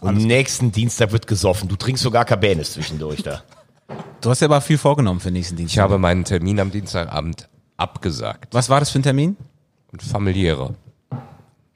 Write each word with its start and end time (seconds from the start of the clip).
Und 0.00 0.16
nächsten 0.18 0.72
Dienstag 0.72 1.12
wird 1.12 1.26
gesoffen. 1.26 1.68
Du 1.68 1.76
trinkst 1.76 2.02
sogar 2.02 2.24
Cabernet 2.24 2.66
zwischendurch 2.66 3.22
da. 3.22 3.42
Du 4.20 4.30
hast 4.30 4.40
ja 4.40 4.46
aber 4.48 4.60
viel 4.60 4.78
vorgenommen 4.78 5.20
für 5.20 5.30
nächsten 5.30 5.56
Dienstag. 5.56 5.76
Ich 5.76 5.80
habe 5.80 5.98
meinen 5.98 6.24
Termin 6.24 6.58
am 6.60 6.70
Dienstagabend 6.70 7.48
abgesagt. 7.76 8.54
Was 8.54 8.68
war 8.68 8.80
das 8.80 8.90
für 8.90 8.98
ein 8.98 9.02
Termin? 9.02 9.36
Und 9.92 10.02
familiäre. 10.02 10.74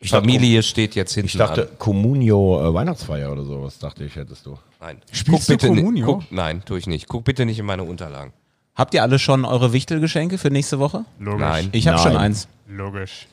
Ich 0.01 0.11
dachte, 0.11 0.23
Familie 0.29 0.63
steht 0.63 0.95
jetzt 0.95 1.13
hinten 1.15 1.27
ich 1.27 1.37
dachte 1.37 1.63
an. 1.71 1.79
Communio 1.79 2.69
äh, 2.71 2.73
Weihnachtsfeier 2.73 3.33
oder 3.33 3.45
sowas, 3.45 3.79
dachte 3.79 4.05
ich, 4.05 4.15
hättest 4.15 4.47
du. 4.47 4.57
Nein. 4.81 4.99
Spielst 5.11 5.49
du 5.49 5.53
bitte 5.55 5.71
ni- 5.71 5.77
Communio? 5.77 6.07
guck, 6.07 6.31
nein, 6.33 6.63
tue 6.65 6.79
ich 6.79 6.87
nicht. 6.87 7.09
Guck 7.09 7.25
bitte 7.25 7.45
nicht 7.45 7.59
in 7.59 7.67
meine 7.67 7.83
Unterlagen. 7.83 8.33
Habt 8.77 8.95
ihr 8.95 9.03
alle 9.03 9.19
schon 9.19 9.45
eure 9.45 9.73
Wichtelgeschenke 9.73 10.39
für 10.39 10.51
nächste 10.51 10.79
Woche? 10.79 11.05
Logisch. 11.19 11.41
Nein. 11.41 11.69
Ich 11.73 11.89
habe 11.89 11.99
schon 11.99 12.17
eins. 12.17 12.47
Logisch. 12.69 13.27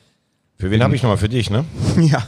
Für 0.58 0.70
wen 0.72 0.82
habe 0.82 0.96
ich 0.96 1.02
nochmal? 1.02 1.18
Für 1.18 1.28
dich, 1.28 1.50
ne? 1.50 1.64
Ja. 2.00 2.26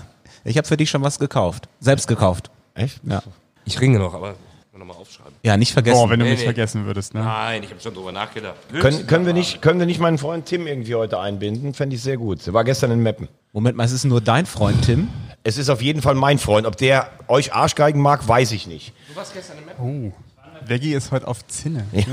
Ich 0.48 0.56
habe 0.56 0.66
für 0.66 0.76
dich 0.76 0.88
schon 0.90 1.02
was 1.02 1.18
gekauft. 1.18 1.68
Selbst 1.80 2.08
gekauft. 2.08 2.50
Echt? 2.74 3.00
Ja. 3.04 3.22
Ich 3.64 3.80
ringe 3.80 3.98
noch, 3.98 4.14
aber 4.14 4.34
nochmal 4.72 4.96
aufschreiben. 4.96 5.34
Ja, 5.42 5.56
nicht 5.56 5.72
vergessen. 5.72 5.96
Boah, 5.98 6.08
wenn 6.08 6.20
du 6.20 6.24
Nee, 6.24 6.30
mich 6.32 6.40
nee. 6.40 6.44
vergessen 6.44 6.86
würdest, 6.86 7.12
ne? 7.12 7.20
Nein, 7.20 7.62
ich 7.64 7.70
habe 7.70 7.80
schon 7.80 7.92
drüber 7.94 8.12
nachgedacht. 8.12 8.54
Können, 8.80 9.06
können, 9.06 9.26
wir 9.26 9.32
nicht, 9.32 9.60
können 9.60 9.80
wir 9.80 9.86
nicht 9.86 9.98
meinen 10.00 10.18
Freund 10.18 10.46
Tim 10.46 10.66
irgendwie 10.66 10.94
heute 10.94 11.18
einbinden? 11.18 11.74
Fände 11.74 11.96
ich 11.96 12.02
sehr 12.02 12.16
gut. 12.16 12.46
Der 12.46 12.54
war 12.54 12.64
gestern 12.64 12.92
in 12.92 13.02
Meppen. 13.02 13.28
Moment 13.52 13.76
mal, 13.76 13.84
es 13.84 13.92
ist 13.92 14.04
nur 14.04 14.20
dein 14.20 14.46
Freund 14.46 14.84
Tim. 14.84 15.08
Es 15.42 15.58
ist 15.58 15.68
auf 15.68 15.82
jeden 15.82 16.00
Fall 16.00 16.14
mein 16.14 16.38
Freund. 16.38 16.66
Ob 16.66 16.76
der 16.76 17.10
euch 17.26 17.52
Arschgeigen 17.52 18.00
mag, 18.00 18.26
weiß 18.26 18.52
ich 18.52 18.66
nicht. 18.66 18.92
Oh. 19.80 20.12
Veggie 20.64 20.94
ist 20.94 21.10
heute 21.12 21.26
auf 21.28 21.46
Zinne. 21.46 21.84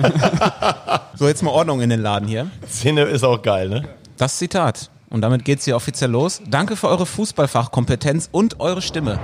So, 1.18 1.30
jetzt 1.30 1.44
mal 1.44 1.52
Ordnung 1.52 1.80
in 1.80 1.90
den 1.90 2.02
Laden 2.02 2.28
hier. 2.28 2.52
Zinne 2.68 3.04
ist 3.04 3.24
auch 3.24 3.42
geil, 3.42 3.70
ne? 3.70 3.88
Das 4.18 4.38
Zitat. 4.38 4.90
Und 5.10 5.22
damit 5.22 5.46
geht's 5.46 5.66
hier 5.66 5.76
offiziell 5.76 6.12
los. 6.12 6.42
Danke 6.50 6.76
für 6.76 6.88
eure 6.88 7.06
Fußballfachkompetenz 7.06 8.30
und 8.32 8.60
eure 8.60 8.82
Stimme. 8.82 9.20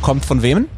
Kommt 0.00 0.24
von 0.24 0.42
wem? 0.42 0.68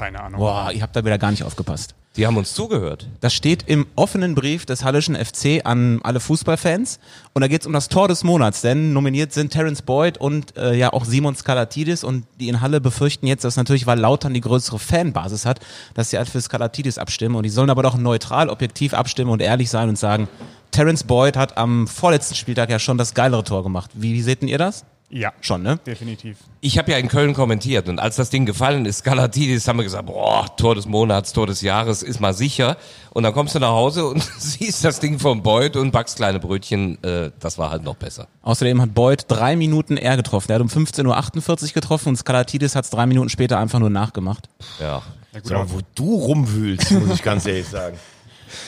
Keine 0.00 0.22
Ahnung. 0.22 0.40
Boah, 0.40 0.72
ihr 0.72 0.80
habt 0.80 0.96
da 0.96 1.04
wieder 1.04 1.18
gar 1.18 1.30
nicht 1.30 1.44
aufgepasst. 1.44 1.94
Die 2.16 2.26
haben 2.26 2.38
uns 2.38 2.54
zugehört. 2.54 3.06
Das 3.20 3.34
steht 3.34 3.64
im 3.66 3.86
offenen 3.96 4.34
Brief 4.34 4.64
des 4.64 4.82
Hallischen 4.82 5.14
FC 5.14 5.60
an 5.62 6.00
alle 6.02 6.20
Fußballfans. 6.20 6.98
Und 7.34 7.42
da 7.42 7.48
geht's 7.48 7.66
um 7.66 7.74
das 7.74 7.90
Tor 7.90 8.08
des 8.08 8.24
Monats, 8.24 8.62
denn 8.62 8.94
nominiert 8.94 9.34
sind 9.34 9.52
Terence 9.52 9.82
Boyd 9.82 10.16
und 10.16 10.56
äh, 10.56 10.74
ja 10.74 10.94
auch 10.94 11.04
Simon 11.04 11.36
Skalatidis. 11.36 12.02
Und 12.02 12.24
die 12.40 12.48
in 12.48 12.62
Halle 12.62 12.80
befürchten 12.80 13.26
jetzt, 13.26 13.44
dass 13.44 13.56
natürlich, 13.56 13.86
weil 13.86 14.00
Lautern 14.00 14.32
die 14.32 14.40
größere 14.40 14.78
Fanbasis 14.78 15.44
hat, 15.44 15.60
dass 15.92 16.08
sie 16.08 16.16
halt 16.16 16.30
für 16.30 16.40
Skalatidis 16.40 16.96
abstimmen. 16.96 17.36
Und 17.36 17.42
die 17.42 17.50
sollen 17.50 17.68
aber 17.68 17.82
doch 17.82 17.98
neutral, 17.98 18.48
objektiv 18.48 18.94
abstimmen 18.94 19.30
und 19.30 19.42
ehrlich 19.42 19.68
sein 19.68 19.90
und 19.90 19.98
sagen, 19.98 20.28
Terence 20.70 21.04
Boyd 21.04 21.36
hat 21.36 21.58
am 21.58 21.86
vorletzten 21.86 22.36
Spieltag 22.36 22.70
ja 22.70 22.78
schon 22.78 22.96
das 22.96 23.12
geilere 23.12 23.44
Tor 23.44 23.62
gemacht. 23.62 23.90
Wie, 23.92 24.14
wie 24.14 24.22
seht 24.22 24.40
denn 24.40 24.48
ihr 24.48 24.56
das? 24.56 24.86
Ja, 25.12 25.32
Schon, 25.40 25.62
ne? 25.62 25.78
definitiv. 25.84 26.36
Ich 26.60 26.78
habe 26.78 26.92
ja 26.92 26.98
in 26.98 27.08
Köln 27.08 27.34
kommentiert 27.34 27.88
und 27.88 27.98
als 27.98 28.14
das 28.14 28.30
Ding 28.30 28.46
gefallen 28.46 28.86
ist, 28.86 29.02
Galatidis, 29.02 29.66
haben 29.66 29.78
wir 29.78 29.82
gesagt, 29.82 30.06
boah, 30.06 30.46
Tor 30.56 30.76
des 30.76 30.86
Monats, 30.86 31.32
Tor 31.32 31.48
des 31.48 31.62
Jahres, 31.62 32.04
ist 32.04 32.20
mal 32.20 32.32
sicher. 32.32 32.76
Und 33.12 33.24
dann 33.24 33.32
kommst 33.32 33.56
du 33.56 33.58
nach 33.58 33.70
Hause 33.72 34.06
und 34.06 34.22
siehst 34.38 34.84
das 34.84 35.00
Ding 35.00 35.18
vom 35.18 35.42
Beut 35.42 35.74
und 35.74 35.90
backst 35.90 36.16
kleine 36.16 36.38
Brötchen. 36.38 37.02
Äh, 37.02 37.32
das 37.40 37.58
war 37.58 37.70
halt 37.70 37.82
noch 37.82 37.96
besser. 37.96 38.28
Außerdem 38.42 38.80
hat 38.80 38.94
Boyd 38.94 39.24
drei 39.26 39.56
Minuten 39.56 39.96
eher 39.96 40.16
getroffen. 40.16 40.52
Er 40.52 40.56
hat 40.56 40.62
um 40.62 40.68
15.48 40.68 41.62
Uhr 41.64 41.68
getroffen 41.72 42.10
und 42.10 42.16
Skalatidis 42.16 42.76
hat's 42.76 42.90
drei 42.90 43.06
Minuten 43.06 43.30
später 43.30 43.58
einfach 43.58 43.80
nur 43.80 43.90
nachgemacht. 43.90 44.48
Ja. 44.78 45.02
Ja, 45.32 45.40
gut, 45.40 45.52
aber 45.52 45.70
wo 45.72 45.78
du 45.94 46.14
rumwühlst, 46.14 46.90
muss 46.92 47.16
ich 47.16 47.22
ganz 47.22 47.46
ehrlich 47.46 47.68
sagen. 47.68 47.98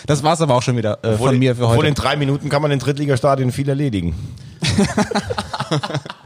Das 0.07 0.23
war's 0.23 0.41
aber 0.41 0.55
auch 0.55 0.63
schon 0.63 0.77
wieder 0.77 1.03
äh, 1.05 1.17
von 1.17 1.37
mir 1.37 1.57
für 1.57 1.65
obwohl 1.65 1.79
heute. 1.79 1.89
in 1.89 1.95
drei 1.97 2.15
Minuten 2.15 2.49
kann 2.49 2.63
man 2.63 2.71
in 2.71 2.79
Drittligastadien 2.79 3.51
viel 3.51 3.69
erledigen. 3.69 4.15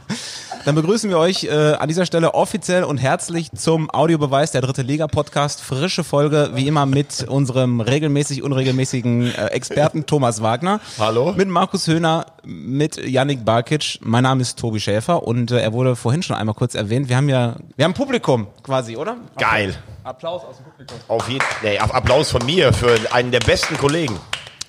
Dann 0.67 0.75
begrüßen 0.75 1.09
wir 1.09 1.17
euch 1.17 1.45
äh, 1.45 1.75
an 1.75 1.87
dieser 1.87 2.05
Stelle 2.05 2.33
offiziell 2.33 2.83
und 2.83 2.97
herzlich 2.97 3.53
zum 3.53 3.89
Audiobeweis 3.89 4.51
der 4.51 4.59
Dritte 4.59 4.81
Liga 4.81 5.07
Podcast. 5.07 5.61
Frische 5.61 6.03
Folge, 6.03 6.49
wie 6.55 6.67
immer 6.67 6.85
mit 6.85 7.25
unserem 7.25 7.79
regelmäßig 7.79 8.43
unregelmäßigen 8.43 9.33
äh, 9.33 9.45
Experten 9.45 10.05
Thomas 10.05 10.41
Wagner. 10.41 10.81
Hallo. 10.99 11.31
Mit 11.31 11.47
Markus 11.47 11.87
Höhner, 11.87 12.25
mit 12.43 12.97
Yannick 12.97 13.45
Barkic. 13.45 13.99
Mein 14.01 14.23
Name 14.23 14.41
ist 14.41 14.59
Tobi 14.59 14.81
Schäfer 14.81 15.23
und 15.23 15.51
äh, 15.51 15.61
er 15.61 15.71
wurde 15.71 15.95
vorhin 15.95 16.21
schon 16.21 16.35
einmal 16.35 16.53
kurz 16.53 16.75
erwähnt. 16.75 17.07
Wir 17.07 17.15
haben 17.15 17.29
ja, 17.29 17.55
wir 17.77 17.85
haben 17.85 17.93
Publikum 17.93 18.47
quasi, 18.61 18.97
oder? 18.97 19.15
Geil. 19.37 19.73
Applaus 20.03 20.43
aus 20.43 20.57
dem 20.57 20.65
Publikum. 20.65 20.97
Auf 21.07 21.29
jeden 21.29 21.45
nee, 21.63 21.77
Applaus 21.77 22.29
von 22.29 22.45
mir 22.45 22.73
für 22.73 22.93
einen 23.13 23.31
der 23.31 23.39
besten 23.39 23.77
Kollegen. 23.77 24.19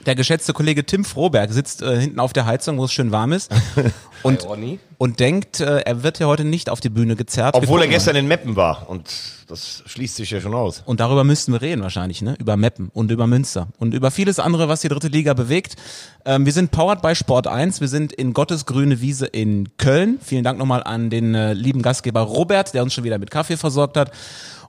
Der 0.09 0.15
geschätzte 0.15 0.55
Kollege 0.55 0.87
Tim 0.87 1.05
Froberg 1.05 1.53
sitzt 1.53 1.83
äh, 1.83 2.01
hinten 2.01 2.19
auf 2.19 2.33
der 2.33 2.47
Heizung, 2.47 2.79
wo 2.79 2.87
es 2.87 2.93
schön 2.95 3.13
warm 3.13 3.35
ist. 3.35 3.53
Und, 4.25 4.49
und 4.97 5.21
denkt, 5.21 5.61
äh, 5.61 5.79
er 5.83 6.03
wird 6.03 6.19
ja 6.19 6.27
heute 6.27 6.43
nicht 6.43 6.71
auf 6.71 6.81
die 6.81 6.89
Bühne 6.89 7.15
gezerrt. 7.15 7.55
Obwohl 7.55 7.83
er 7.83 7.87
gestern 7.87 8.17
in 8.17 8.27
Meppen 8.27 8.57
war. 8.57 8.91
Und 8.91 9.05
das 9.47 9.85
schließt 9.87 10.17
sich 10.17 10.31
ja 10.31 10.41
schon 10.41 10.55
aus. 10.55 10.83
Und 10.87 10.99
darüber 10.99 11.23
müssten 11.23 11.53
wir 11.53 11.63
reden 11.63 11.83
wahrscheinlich, 11.83 12.21
ne? 12.21 12.35
Über 12.41 12.57
Meppen 12.57 12.91
und 12.93 13.13
über 13.13 13.29
Münster 13.29 13.69
und 13.79 13.95
über 13.95 14.11
vieles 14.11 14.41
andere, 14.41 14.69
was 14.69 14.81
die 14.81 14.89
dritte 14.89 15.07
Liga 15.07 15.35
bewegt. 15.35 15.77
Ähm, 16.25 16.47
wir 16.47 16.53
sind 16.53 16.73
powered 16.73 17.01
by 17.01 17.15
Sport 17.15 17.47
1. 17.47 17.81
Wir 17.81 17.87
sind 17.87 18.13
in 18.13 18.33
Gottes 18.33 18.67
grüne 18.67 19.01
Wiese 19.01 19.27
in 19.27 19.69
Köln. 19.77 20.19
Vielen 20.21 20.43
Dank 20.43 20.59
nochmal 20.59 20.83
an 20.83 21.11
den 21.11 21.37
äh, 21.37 21.53
lieben 21.53 21.83
Gastgeber 21.83 22.23
Robert, 22.23 22.75
der 22.75 22.83
uns 22.83 22.93
schon 22.93 23.05
wieder 23.05 23.19
mit 23.19 23.31
Kaffee 23.31 23.57
versorgt 23.57 23.97
hat. 23.97 24.11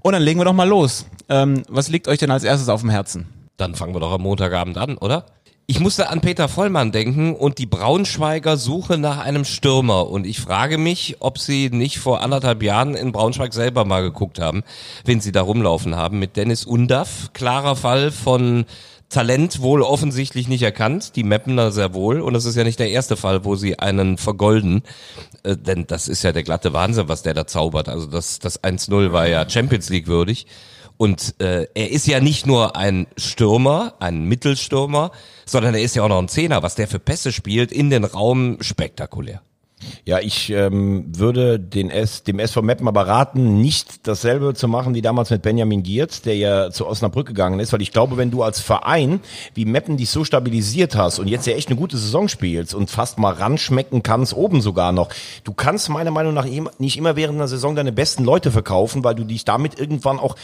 Und 0.04 0.14
dann 0.14 0.22
legen 0.22 0.40
wir 0.40 0.46
doch 0.46 0.54
mal 0.54 0.70
los. 0.70 1.08
Ähm, 1.28 1.64
was 1.70 1.90
liegt 1.90 2.08
euch 2.08 2.20
denn 2.20 2.30
als 2.30 2.44
erstes 2.44 2.70
auf 2.70 2.82
dem 2.82 2.92
Herzen? 2.92 3.39
Dann 3.60 3.76
fangen 3.76 3.94
wir 3.94 4.00
doch 4.00 4.14
am 4.14 4.22
Montagabend 4.22 4.78
an, 4.78 4.98
oder? 4.98 5.26
Ich 5.68 5.80
musste 5.80 6.10
an 6.10 6.22
Peter 6.22 6.48
Vollmann 6.48 6.92
denken 6.92 7.36
und 7.36 7.60
die 7.60 7.68
Braunschweiger 7.68 8.58
Suche 8.58 8.98
nach 8.98 9.20
einem 9.20 9.46
Stürmer. 9.46 10.10
Und 10.10 10.26
ich 10.26 10.40
frage 10.40 10.80
mich, 10.80 11.18
ob 11.20 11.38
sie 11.38 11.70
nicht 11.70 12.00
vor 12.00 12.22
anderthalb 12.22 12.64
Jahren 12.64 12.96
in 12.96 13.12
Braunschweig 13.12 13.54
selber 13.54 13.86
mal 13.86 14.02
geguckt 14.02 14.40
haben, 14.40 14.64
wenn 15.06 15.22
sie 15.22 15.32
da 15.32 15.42
rumlaufen 15.42 15.96
haben 15.96 16.18
mit 16.18 16.38
Dennis 16.38 16.66
Undaff. 16.66 17.32
Klarer 17.34 17.76
Fall 17.76 18.12
von 18.12 18.66
Talent 19.10 19.62
wohl 19.62 19.82
offensichtlich 19.82 20.48
nicht 20.48 20.64
erkannt, 20.64 21.16
die 21.16 21.24
Mappener 21.24 21.72
sehr 21.72 21.94
wohl. 21.94 22.22
Und 22.22 22.34
das 22.34 22.46
ist 22.46 22.56
ja 22.56 22.64
nicht 22.64 22.80
der 22.80 22.90
erste 22.90 23.18
Fall, 23.18 23.44
wo 23.44 23.56
sie 23.56 23.78
einen 23.78 24.18
vergolden. 24.18 24.84
Äh, 25.44 25.58
denn 25.58 25.86
das 25.86 26.08
ist 26.08 26.24
ja 26.24 26.32
der 26.32 26.44
glatte 26.44 26.74
Wahnsinn, 26.74 27.10
was 27.10 27.24
der 27.24 27.34
da 27.34 27.46
zaubert. 27.46 27.90
Also 27.90 28.08
das, 28.08 28.40
das 28.40 28.64
1-0 28.64 29.12
war 29.12 29.28
ja 29.28 29.48
Champions 29.48 29.90
League 29.90 30.08
würdig. 30.08 30.48
Und 31.02 31.36
äh, 31.40 31.68
er 31.76 31.92
ist 31.92 32.08
ja 32.08 32.20
nicht 32.20 32.46
nur 32.46 32.76
ein 32.76 33.08
Stürmer, 33.16 33.94
ein 34.00 34.26
Mittelstürmer, 34.26 35.12
sondern 35.46 35.74
er 35.74 35.82
ist 35.82 35.96
ja 35.96 36.04
auch 36.04 36.10
noch 36.10 36.20
ein 36.20 36.28
Zehner. 36.28 36.62
Was 36.62 36.76
der 36.76 36.90
für 36.90 37.00
Pässe 37.00 37.32
spielt 37.32 37.72
in 37.72 37.90
den 37.90 38.04
Raum, 38.04 38.58
spektakulär. 38.60 39.42
Ja, 40.06 40.20
ich 40.20 40.50
ähm, 40.50 41.06
würde 41.08 41.60
den 41.60 41.90
S, 41.90 42.24
dem 42.24 42.40
SV 42.40 42.62
Meppen 42.62 42.88
aber 42.88 43.08
raten, 43.08 43.62
nicht 43.62 44.08
dasselbe 44.08 44.54
zu 44.54 44.68
machen 44.68 44.94
wie 44.94 45.02
damals 45.02 45.30
mit 45.30 45.42
Benjamin 45.42 45.84
Giert, 45.84 46.26
der 46.26 46.36
ja 46.36 46.72
zu 46.72 46.86
Osnabrück 46.86 47.28
gegangen 47.28 47.60
ist, 47.60 47.72
weil 47.72 47.82
ich 47.82 47.92
glaube, 47.92 48.18
wenn 48.18 48.32
du 48.32 48.44
als 48.44 48.60
Verein 48.60 49.22
wie 49.54 49.66
Meppen 49.66 49.98
dich 49.98 50.10
so 50.10 50.24
stabilisiert 50.24 50.96
hast 50.96 51.20
und 51.20 51.28
jetzt 51.28 51.48
ja 51.48 51.54
echt 51.54 51.70
eine 51.70 51.78
gute 51.78 51.98
Saison 51.98 52.28
spielst 52.28 52.74
und 52.74 52.90
fast 52.90 53.20
mal 53.20 53.34
ranschmecken 53.34 54.04
kannst, 54.04 54.34
oben 54.34 54.62
sogar 54.62 54.92
noch, 54.92 55.10
du 55.44 55.54
kannst 55.54 55.90
meiner 55.90 56.12
Meinung 56.12 56.34
nach 56.34 56.46
nicht 56.78 56.98
immer 56.98 57.16
während 57.16 57.38
einer 57.38 57.48
Saison 57.48 57.76
deine 57.76 57.92
besten 57.92 58.24
Leute 58.24 58.52
verkaufen, 58.52 59.04
weil 59.04 59.16
du 59.16 59.24
dich 59.24 59.46
damit 59.46 59.80
irgendwann 59.80 60.20
auch, 60.20 60.36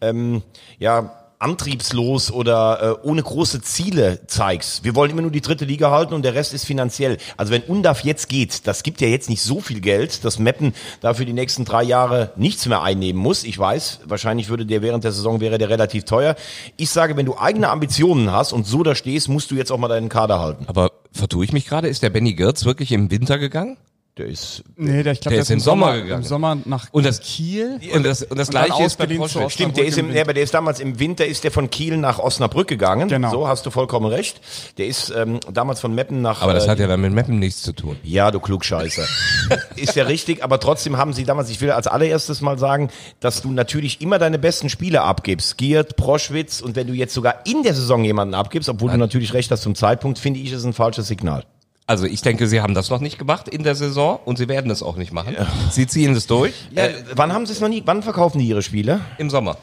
ähm, 0.00 0.42
ja, 0.78 1.21
antriebslos 1.42 2.30
oder 2.30 2.98
äh, 3.02 3.06
ohne 3.06 3.22
große 3.22 3.60
Ziele 3.62 4.20
zeigst. 4.26 4.84
Wir 4.84 4.94
wollen 4.94 5.10
immer 5.10 5.22
nur 5.22 5.30
die 5.30 5.40
dritte 5.40 5.64
Liga 5.64 5.90
halten 5.90 6.14
und 6.14 6.22
der 6.22 6.34
Rest 6.34 6.54
ist 6.54 6.64
finanziell. 6.64 7.18
Also 7.36 7.52
wenn 7.52 7.62
Undaf 7.62 8.04
jetzt 8.04 8.28
geht, 8.28 8.66
das 8.66 8.82
gibt 8.82 9.00
ja 9.00 9.08
jetzt 9.08 9.28
nicht 9.28 9.42
so 9.42 9.60
viel 9.60 9.80
Geld, 9.80 10.24
dass 10.24 10.38
Meppen 10.38 10.74
dafür 11.00 11.26
die 11.26 11.32
nächsten 11.32 11.64
drei 11.64 11.82
Jahre 11.82 12.32
nichts 12.36 12.66
mehr 12.66 12.82
einnehmen 12.82 13.20
muss. 13.20 13.44
Ich 13.44 13.58
weiß, 13.58 14.00
wahrscheinlich 14.04 14.48
würde 14.48 14.66
der 14.66 14.82
während 14.82 15.04
der 15.04 15.12
Saison 15.12 15.40
wäre 15.40 15.58
der 15.58 15.68
relativ 15.68 16.04
teuer. 16.04 16.36
Ich 16.76 16.90
sage, 16.90 17.16
wenn 17.16 17.26
du 17.26 17.36
eigene 17.36 17.68
Ambitionen 17.68 18.30
hast 18.30 18.52
und 18.52 18.66
so 18.66 18.82
da 18.82 18.94
stehst, 18.94 19.28
musst 19.28 19.50
du 19.50 19.56
jetzt 19.56 19.72
auch 19.72 19.78
mal 19.78 19.88
deinen 19.88 20.08
Kader 20.08 20.38
halten. 20.40 20.64
Aber 20.68 20.92
vertue 21.12 21.44
ich 21.44 21.52
mich 21.52 21.66
gerade? 21.66 21.88
Ist 21.88 22.02
der 22.02 22.10
Benny 22.10 22.34
Girz 22.34 22.64
wirklich 22.64 22.92
im 22.92 23.10
Winter 23.10 23.38
gegangen? 23.38 23.76
Der 24.18 24.26
ist 24.26 24.62
Nee, 24.76 25.02
der, 25.02 25.14
ich 25.14 25.20
glaube, 25.22 25.36
Der 25.36 25.42
ist 25.42 25.50
im 25.50 25.58
Sommer 25.58 25.94
gegangen. 25.94 26.20
Im 26.22 26.28
Sommer 26.28 26.58
nach 26.66 26.88
Und 26.92 27.06
das- 27.06 27.20
Kiel. 27.20 27.80
Und 27.94 28.04
das, 28.04 28.22
und 28.22 28.38
das 28.38 28.48
Und 28.48 28.52
gleiche 28.52 28.82
ist 28.82 28.98
bei 28.98 29.06
Proschwitz. 29.06 29.52
Stimmt, 29.54 29.78
der 29.78 29.86
ist, 29.86 29.96
im, 29.96 30.04
Winter. 30.06 30.14
nee, 30.16 30.20
aber 30.20 30.34
der 30.34 30.42
ist 30.42 30.52
damals 30.52 30.80
im 30.80 30.98
Winter 30.98 31.24
ist 31.24 31.44
der 31.44 31.50
von 31.50 31.70
Kiel 31.70 31.96
nach 31.96 32.18
Osnabrück 32.18 32.68
gegangen. 32.68 33.08
Genau. 33.08 33.30
So 33.30 33.48
hast 33.48 33.64
du 33.64 33.70
vollkommen 33.70 34.04
recht. 34.04 34.42
Der 34.76 34.86
ist 34.86 35.10
ähm, 35.16 35.40
damals 35.50 35.80
von 35.80 35.94
Meppen 35.94 36.20
nach. 36.20 36.42
Aber 36.42 36.52
das 36.52 36.66
äh, 36.66 36.68
hat 36.68 36.78
ja 36.78 36.88
dann 36.88 37.00
mit 37.00 37.12
Meppen 37.14 37.38
nichts 37.38 37.62
zu 37.62 37.72
tun. 37.72 37.96
Ja, 38.02 38.30
du 38.30 38.38
Klugscheißer. 38.38 39.04
ist 39.76 39.96
ja 39.96 40.04
richtig, 40.04 40.44
aber 40.44 40.60
trotzdem 40.60 40.98
haben 40.98 41.14
sie 41.14 41.24
damals, 41.24 41.48
ich 41.48 41.62
will 41.62 41.70
als 41.70 41.86
allererstes 41.86 42.42
mal 42.42 42.58
sagen, 42.58 42.90
dass 43.20 43.40
du 43.40 43.50
natürlich 43.50 44.02
immer 44.02 44.18
deine 44.18 44.38
besten 44.38 44.68
Spieler 44.68 45.04
abgibst. 45.04 45.56
Giert, 45.56 45.96
Proschwitz 45.96 46.60
und 46.60 46.76
wenn 46.76 46.86
du 46.86 46.92
jetzt 46.92 47.14
sogar 47.14 47.46
in 47.46 47.62
der 47.62 47.72
Saison 47.72 48.04
jemanden 48.04 48.34
abgibst, 48.34 48.68
obwohl 48.68 48.90
du 48.90 48.98
natürlich 48.98 49.32
recht 49.32 49.50
hast 49.50 49.62
zum 49.62 49.74
Zeitpunkt, 49.74 50.18
finde 50.18 50.40
ich 50.40 50.52
es 50.52 50.64
ein 50.64 50.74
falsches 50.74 51.06
Signal. 51.08 51.44
Also 51.86 52.06
ich 52.06 52.22
denke, 52.22 52.46
sie 52.46 52.60
haben 52.60 52.74
das 52.74 52.90
noch 52.90 53.00
nicht 53.00 53.18
gemacht 53.18 53.48
in 53.48 53.64
der 53.64 53.74
Saison 53.74 54.20
und 54.24 54.38
sie 54.38 54.48
werden 54.48 54.70
es 54.70 54.82
auch 54.82 54.96
nicht 54.96 55.12
machen. 55.12 55.36
Sie 55.70 55.86
ziehen 55.86 56.14
es 56.14 56.26
durch 56.26 56.52
Äh, 56.74 56.90
wann 57.16 57.32
haben 57.32 57.44
sie 57.44 57.52
es 57.52 57.60
noch 57.60 57.68
nie, 57.68 57.82
wann 57.84 58.02
verkaufen 58.02 58.38
die 58.38 58.46
ihre 58.46 58.62
Spieler? 58.62 59.00
im 59.18 59.30
Sommer. 59.30 59.56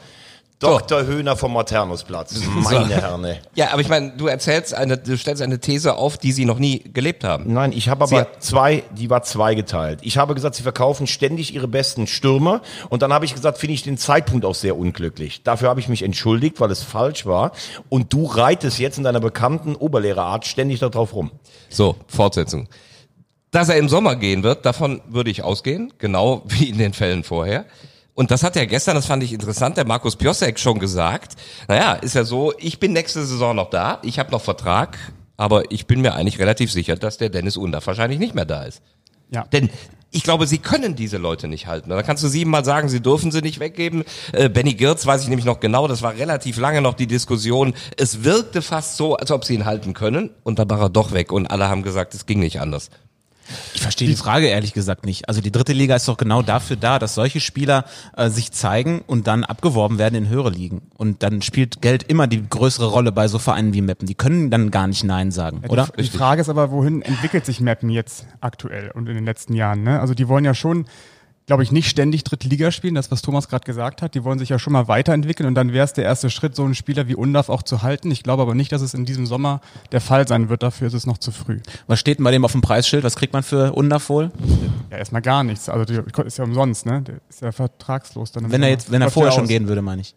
Dr. 0.60 1.06
Höhner 1.06 1.36
vom 1.36 1.54
Maternusplatz. 1.54 2.38
Meine 2.44 2.94
Herren. 2.94 3.24
ey. 3.24 3.38
Ja, 3.54 3.72
aber 3.72 3.80
ich 3.80 3.88
meine, 3.88 4.12
du 4.12 4.26
erzählst 4.26 4.74
eine, 4.74 4.98
du 4.98 5.16
stellst 5.16 5.40
eine 5.40 5.58
These 5.58 5.94
auf, 5.94 6.18
die 6.18 6.32
sie 6.32 6.44
noch 6.44 6.58
nie 6.58 6.80
gelebt 6.92 7.24
haben. 7.24 7.50
Nein, 7.52 7.72
ich 7.72 7.88
habe 7.88 8.04
aber 8.04 8.26
zwei, 8.40 8.84
die 8.92 9.08
war 9.08 9.22
zweigeteilt. 9.22 10.00
Ich 10.02 10.18
habe 10.18 10.34
gesagt, 10.34 10.54
sie 10.54 10.62
verkaufen 10.62 11.06
ständig 11.06 11.54
ihre 11.54 11.66
besten 11.66 12.06
Stürmer 12.06 12.60
und 12.90 13.00
dann 13.00 13.12
habe 13.12 13.24
ich 13.24 13.34
gesagt, 13.34 13.56
finde 13.56 13.72
ich 13.72 13.82
den 13.84 13.96
Zeitpunkt 13.96 14.44
auch 14.44 14.54
sehr 14.54 14.76
unglücklich. 14.76 15.42
Dafür 15.42 15.70
habe 15.70 15.80
ich 15.80 15.88
mich 15.88 16.02
entschuldigt, 16.02 16.60
weil 16.60 16.70
es 16.70 16.82
falsch 16.82 17.24
war 17.24 17.52
und 17.88 18.12
du 18.12 18.26
reitest 18.26 18.78
jetzt 18.78 18.98
in 18.98 19.04
deiner 19.04 19.20
bekannten 19.20 19.74
Oberlehrerart 19.74 20.46
ständig 20.46 20.80
darauf 20.80 21.14
rum. 21.14 21.30
So, 21.70 21.96
Fortsetzung. 22.06 22.68
Dass 23.50 23.70
er 23.70 23.76
im 23.78 23.88
Sommer 23.88 24.14
gehen 24.14 24.42
wird, 24.42 24.66
davon 24.66 25.00
würde 25.08 25.30
ich 25.30 25.42
ausgehen, 25.42 25.92
genau 25.98 26.42
wie 26.46 26.68
in 26.68 26.76
den 26.76 26.92
Fällen 26.92 27.24
vorher. 27.24 27.64
Und 28.14 28.30
das 28.30 28.42
hat 28.42 28.56
ja 28.56 28.64
gestern, 28.64 28.96
das 28.96 29.06
fand 29.06 29.22
ich 29.22 29.32
interessant, 29.32 29.76
der 29.76 29.86
Markus 29.86 30.16
Piosek 30.16 30.58
schon 30.58 30.78
gesagt. 30.78 31.36
Naja, 31.68 31.94
ist 31.94 32.14
ja 32.14 32.24
so, 32.24 32.52
ich 32.58 32.78
bin 32.78 32.92
nächste 32.92 33.24
Saison 33.24 33.56
noch 33.56 33.70
da, 33.70 33.98
ich 34.02 34.18
habe 34.18 34.30
noch 34.30 34.42
Vertrag, 34.42 34.98
aber 35.36 35.70
ich 35.70 35.86
bin 35.86 36.00
mir 36.00 36.14
eigentlich 36.14 36.38
relativ 36.38 36.70
sicher, 36.70 36.96
dass 36.96 37.18
der 37.18 37.30
Dennis 37.30 37.56
Undaff 37.56 37.86
wahrscheinlich 37.86 38.18
nicht 38.18 38.34
mehr 38.34 38.44
da 38.44 38.64
ist. 38.64 38.82
Ja. 39.30 39.44
Denn 39.44 39.70
ich 40.10 40.24
glaube, 40.24 40.46
sie 40.46 40.58
können 40.58 40.96
diese 40.96 41.18
Leute 41.18 41.46
nicht 41.46 41.66
halten. 41.66 41.90
Da 41.90 42.02
kannst 42.02 42.24
du 42.24 42.28
siebenmal 42.28 42.64
sagen, 42.64 42.88
sie 42.88 43.00
dürfen 43.00 43.30
sie 43.30 43.42
nicht 43.42 43.60
weggeben. 43.60 44.04
Äh, 44.32 44.48
Benny 44.48 44.74
Girz 44.74 45.06
weiß 45.06 45.22
ich 45.22 45.28
nämlich 45.28 45.46
noch 45.46 45.60
genau, 45.60 45.86
das 45.86 46.02
war 46.02 46.14
relativ 46.14 46.58
lange 46.58 46.82
noch 46.82 46.94
die 46.94 47.06
Diskussion. 47.06 47.74
Es 47.96 48.24
wirkte 48.24 48.60
fast 48.60 48.96
so, 48.96 49.16
als 49.16 49.30
ob 49.30 49.44
sie 49.44 49.54
ihn 49.54 49.66
halten 49.66 49.94
können. 49.94 50.30
Und 50.42 50.58
dann 50.58 50.68
war 50.68 50.80
er 50.80 50.90
doch 50.90 51.12
weg 51.12 51.30
und 51.30 51.46
alle 51.46 51.68
haben 51.68 51.82
gesagt, 51.82 52.14
es 52.14 52.26
ging 52.26 52.40
nicht 52.40 52.60
anders. 52.60 52.90
Ich 53.74 53.82
verstehe 53.82 54.08
die 54.08 54.14
Frage 54.14 54.46
ehrlich 54.46 54.72
gesagt 54.72 55.04
nicht. 55.06 55.28
Also 55.28 55.40
die 55.40 55.52
dritte 55.52 55.72
Liga 55.72 55.96
ist 55.96 56.08
doch 56.08 56.16
genau 56.16 56.42
dafür 56.42 56.76
da, 56.76 56.98
dass 56.98 57.14
solche 57.14 57.40
Spieler 57.40 57.84
äh, 58.16 58.28
sich 58.30 58.52
zeigen 58.52 59.02
und 59.06 59.26
dann 59.26 59.44
abgeworben 59.44 59.98
werden 59.98 60.14
in 60.14 60.28
höhere 60.28 60.50
Ligen. 60.50 60.82
Und 60.96 61.22
dann 61.22 61.42
spielt 61.42 61.82
Geld 61.82 62.02
immer 62.02 62.26
die 62.26 62.48
größere 62.48 62.86
Rolle 62.86 63.12
bei 63.12 63.28
so 63.28 63.38
Vereinen 63.38 63.74
wie 63.74 63.82
Meppen. 63.82 64.06
Die 64.06 64.14
können 64.14 64.50
dann 64.50 64.70
gar 64.70 64.86
nicht 64.86 65.04
Nein 65.04 65.30
sagen, 65.30 65.62
oder? 65.68 65.88
Die 65.98 66.04
Frage 66.04 66.40
ist 66.40 66.48
aber, 66.48 66.70
wohin 66.70 67.02
entwickelt 67.02 67.46
sich 67.46 67.60
Mappen 67.60 67.90
jetzt 67.90 68.26
aktuell 68.40 68.90
und 68.90 69.08
in 69.08 69.14
den 69.14 69.24
letzten 69.24 69.54
Jahren? 69.54 69.82
Ne? 69.82 70.00
Also 70.00 70.14
die 70.14 70.28
wollen 70.28 70.44
ja 70.44 70.54
schon, 70.54 70.86
glaube 71.46 71.62
ich, 71.62 71.72
nicht 71.72 71.88
ständig 71.88 72.24
dritte 72.24 72.48
Liga 72.48 72.70
spielen, 72.70 72.94
das 72.94 73.10
was 73.10 73.22
Thomas 73.22 73.48
gerade 73.48 73.64
gesagt 73.64 74.02
hat. 74.02 74.14
Die 74.14 74.24
wollen 74.24 74.38
sich 74.38 74.50
ja 74.50 74.58
schon 74.58 74.72
mal 74.72 74.88
weiterentwickeln 74.88 75.46
und 75.48 75.54
dann 75.54 75.72
wäre 75.72 75.84
es 75.84 75.92
der 75.92 76.04
erste 76.04 76.30
Schritt, 76.30 76.54
so 76.54 76.64
einen 76.64 76.74
Spieler 76.74 77.08
wie 77.08 77.14
Undav 77.14 77.48
auch 77.48 77.62
zu 77.62 77.82
halten. 77.82 78.10
Ich 78.10 78.22
glaube 78.22 78.42
aber 78.42 78.54
nicht, 78.54 78.72
dass 78.72 78.82
es 78.82 78.94
in 78.94 79.04
diesem 79.04 79.26
Sommer 79.26 79.60
der 79.92 80.00
Fall 80.00 80.28
sein 80.28 80.48
wird. 80.48 80.62
Dafür 80.62 80.86
ist 80.86 80.94
es 80.94 81.06
noch 81.06 81.18
zu 81.18 81.32
früh. 81.32 81.60
Was 81.86 81.98
steht 81.98 82.18
denn 82.18 82.24
bei 82.24 82.30
dem 82.30 82.44
auf 82.44 82.52
dem 82.52 82.60
Preisschild? 82.60 83.02
Was 83.02 83.16
kriegt 83.16 83.32
man 83.32 83.42
für 83.42 83.72
Undervoll? 83.72 84.30
Ja, 84.90 84.98
erstmal 84.98 85.22
gar 85.22 85.42
nichts. 85.42 85.68
Also 85.68 85.84
die 85.84 86.00
ist 86.24 86.38
ja 86.38 86.44
umsonst, 86.44 86.86
ne? 86.86 87.02
Der 87.02 87.16
ist 87.28 87.40
ja 87.42 87.52
vertragslos 87.52 88.32
dann. 88.32 88.50
Wenn 88.50 88.62
er 88.62 88.70
jetzt, 88.70 88.90
wenn 88.90 89.02
er 89.02 89.10
vorher 89.10 89.32
schon 89.32 89.48
gehen 89.48 89.66
würde, 89.66 89.82
meine 89.82 90.02
ich. 90.02 90.14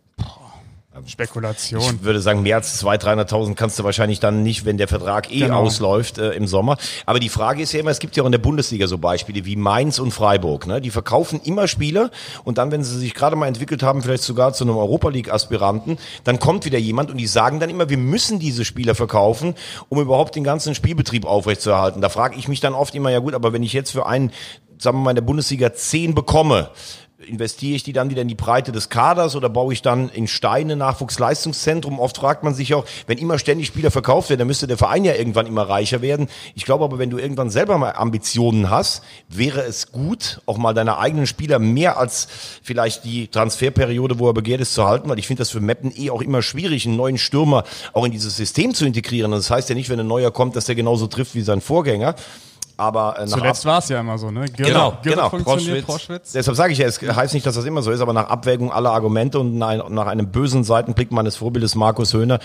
Spekulation. 1.08 1.82
Ich 1.82 2.04
würde 2.04 2.22
sagen, 2.22 2.44
mehr 2.44 2.58
als 2.58 2.84
200.000, 2.84 3.28
300.000 3.28 3.56
kannst 3.56 3.80
du 3.80 3.84
wahrscheinlich 3.84 4.20
dann 4.20 4.44
nicht, 4.44 4.66
wenn 4.66 4.78
der 4.78 4.88
Vertrag 4.88 5.32
eh 5.32 5.40
Genau. 5.40 5.62
ausläuft 5.62 6.18
äh, 6.18 6.32
im 6.32 6.48
Sommer. 6.48 6.78
Aber 7.06 7.20
die 7.20 7.30
Frage 7.30 7.62
ist 7.64 7.72
ja 7.74 7.80
immer, 7.80 7.92
es 7.92 8.00
gibt 8.00 8.16
ja 8.16 8.24
auch 8.24 8.28
in 8.28 8.32
der 8.32 8.40
Bundesliga 8.40 8.88
so 8.88 8.98
Beispiele 8.98 9.46
wie 9.46 9.56
Mainz 9.56 10.00
und 10.00 10.12
Freiburg. 10.12 10.68
Ne? 10.68 10.82
Die 10.82 10.92
verkaufen 10.92 11.42
immer 11.44 11.68
Spieler 11.68 12.12
und 12.44 12.58
dann, 12.58 12.72
wenn 12.72 12.84
sie 12.84 12.98
sich 12.98 13.14
gerade 13.14 13.36
mal 13.36 13.48
entwickelt 13.48 13.84
haben, 13.84 14.02
vielleicht 14.02 14.24
sogar 14.24 14.54
zu 14.54 14.64
einem 14.64 14.78
Europa 14.78 15.10
League-Aspiranten, 15.10 15.98
dann 16.24 16.40
kommt 16.40 16.66
wieder 16.66 16.78
jemand 16.80 17.12
und 17.12 17.18
die 17.18 17.28
sagen 17.28 17.60
dann 17.60 17.70
immer, 17.70 17.90
wir 17.90 17.98
müssen 17.98 18.40
diese 18.40 18.64
Spieler 18.66 18.96
verkaufen, 18.96 19.56
um 19.90 20.00
überhaupt 20.00 20.36
den 20.36 20.44
ganzen 20.44 20.76
Spielbetrieb 20.76 21.26
aufrechtzuerhalten. 21.26 22.02
Da 22.02 22.10
frage 22.10 22.38
ich 22.38 22.48
mich 22.48 22.60
dann 22.60 22.74
oft 22.74 22.94
immer, 22.96 23.10
ja 23.10 23.20
gut, 23.20 23.34
aber 23.34 23.52
wenn 23.54 23.64
ich 23.64 23.74
jetzt 23.74 23.92
für 23.92 24.06
einen, 24.06 24.32
sagen 24.78 24.98
wir 24.98 25.04
mal, 25.04 25.10
in 25.12 25.16
der 25.16 25.22
Bundesliga 25.24 25.74
10 25.74 26.14
bekomme, 26.16 26.70
investiere 27.28 27.76
ich 27.76 27.84
die 27.84 27.94
dann 27.94 28.10
wieder 28.10 28.22
in 28.22 28.28
die 28.28 28.36
Breite 28.36 28.72
des 28.72 28.90
Kaders 28.90 29.36
oder 29.36 29.50
baue 29.50 29.74
ich 29.74 29.82
dann 29.82 30.10
in 30.10 30.28
Steine 30.28 30.76
Nachwuchsleistungszentrum? 30.76 32.00
Oft 32.00 32.18
fragt 32.18 32.44
man 32.44 32.54
sich 32.54 32.74
auch, 32.74 32.86
wenn 33.08 33.18
immer 33.18 33.40
ständig 33.40 33.68
Spieler 33.68 33.92
verkauft 33.92 34.30
werden, 34.30 34.40
dann 34.40 34.48
müsste 34.48 34.68
der 34.68 34.78
Verein 34.78 35.06
ja 35.06 35.16
irgendwann 35.16 35.48
immer 35.48 35.64
reicher 35.64 36.02
werden. 36.02 36.28
Ich 36.56 36.66
glaube 36.66 36.84
aber, 36.84 37.00
wenn 37.00 37.10
du 37.10 37.18
irgendwann 37.18 37.50
selber 37.50 37.78
mal 37.78 37.92
Ambitionen 37.92 38.70
hast, 38.70 39.04
wäre 39.30 39.62
es 39.62 39.92
gut, 39.92 40.42
auch 40.46 40.58
mal 40.58 40.74
deine 40.74 40.98
eigenen 40.98 41.28
Spieler 41.28 41.60
mehr 41.60 41.98
als 41.98 42.28
vielleicht 42.62 43.04
die 43.04 43.28
Transferperiode, 43.28 44.20
wo 44.20 44.28
er 44.28 44.34
begehrt 44.34 44.62
ist, 44.62 44.74
zu 44.74 44.86
halten, 44.86 45.10
weil 45.10 45.20
ich 45.20 45.28
finde 45.28 45.42
das 45.42 45.50
für 45.50 45.62
Meppen 45.62 45.94
eh 45.96 46.10
auch 46.10 46.22
immer 46.22 46.42
schwierig, 46.42 46.86
einen 46.86 46.96
neuen 46.96 47.18
Stürmer 47.18 47.64
auch 47.94 48.06
in 48.06 48.12
dieses 48.12 48.38
System 48.38 48.74
zu 48.74 48.86
integrieren. 48.86 49.32
Das 49.32 49.50
heißt 49.50 49.70
ja 49.70 49.76
nicht, 49.76 49.90
wenn 49.90 50.00
ein 50.00 50.08
neuer 50.08 50.32
kommt, 50.32 50.56
dass 50.56 50.66
der 50.66 50.76
genauso 50.76 51.08
trifft 51.08 51.36
wie 51.36 51.42
sein 51.42 51.62
Vorgänger. 51.62 52.16
Aber 52.78 53.18
äh, 53.20 53.26
nach 53.26 53.38
Zuletzt 53.38 53.66
war 53.66 53.80
es 53.80 53.90
ja 53.90 54.00
immer 54.00 54.18
so, 54.18 54.32
ne? 54.32 54.46
Girl, 54.46 54.68
Genau, 54.68 54.92
Girl 55.04 55.16
genau. 55.16 55.30
funktioniert, 55.30 55.86
Proschwitz. 55.86 56.08
Proschwitz. 56.08 56.32
Deshalb 56.32 56.58
sage 56.58 56.74
ich 56.74 56.80
ja, 56.80 56.88
es 56.88 57.02
heißt 57.02 57.34
nicht, 57.34 57.46
dass 57.46 57.56
das 57.56 57.66
immer 57.66 57.82
so 57.82 57.92
ist, 57.92 58.02
aber 58.02 58.14
nach 58.14 58.30
Abwägung 58.30 58.72
aller 58.72 58.92
Argumente 58.92 59.40
und 59.40 59.58
nach, 59.58 60.08
einem 60.08 60.32
bösen 60.32 60.64
Seitenblick 60.64 61.12
meines 61.12 61.36
Vorbildes 61.36 61.76
Markus 61.76 62.14
Höhner 62.14 62.40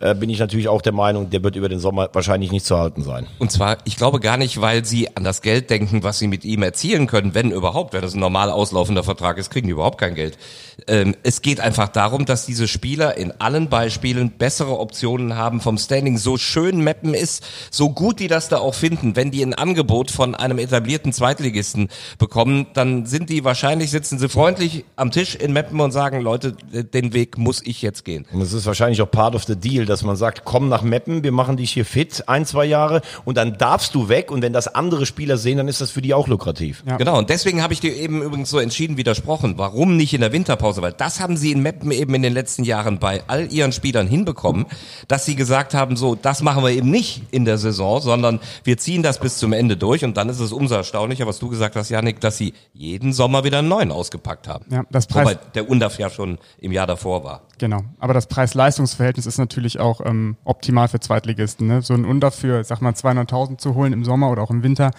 äh, 0.00 0.14
bin 0.14 0.30
ich 0.30 0.38
natürlich 0.38 0.68
auch 0.68 0.82
der 0.82 0.92
Meinung, 0.92 1.30
der 1.30 1.42
wird 1.42 1.56
über 1.56 1.68
den 1.68 1.80
Sommer 1.80 2.08
wahrscheinlich 2.12 2.50
nicht 2.50 2.64
zu 2.64 2.78
halten 2.78 3.02
sein. 3.02 3.26
Und 3.38 3.52
zwar, 3.52 3.78
ich 3.84 3.96
glaube 3.96 4.20
gar 4.20 4.36
nicht, 4.36 4.60
weil 4.60 4.84
sie 4.84 5.14
an 5.16 5.24
das 5.24 5.42
Geld 5.42 5.70
denken, 5.70 6.02
was 6.02 6.18
sie 6.18 6.28
mit 6.28 6.44
ihm 6.44 6.62
erzielen 6.62 7.06
können, 7.06 7.34
wenn 7.34 7.50
überhaupt, 7.50 7.92
wenn 7.92 8.02
das 8.02 8.14
ein 8.14 8.20
normal 8.20 8.50
auslaufender 8.50 9.04
Vertrag 9.04 9.38
ist, 9.38 9.50
kriegen 9.50 9.66
die 9.66 9.72
überhaupt 9.72 9.98
kein 9.98 10.14
Geld. 10.14 10.38
Ähm, 10.86 11.14
es 11.22 11.42
geht 11.42 11.60
einfach 11.60 11.88
darum, 11.88 12.24
dass 12.24 12.46
diese 12.46 12.68
Spieler 12.68 13.16
in 13.16 13.32
allen 13.40 13.68
Beispielen 13.68 14.30
bessere 14.30 14.78
Optionen 14.78 15.36
haben 15.36 15.60
vom 15.60 15.78
Standing. 15.78 16.18
So 16.18 16.36
schön 16.36 16.82
Mappen 16.82 17.14
ist, 17.14 17.44
so 17.70 17.90
gut 17.90 18.18
die 18.18 18.28
das 18.28 18.48
da 18.48 18.58
auch 18.58 18.74
finden, 18.74 19.16
wenn 19.16 19.30
die 19.30 19.42
ein 19.42 19.54
Angebot 19.74 20.12
von 20.12 20.36
einem 20.36 20.58
etablierten 20.58 21.12
Zweitligisten 21.12 21.88
bekommen, 22.18 22.66
dann 22.74 23.06
sind 23.06 23.28
die 23.28 23.42
wahrscheinlich, 23.44 23.90
sitzen 23.90 24.20
sie 24.20 24.28
freundlich 24.28 24.84
am 24.94 25.10
Tisch 25.10 25.34
in 25.34 25.52
Mappen 25.52 25.80
und 25.80 25.90
sagen, 25.90 26.20
Leute, 26.20 26.52
den 26.52 27.12
Weg 27.12 27.38
muss 27.38 27.60
ich 27.64 27.82
jetzt 27.82 28.04
gehen. 28.04 28.24
Und 28.32 28.40
es 28.40 28.52
ist 28.52 28.66
wahrscheinlich 28.66 29.02
auch 29.02 29.10
part 29.10 29.34
of 29.34 29.42
the 29.44 29.56
deal, 29.56 29.84
dass 29.84 30.04
man 30.04 30.14
sagt, 30.14 30.44
komm 30.44 30.68
nach 30.68 30.82
Meppen, 30.82 31.24
wir 31.24 31.32
machen 31.32 31.56
dich 31.56 31.72
hier 31.72 31.84
fit, 31.84 32.22
ein, 32.28 32.46
zwei 32.46 32.66
Jahre 32.66 33.02
und 33.24 33.36
dann 33.36 33.58
darfst 33.58 33.96
du 33.96 34.08
weg 34.08 34.30
und 34.30 34.42
wenn 34.42 34.52
das 34.52 34.68
andere 34.72 35.06
Spieler 35.06 35.38
sehen, 35.38 35.58
dann 35.58 35.66
ist 35.66 35.80
das 35.80 35.90
für 35.90 36.02
die 36.02 36.14
auch 36.14 36.28
lukrativ. 36.28 36.84
Ja. 36.86 36.96
Genau, 36.96 37.18
und 37.18 37.30
deswegen 37.30 37.60
habe 37.60 37.72
ich 37.72 37.80
dir 37.80 37.96
eben 37.96 38.22
übrigens 38.22 38.50
so 38.50 38.60
entschieden 38.60 38.96
widersprochen. 38.96 39.54
Warum 39.56 39.96
nicht 39.96 40.14
in 40.14 40.20
der 40.20 40.30
Winterpause? 40.30 40.82
Weil 40.82 40.92
das 40.92 41.18
haben 41.18 41.36
sie 41.36 41.50
in 41.50 41.62
Meppen 41.62 41.90
eben 41.90 42.14
in 42.14 42.22
den 42.22 42.32
letzten 42.32 42.62
Jahren 42.62 43.00
bei 43.00 43.24
all 43.26 43.52
ihren 43.52 43.72
Spielern 43.72 44.06
hinbekommen, 44.06 44.66
dass 45.08 45.26
sie 45.26 45.34
gesagt 45.34 45.74
haben, 45.74 45.96
so, 45.96 46.14
das 46.14 46.42
machen 46.42 46.62
wir 46.62 46.70
eben 46.70 46.90
nicht 46.90 47.22
in 47.32 47.44
der 47.44 47.58
Saison, 47.58 48.00
sondern 48.00 48.38
wir 48.62 48.78
ziehen 48.78 49.02
das 49.02 49.18
bis 49.18 49.38
zum 49.38 49.52
Ende 49.52 49.63
durch 49.68 50.04
und 50.04 50.16
dann 50.16 50.28
ist 50.28 50.38
es 50.40 50.52
umso 50.52 50.74
erstaunlicher, 50.74 51.26
was 51.26 51.38
du 51.38 51.48
gesagt 51.48 51.76
hast, 51.76 51.88
Janik, 51.88 52.20
dass 52.20 52.36
sie 52.36 52.54
jeden 52.72 53.12
Sommer 53.12 53.44
wieder 53.44 53.58
einen 53.58 53.68
neuen 53.68 53.90
ausgepackt 53.90 54.46
haben. 54.46 54.66
Ja, 54.70 54.84
das 54.90 55.06
Preis- 55.06 55.24
Wobei 55.26 55.38
der 55.54 55.68
Undaf 55.68 55.98
ja 55.98 56.10
schon 56.10 56.38
im 56.58 56.72
Jahr 56.72 56.86
davor 56.86 57.24
war. 57.24 57.42
Genau. 57.58 57.80
Aber 57.98 58.14
das 58.14 58.26
Preis-Leistungs-Verhältnis 58.26 59.26
ist 59.26 59.38
natürlich 59.38 59.80
auch 59.80 60.00
ähm, 60.04 60.36
optimal 60.44 60.88
für 60.88 61.00
Zweitligisten. 61.00 61.66
Ne? 61.66 61.82
So 61.82 61.94
ein 61.94 62.04
Under 62.04 62.30
für, 62.30 62.62
sag 62.64 62.80
mal, 62.80 62.92
200.000 62.92 63.58
zu 63.58 63.74
holen 63.74 63.92
im 63.92 64.04
Sommer 64.04 64.30
oder 64.30 64.42
auch 64.42 64.50
im 64.50 64.62
Winter, 64.62 64.90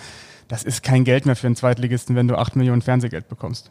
das 0.47 0.63
ist 0.63 0.83
kein 0.83 1.03
Geld 1.03 1.25
mehr 1.25 1.35
für 1.35 1.47
einen 1.47 1.55
Zweitligisten, 1.55 2.15
wenn 2.15 2.27
du 2.27 2.37
8 2.37 2.55
Millionen 2.55 2.81
Fernsehgeld 2.81 3.27
bekommst. 3.29 3.69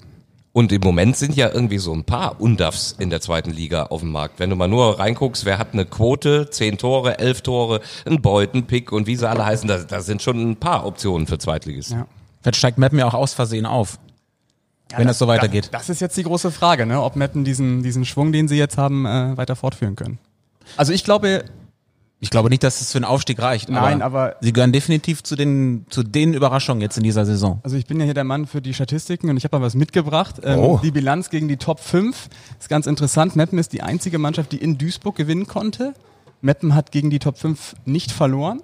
Und 0.55 0.71
im 0.71 0.83
Moment 0.83 1.17
sind 1.17 1.35
ja 1.35 1.51
irgendwie 1.53 1.79
so 1.79 1.93
ein 1.93 2.05
paar 2.05 2.41
Undafs 2.41 2.95
in 2.97 3.11
der 3.11 3.21
zweiten 3.21 3.51
Liga 3.51 3.87
auf 3.87 4.03
dem 4.03 4.13
Markt. 4.13 4.39
Wenn 4.39 4.51
du 4.51 4.57
mal 4.57 4.69
nur 4.69 5.01
reinguckst, 5.01 5.45
wer 5.45 5.59
hat 5.59 5.73
eine 5.73 5.85
Quote, 5.85 6.49
zehn 6.49 6.79
Tore, 6.79 7.19
elf 7.19 7.43
Tore, 7.43 7.81
ein 8.07 8.23
Beuten, 8.23 8.65
Pick 8.65 8.93
und 8.93 9.09
wie 9.09 9.17
sie 9.17 9.29
alle 9.29 9.45
heißen, 9.45 9.67
da, 9.67 9.79
da 9.79 10.01
sind 10.01 10.23
schon 10.23 10.53
ein 10.53 10.57
paar 10.57 10.87
Optionen 10.87 11.27
für 11.27 11.39
Zweitligisten. 11.39 11.99
Ja. 11.99 12.07
Vielleicht 12.41 12.57
steigt 12.57 12.79
Meppen 12.79 13.01
ja 13.01 13.09
auch 13.09 13.15
aus 13.15 13.35
Versehen 13.35 13.67
auf. 13.67 13.99
wenn 14.97 15.09
das 15.09 15.19
so 15.19 15.27
weitergeht. 15.27 15.71
Das, 15.73 15.89
das 15.89 15.89
ist 15.89 16.01
jetzt 16.01 16.17
die 16.17 16.23
große 16.23 16.53
Frage, 16.53 16.87
ne? 16.87 17.03
ob 17.03 17.17
Meppen 17.17 17.43
diesen, 17.43 17.83
diesen 17.83 18.05
Schwung, 18.05 18.31
den 18.31 18.47
sie 18.47 18.57
jetzt 18.57 18.79
haben, 18.79 19.07
äh, 19.07 19.37
weiter 19.37 19.57
fortführen 19.57 19.97
können. 19.97 20.21
Also 20.77 20.93
ich 20.93 21.03
glaube, 21.03 21.47
Ich 22.25 22.31
glaube 22.31 22.49
nicht, 22.49 22.63
dass 22.65 22.81
es 22.81 22.91
für 22.91 22.99
einen 22.99 23.05
Aufstieg 23.05 23.41
reicht. 23.41 23.69
Nein, 23.69 24.01
aber- 24.03 24.37
sie 24.41 24.53
gehören 24.53 24.73
definitiv 24.73 25.23
zu 25.23 25.37
den 25.37 25.85
zu 25.91 26.03
den 26.03 26.33
Überraschungen 26.35 26.81
jetzt 26.81 26.97
in 26.97 27.05
dieser 27.05 27.25
Saison. 27.27 27.61
also 27.63 27.77
ich 27.77 27.87
bin 27.87 27.99
ja 28.01 28.05
hier 28.07 28.15
der 28.15 28.25
Mann 28.25 28.47
für 28.47 28.61
die 28.63 28.73
Statistiken 28.75 29.29
und 29.31 29.37
ich 29.37 29.45
habe 29.45 29.59
mal 29.59 29.65
was 29.65 29.75
mitgebracht. 29.75 30.37
Ähm, 30.43 30.59
Oh. 30.59 30.81
Die 30.83 30.91
Bilanz 30.91 31.29
gegen 31.31 31.49
die 31.49 31.57
Top 31.59 31.81
5 31.81 32.29
ist 32.59 32.69
ganz 32.69 32.87
interessant. 32.87 33.37
Meppen 33.37 33.59
ist 33.59 33.73
die 33.73 33.83
einzige 33.83 34.19
Mannschaft, 34.19 34.53
die 34.53 34.57
in 34.59 34.79
Duisburg 34.79 35.15
gewinnen 35.17 35.47
konnte. 35.47 35.93
Meppen 36.41 36.75
hat 36.75 36.91
gegen 36.93 37.11
die 37.11 37.19
Top 37.19 37.39
5 37.39 37.75
nicht 37.85 38.11
verloren. 38.11 38.63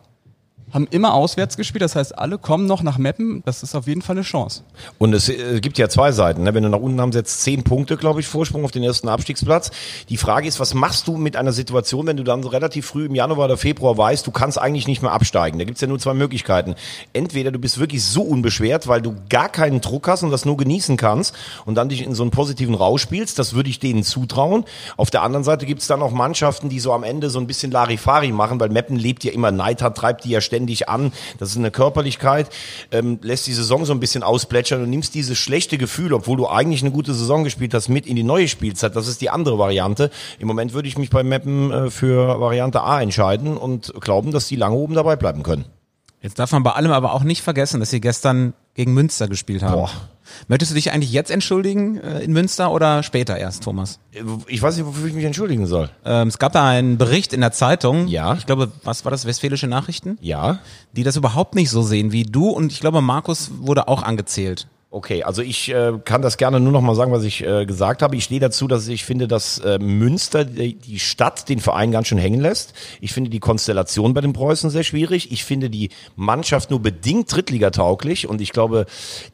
Haben 0.72 0.86
immer 0.90 1.14
auswärts 1.14 1.56
gespielt, 1.56 1.82
das 1.82 1.96
heißt, 1.96 2.16
alle 2.16 2.38
kommen 2.38 2.66
noch 2.66 2.82
nach 2.82 2.98
Meppen. 2.98 3.42
Das 3.44 3.62
ist 3.62 3.74
auf 3.74 3.86
jeden 3.86 4.02
Fall 4.02 4.16
eine 4.16 4.22
Chance. 4.22 4.62
Und 4.98 5.12
es 5.12 5.28
äh, 5.28 5.60
gibt 5.60 5.78
ja 5.78 5.88
zwei 5.88 6.12
Seiten. 6.12 6.44
Ne? 6.44 6.54
Wenn 6.54 6.62
du 6.62 6.68
nach 6.68 6.78
unten 6.80 7.00
haben, 7.00 7.12
jetzt 7.12 7.42
zehn 7.42 7.64
Punkte, 7.64 7.96
glaube 7.96 8.20
ich, 8.20 8.28
Vorsprung 8.28 8.64
auf 8.64 8.70
den 8.70 8.82
ersten 8.82 9.08
Abstiegsplatz. 9.08 9.70
Die 10.08 10.16
Frage 10.16 10.46
ist, 10.46 10.60
was 10.60 10.74
machst 10.74 11.08
du 11.08 11.16
mit 11.16 11.36
einer 11.36 11.52
Situation, 11.52 12.06
wenn 12.06 12.16
du 12.16 12.22
dann 12.22 12.42
so 12.42 12.48
relativ 12.48 12.86
früh 12.86 13.06
im 13.06 13.14
Januar 13.14 13.46
oder 13.46 13.56
Februar 13.56 13.98
weißt, 13.98 14.26
du 14.26 14.30
kannst 14.30 14.58
eigentlich 14.58 14.86
nicht 14.86 15.02
mehr 15.02 15.12
absteigen. 15.12 15.58
Da 15.58 15.64
gibt's 15.64 15.80
ja 15.80 15.88
nur 15.88 15.98
zwei 15.98 16.14
Möglichkeiten. 16.14 16.76
Entweder 17.12 17.50
du 17.50 17.58
bist 17.58 17.78
wirklich 17.78 18.04
so 18.04 18.22
unbeschwert, 18.22 18.86
weil 18.86 19.02
du 19.02 19.16
gar 19.28 19.48
keinen 19.48 19.80
Druck 19.80 20.08
hast 20.08 20.22
und 20.22 20.30
das 20.30 20.44
nur 20.44 20.56
genießen 20.56 20.96
kannst 20.96 21.34
und 21.66 21.74
dann 21.74 21.88
dich 21.88 22.02
in 22.02 22.14
so 22.14 22.22
einen 22.22 22.30
positiven 22.30 22.74
Rausch 22.74 23.02
spielst. 23.02 23.38
Das 23.38 23.54
würde 23.54 23.70
ich 23.70 23.80
denen 23.80 24.04
zutrauen. 24.04 24.64
Auf 24.96 25.10
der 25.10 25.22
anderen 25.22 25.44
Seite 25.44 25.66
gibt's 25.66 25.86
dann 25.86 26.02
auch 26.02 26.12
Mannschaften, 26.12 26.68
die 26.68 26.80
so 26.80 26.92
am 26.92 27.02
Ende 27.02 27.28
so 27.28 27.40
ein 27.40 27.46
bisschen 27.46 27.72
Larifari 27.72 28.32
machen, 28.32 28.60
weil 28.60 28.68
Meppen 28.68 28.96
lebt 28.96 29.24
ja 29.24 29.32
immer, 29.32 29.50
Neidhardt 29.50 29.96
treibt 29.96 30.24
die 30.24 30.30
ja 30.30 30.40
ständig 30.40 30.59
ständig 30.60 30.88
an. 30.88 31.12
Das 31.38 31.50
ist 31.50 31.56
eine 31.56 31.70
Körperlichkeit, 31.70 32.50
ähm, 32.90 33.18
lässt 33.22 33.46
die 33.46 33.52
Saison 33.52 33.84
so 33.86 33.92
ein 33.92 34.00
bisschen 34.00 34.22
ausplätschern 34.22 34.82
und 34.82 34.90
nimmst 34.90 35.14
dieses 35.14 35.38
schlechte 35.38 35.78
Gefühl, 35.78 36.12
obwohl 36.12 36.36
du 36.36 36.48
eigentlich 36.48 36.82
eine 36.82 36.90
gute 36.90 37.14
Saison 37.14 37.44
gespielt 37.44 37.72
hast, 37.72 37.88
mit 37.88 38.06
in 38.06 38.16
die 38.16 38.22
neue 38.22 38.48
Spielzeit. 38.48 38.94
Das 38.94 39.08
ist 39.08 39.20
die 39.20 39.30
andere 39.30 39.58
Variante. 39.58 40.10
Im 40.38 40.48
Moment 40.48 40.74
würde 40.74 40.88
ich 40.88 40.98
mich 40.98 41.08
bei 41.08 41.22
Meppen 41.22 41.70
äh, 41.70 41.90
für 41.90 42.40
Variante 42.40 42.82
A 42.82 43.00
entscheiden 43.00 43.56
und 43.56 43.94
glauben, 44.00 44.32
dass 44.32 44.48
die 44.48 44.56
lange 44.56 44.76
oben 44.76 44.94
dabei 44.94 45.16
bleiben 45.16 45.42
können. 45.42 45.64
Jetzt 46.22 46.38
darf 46.38 46.52
man 46.52 46.62
bei 46.62 46.72
allem 46.72 46.92
aber 46.92 47.14
auch 47.14 47.22
nicht 47.22 47.40
vergessen, 47.40 47.80
dass 47.80 47.90
sie 47.90 48.00
gestern 48.00 48.52
gegen 48.74 48.92
Münster 48.92 49.28
gespielt 49.28 49.62
haben. 49.62 49.72
Boah. 49.72 49.90
Möchtest 50.48 50.70
du 50.70 50.74
dich 50.74 50.92
eigentlich 50.92 51.12
jetzt 51.12 51.30
entschuldigen 51.30 51.98
äh, 51.98 52.20
in 52.20 52.32
Münster 52.32 52.72
oder 52.72 53.02
später 53.02 53.36
erst, 53.36 53.62
Thomas? 53.62 54.00
Ich 54.46 54.60
weiß 54.60 54.76
nicht, 54.76 54.86
wofür 54.86 55.06
ich 55.06 55.14
mich 55.14 55.24
entschuldigen 55.24 55.66
soll. 55.66 55.90
Ähm, 56.04 56.28
es 56.28 56.38
gab 56.38 56.52
da 56.52 56.68
einen 56.68 56.98
Bericht 56.98 57.32
in 57.32 57.40
der 57.40 57.52
Zeitung. 57.52 58.08
Ja. 58.08 58.34
Ich 58.34 58.46
glaube, 58.46 58.72
was 58.84 59.04
war 59.04 59.10
das? 59.10 59.26
Westfälische 59.26 59.66
Nachrichten? 59.66 60.18
Ja. 60.20 60.58
Die 60.92 61.02
das 61.02 61.16
überhaupt 61.16 61.54
nicht 61.54 61.70
so 61.70 61.82
sehen 61.82 62.12
wie 62.12 62.24
du 62.24 62.48
und 62.48 62.72
ich 62.72 62.80
glaube, 62.80 63.00
Markus 63.00 63.50
wurde 63.60 63.88
auch 63.88 64.02
angezählt. 64.02 64.66
Okay, 64.92 65.22
also 65.22 65.40
ich 65.40 65.72
äh, 65.72 65.92
kann 66.04 66.20
das 66.20 66.36
gerne 66.36 66.58
nur 66.58 66.72
noch 66.72 66.80
mal 66.80 66.96
sagen, 66.96 67.12
was 67.12 67.22
ich 67.22 67.46
äh, 67.46 67.64
gesagt 67.64 68.02
habe. 68.02 68.16
Ich 68.16 68.24
stehe 68.24 68.40
dazu, 68.40 68.66
dass 68.66 68.88
ich 68.88 69.04
finde, 69.04 69.28
dass 69.28 69.58
äh, 69.58 69.78
Münster 69.78 70.44
die, 70.44 70.74
die 70.74 70.98
Stadt 70.98 71.48
den 71.48 71.60
Verein 71.60 71.92
ganz 71.92 72.08
schön 72.08 72.18
hängen 72.18 72.40
lässt. 72.40 72.74
Ich 73.00 73.12
finde 73.12 73.30
die 73.30 73.38
Konstellation 73.38 74.14
bei 74.14 74.20
den 74.20 74.32
Preußen 74.32 74.68
sehr 74.68 74.82
schwierig. 74.82 75.30
Ich 75.30 75.44
finde 75.44 75.70
die 75.70 75.90
Mannschaft 76.16 76.72
nur 76.72 76.80
bedingt 76.80 77.32
Drittligatauglich 77.32 78.26
und 78.28 78.40
ich 78.40 78.50
glaube, 78.50 78.86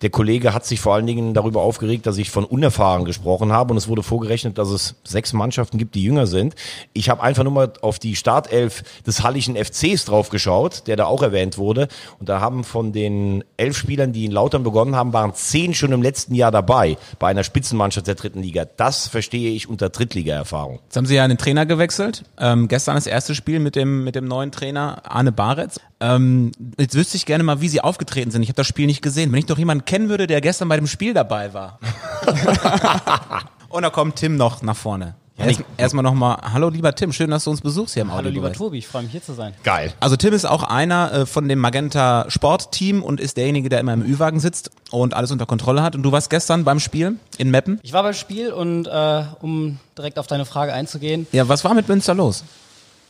der 0.02 0.10
Kollege 0.10 0.52
hat 0.52 0.66
sich 0.66 0.78
vor 0.78 0.94
allen 0.94 1.06
Dingen 1.06 1.32
darüber 1.32 1.62
aufgeregt, 1.62 2.04
dass 2.04 2.18
ich 2.18 2.28
von 2.28 2.44
unerfahren 2.44 3.06
gesprochen 3.06 3.50
habe 3.50 3.72
und 3.72 3.78
es 3.78 3.88
wurde 3.88 4.02
vorgerechnet, 4.02 4.58
dass 4.58 4.68
es 4.68 4.96
sechs 5.04 5.32
Mannschaften 5.32 5.78
gibt, 5.78 5.94
die 5.94 6.02
jünger 6.02 6.26
sind. 6.26 6.54
Ich 6.92 7.08
habe 7.08 7.22
einfach 7.22 7.44
nur 7.44 7.52
mal 7.54 7.72
auf 7.80 7.98
die 7.98 8.14
Startelf 8.14 8.82
des 9.06 9.22
Hallischen 9.22 9.56
FCs 9.56 10.04
drauf 10.04 10.28
geschaut, 10.28 10.86
der 10.86 10.96
da 10.96 11.06
auch 11.06 11.22
erwähnt 11.22 11.56
wurde 11.56 11.88
und 12.18 12.28
da 12.28 12.40
haben 12.40 12.62
von 12.62 12.92
den 12.92 13.42
elf 13.56 13.78
Spielern, 13.78 14.12
die 14.12 14.26
in 14.26 14.32
Lautern 14.32 14.62
begonnen 14.62 14.96
haben, 14.96 15.14
waren 15.14 15.32
zehn 15.46 15.74
schon 15.74 15.92
im 15.92 16.02
letzten 16.02 16.34
Jahr 16.34 16.50
dabei 16.50 16.96
bei 17.18 17.28
einer 17.28 17.44
Spitzenmannschaft 17.44 18.06
der 18.06 18.14
dritten 18.14 18.42
Liga. 18.42 18.64
Das 18.64 19.08
verstehe 19.08 19.50
ich 19.50 19.68
unter 19.68 19.88
Drittliga-Erfahrung. 19.88 20.80
Jetzt 20.84 20.96
haben 20.96 21.06
sie 21.06 21.14
ja 21.14 21.24
einen 21.24 21.38
Trainer 21.38 21.66
gewechselt. 21.66 22.24
Ähm, 22.38 22.68
gestern 22.68 22.96
das 22.96 23.06
erste 23.06 23.34
Spiel 23.34 23.58
mit 23.58 23.76
dem, 23.76 24.04
mit 24.04 24.14
dem 24.14 24.26
neuen 24.26 24.52
Trainer 24.52 25.02
Arne 25.04 25.32
Baretz. 25.32 25.80
Ähm, 26.00 26.52
jetzt 26.78 26.94
wüsste 26.94 27.16
ich 27.16 27.26
gerne 27.26 27.44
mal, 27.44 27.60
wie 27.60 27.68
sie 27.68 27.80
aufgetreten 27.80 28.30
sind. 28.30 28.42
Ich 28.42 28.48
habe 28.48 28.56
das 28.56 28.66
Spiel 28.66 28.86
nicht 28.86 29.02
gesehen. 29.02 29.32
Wenn 29.32 29.38
ich 29.38 29.46
doch 29.46 29.58
jemanden 29.58 29.84
kennen 29.84 30.08
würde, 30.08 30.26
der 30.26 30.40
gestern 30.40 30.68
bei 30.68 30.76
dem 30.76 30.86
Spiel 30.86 31.14
dabei 31.14 31.54
war. 31.54 31.78
Und 33.68 33.82
da 33.82 33.90
kommt 33.90 34.16
Tim 34.16 34.36
noch 34.36 34.62
nach 34.62 34.76
vorne. 34.76 35.14
Erst, 35.38 35.62
erstmal 35.76 36.02
nochmal, 36.02 36.38
hallo 36.52 36.70
lieber 36.70 36.94
Tim, 36.94 37.12
schön, 37.12 37.30
dass 37.30 37.44
du 37.44 37.50
uns 37.50 37.60
besuchst 37.60 37.92
hier 37.94 38.02
im 38.02 38.12
Hallo 38.12 38.30
lieber. 38.30 38.52
Tobi, 38.52 38.78
ich 38.78 38.86
freue 38.86 39.02
mich 39.02 39.12
hier 39.12 39.22
zu 39.22 39.34
sein. 39.34 39.52
Geil. 39.64 39.92
Also 40.00 40.16
Tim 40.16 40.32
ist 40.32 40.46
auch 40.46 40.62
einer 40.62 41.12
äh, 41.12 41.26
von 41.26 41.46
dem 41.46 41.58
Magenta 41.58 42.24
Sportteam 42.28 43.02
und 43.02 43.20
ist 43.20 43.36
derjenige, 43.36 43.68
der 43.68 43.80
immer 43.80 43.92
im 43.92 44.02
Ü-Wagen 44.02 44.40
sitzt 44.40 44.70
und 44.90 45.12
alles 45.12 45.30
unter 45.30 45.44
Kontrolle 45.44 45.82
hat. 45.82 45.94
Und 45.94 46.02
du 46.04 46.10
warst 46.12 46.30
gestern 46.30 46.64
beim 46.64 46.80
Spiel 46.80 47.16
in 47.36 47.50
Meppen. 47.50 47.80
Ich 47.82 47.92
war 47.92 48.02
beim 48.02 48.14
Spiel 48.14 48.50
und 48.50 48.86
äh, 48.86 49.24
um 49.42 49.78
direkt 49.98 50.18
auf 50.18 50.26
deine 50.26 50.46
Frage 50.46 50.72
einzugehen, 50.72 51.26
Ja, 51.32 51.46
was 51.48 51.64
war 51.64 51.74
mit 51.74 51.86
Münster 51.88 52.14
los? 52.14 52.42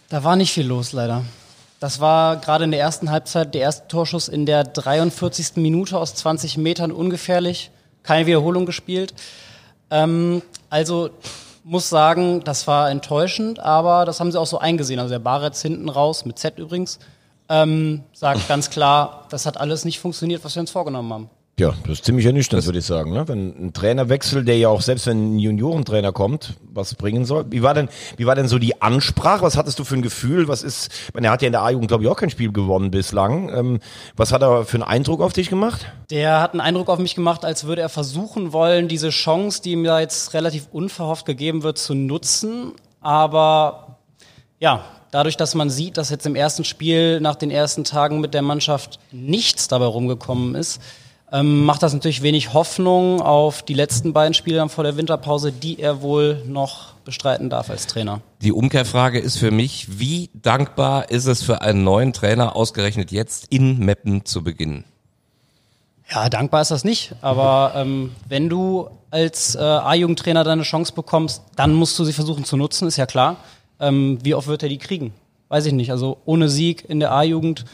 da 0.08 0.22
war 0.24 0.34
nicht 0.36 0.52
viel 0.52 0.66
los 0.66 0.92
leider. 0.92 1.24
Das 1.78 2.00
war 2.00 2.36
gerade 2.36 2.64
in 2.64 2.70
der 2.72 2.80
ersten 2.80 3.10
Halbzeit 3.10 3.54
der 3.54 3.60
erste 3.60 3.86
Torschuss 3.88 4.28
in 4.28 4.46
der 4.46 4.64
43. 4.64 5.56
Minute 5.56 5.96
aus 5.98 6.14
20 6.16 6.56
Metern 6.58 6.90
ungefährlich. 6.90 7.70
Keine 8.02 8.26
Wiederholung 8.26 8.66
gespielt. 8.66 9.14
Ähm, 9.90 10.42
also 10.70 11.10
muss 11.66 11.88
sagen, 11.88 12.44
das 12.44 12.68
war 12.68 12.90
enttäuschend, 12.90 13.58
aber 13.58 14.04
das 14.04 14.20
haben 14.20 14.30
sie 14.30 14.38
auch 14.38 14.46
so 14.46 14.58
eingesehen. 14.58 15.00
Also 15.00 15.10
der 15.10 15.18
Baretz 15.18 15.60
hinten 15.62 15.88
raus, 15.88 16.24
mit 16.24 16.38
Z 16.38 16.60
übrigens, 16.60 17.00
ähm, 17.48 18.04
sagt 18.12 18.46
ganz 18.46 18.70
klar, 18.70 19.26
das 19.30 19.46
hat 19.46 19.58
alles 19.58 19.84
nicht 19.84 19.98
funktioniert, 19.98 20.44
was 20.44 20.54
wir 20.54 20.60
uns 20.60 20.70
vorgenommen 20.70 21.12
haben. 21.12 21.30
Ja, 21.58 21.72
das 21.84 21.92
ist 21.92 22.04
ziemlich 22.04 22.26
ernüchternd, 22.26 22.66
würde 22.66 22.80
ich 22.80 22.84
sagen. 22.84 23.14
Ne? 23.14 23.26
Wenn 23.28 23.68
ein 23.68 23.72
Trainerwechsel, 23.72 24.44
der 24.44 24.58
ja 24.58 24.68
auch 24.68 24.82
selbst 24.82 25.06
wenn 25.06 25.36
ein 25.36 25.38
Juniorentrainer 25.38 26.12
kommt, 26.12 26.52
was 26.70 26.94
bringen 26.94 27.24
soll. 27.24 27.46
Wie 27.48 27.62
war 27.62 27.72
denn, 27.72 27.88
wie 28.18 28.26
war 28.26 28.34
denn 28.34 28.46
so 28.46 28.58
die 28.58 28.82
Ansprache? 28.82 29.40
Was 29.40 29.56
hattest 29.56 29.78
du 29.78 29.84
für 29.84 29.94
ein 29.94 30.02
Gefühl? 30.02 30.48
Was 30.48 30.62
ist, 30.62 30.90
meine, 31.14 31.28
er 31.28 31.32
hat 31.32 31.40
ja 31.40 31.46
in 31.46 31.52
der 31.52 31.62
A-Jugend, 31.62 31.88
glaube 31.88 32.04
ich, 32.04 32.10
auch 32.10 32.16
kein 32.18 32.28
Spiel 32.28 32.52
gewonnen 32.52 32.90
bislang. 32.90 33.48
Ähm, 33.48 33.80
was 34.16 34.32
hat 34.32 34.42
er 34.42 34.66
für 34.66 34.74
einen 34.74 34.82
Eindruck 34.82 35.22
auf 35.22 35.32
dich 35.32 35.48
gemacht? 35.48 35.86
Der 36.10 36.42
hat 36.42 36.52
einen 36.52 36.60
Eindruck 36.60 36.90
auf 36.90 36.98
mich 36.98 37.14
gemacht, 37.14 37.42
als 37.42 37.64
würde 37.64 37.80
er 37.80 37.88
versuchen 37.88 38.52
wollen, 38.52 38.86
diese 38.86 39.08
Chance, 39.08 39.62
die 39.62 39.72
ihm 39.72 39.84
da 39.84 39.98
jetzt 39.98 40.34
relativ 40.34 40.68
unverhofft 40.72 41.24
gegeben 41.24 41.62
wird, 41.62 41.78
zu 41.78 41.94
nutzen. 41.94 42.72
Aber 43.00 43.96
ja, 44.58 44.84
dadurch, 45.10 45.38
dass 45.38 45.54
man 45.54 45.70
sieht, 45.70 45.96
dass 45.96 46.10
jetzt 46.10 46.26
im 46.26 46.34
ersten 46.34 46.64
Spiel 46.64 47.18
nach 47.22 47.36
den 47.36 47.50
ersten 47.50 47.82
Tagen 47.82 48.20
mit 48.20 48.34
der 48.34 48.42
Mannschaft 48.42 48.98
nichts 49.10 49.68
dabei 49.68 49.86
rumgekommen 49.86 50.54
ist, 50.54 50.82
ähm, 51.32 51.64
macht 51.64 51.82
das 51.82 51.92
natürlich 51.92 52.22
wenig 52.22 52.52
Hoffnung 52.52 53.20
auf 53.20 53.62
die 53.62 53.74
letzten 53.74 54.12
beiden 54.12 54.34
Spiele 54.34 54.58
dann 54.58 54.68
vor 54.68 54.84
der 54.84 54.96
Winterpause, 54.96 55.52
die 55.52 55.80
er 55.80 56.02
wohl 56.02 56.42
noch 56.46 56.94
bestreiten 57.04 57.50
darf 57.50 57.70
als 57.70 57.86
Trainer. 57.86 58.20
Die 58.42 58.52
Umkehrfrage 58.52 59.18
ist 59.18 59.38
für 59.38 59.50
mich, 59.50 59.98
wie 59.98 60.30
dankbar 60.34 61.10
ist 61.10 61.26
es 61.26 61.42
für 61.42 61.62
einen 61.62 61.84
neuen 61.84 62.12
Trainer, 62.12 62.54
ausgerechnet 62.54 63.10
jetzt 63.10 63.46
in 63.50 63.78
Meppen 63.78 64.24
zu 64.24 64.44
beginnen? 64.44 64.84
Ja, 66.08 66.28
dankbar 66.28 66.62
ist 66.62 66.70
das 66.70 66.84
nicht. 66.84 67.14
Aber 67.20 67.72
ähm, 67.74 68.12
wenn 68.28 68.48
du 68.48 68.88
als 69.10 69.56
äh, 69.56 69.60
A-Jugendtrainer 69.60 70.44
deine 70.44 70.62
Chance 70.62 70.92
bekommst, 70.92 71.42
dann 71.56 71.74
musst 71.74 71.98
du 71.98 72.04
sie 72.04 72.12
versuchen 72.12 72.44
zu 72.44 72.56
nutzen, 72.56 72.86
ist 72.86 72.96
ja 72.96 73.06
klar. 73.06 73.36
Ähm, 73.80 74.18
wie 74.22 74.34
oft 74.34 74.46
wird 74.46 74.62
er 74.62 74.68
die 74.68 74.78
kriegen? 74.78 75.12
Weiß 75.48 75.66
ich 75.66 75.72
nicht. 75.72 75.90
Also 75.90 76.18
ohne 76.24 76.48
Sieg 76.48 76.88
in 76.88 77.00
der 77.00 77.12
A-Jugend 77.12 77.64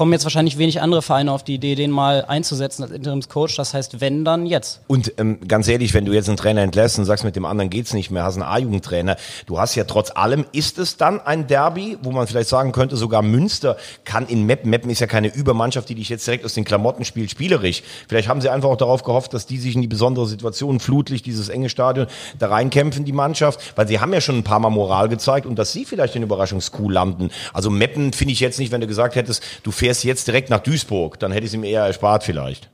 kommen 0.00 0.14
jetzt 0.14 0.24
wahrscheinlich 0.24 0.56
wenig 0.56 0.80
andere 0.80 1.02
Vereine 1.02 1.30
auf 1.30 1.44
die 1.44 1.56
Idee, 1.56 1.74
den 1.74 1.90
mal 1.90 2.24
einzusetzen 2.24 2.84
als 2.84 2.90
Interimscoach. 2.90 3.54
Das 3.56 3.74
heißt, 3.74 4.00
wenn, 4.00 4.24
dann 4.24 4.46
jetzt. 4.46 4.80
Und 4.86 5.12
ähm, 5.18 5.46
ganz 5.46 5.68
ehrlich, 5.68 5.92
wenn 5.92 6.06
du 6.06 6.14
jetzt 6.14 6.26
einen 6.26 6.38
Trainer 6.38 6.62
entlässt 6.62 6.98
und 6.98 7.04
sagst, 7.04 7.22
mit 7.22 7.36
dem 7.36 7.44
anderen 7.44 7.68
geht's 7.68 7.92
nicht 7.92 8.10
mehr, 8.10 8.24
hast 8.24 8.36
einen 8.36 8.44
A-Jugendtrainer, 8.44 9.18
du 9.44 9.58
hast 9.58 9.74
ja 9.74 9.84
trotz 9.84 10.10
allem, 10.10 10.46
ist 10.52 10.78
es 10.78 10.96
dann 10.96 11.20
ein 11.20 11.48
Derby, 11.48 11.98
wo 12.02 12.12
man 12.12 12.26
vielleicht 12.26 12.48
sagen 12.48 12.72
könnte, 12.72 12.96
sogar 12.96 13.20
Münster 13.20 13.76
kann 14.06 14.26
in 14.26 14.46
Meppen, 14.46 14.70
Meppen 14.70 14.88
ist 14.88 15.00
ja 15.00 15.06
keine 15.06 15.28
Übermannschaft, 15.34 15.86
die 15.90 15.96
dich 15.96 16.08
jetzt 16.08 16.26
direkt 16.26 16.46
aus 16.46 16.54
den 16.54 16.64
Klamotten 16.64 17.04
spielt, 17.04 17.30
spielerisch. 17.30 17.82
Vielleicht 18.08 18.26
haben 18.26 18.40
sie 18.40 18.48
einfach 18.48 18.70
auch 18.70 18.78
darauf 18.78 19.02
gehofft, 19.02 19.34
dass 19.34 19.44
die 19.44 19.58
sich 19.58 19.74
in 19.74 19.82
die 19.82 19.86
besondere 19.86 20.26
Situation, 20.26 20.80
Flutlicht, 20.80 21.26
dieses 21.26 21.50
enge 21.50 21.68
Stadion, 21.68 22.06
da 22.38 22.48
reinkämpfen, 22.48 23.04
die 23.04 23.12
Mannschaft, 23.12 23.76
weil 23.76 23.86
sie 23.86 24.00
haben 24.00 24.14
ja 24.14 24.22
schon 24.22 24.38
ein 24.38 24.44
paar 24.44 24.60
Mal 24.60 24.70
Moral 24.70 25.10
gezeigt 25.10 25.44
und 25.44 25.58
dass 25.58 25.74
sie 25.74 25.84
vielleicht 25.84 26.14
den 26.14 26.22
Überraschungskuh 26.22 26.88
landen. 26.88 27.28
Also 27.52 27.68
Meppen 27.68 28.14
finde 28.14 28.32
ich 28.32 28.40
jetzt 28.40 28.58
nicht, 28.58 28.72
wenn 28.72 28.80
du 28.80 28.86
gesagt 28.86 29.14
hättest, 29.14 29.42
du 29.62 29.70
fährst 29.70 29.89
jetzt 30.02 30.26
direkt 30.26 30.50
nach 30.50 30.60
Duisburg, 30.60 31.18
dann 31.18 31.32
hätte 31.32 31.44
ich 31.44 31.50
es 31.50 31.54
ihm 31.54 31.64
eher 31.64 31.84
erspart 31.84 32.24
vielleicht. 32.24 32.70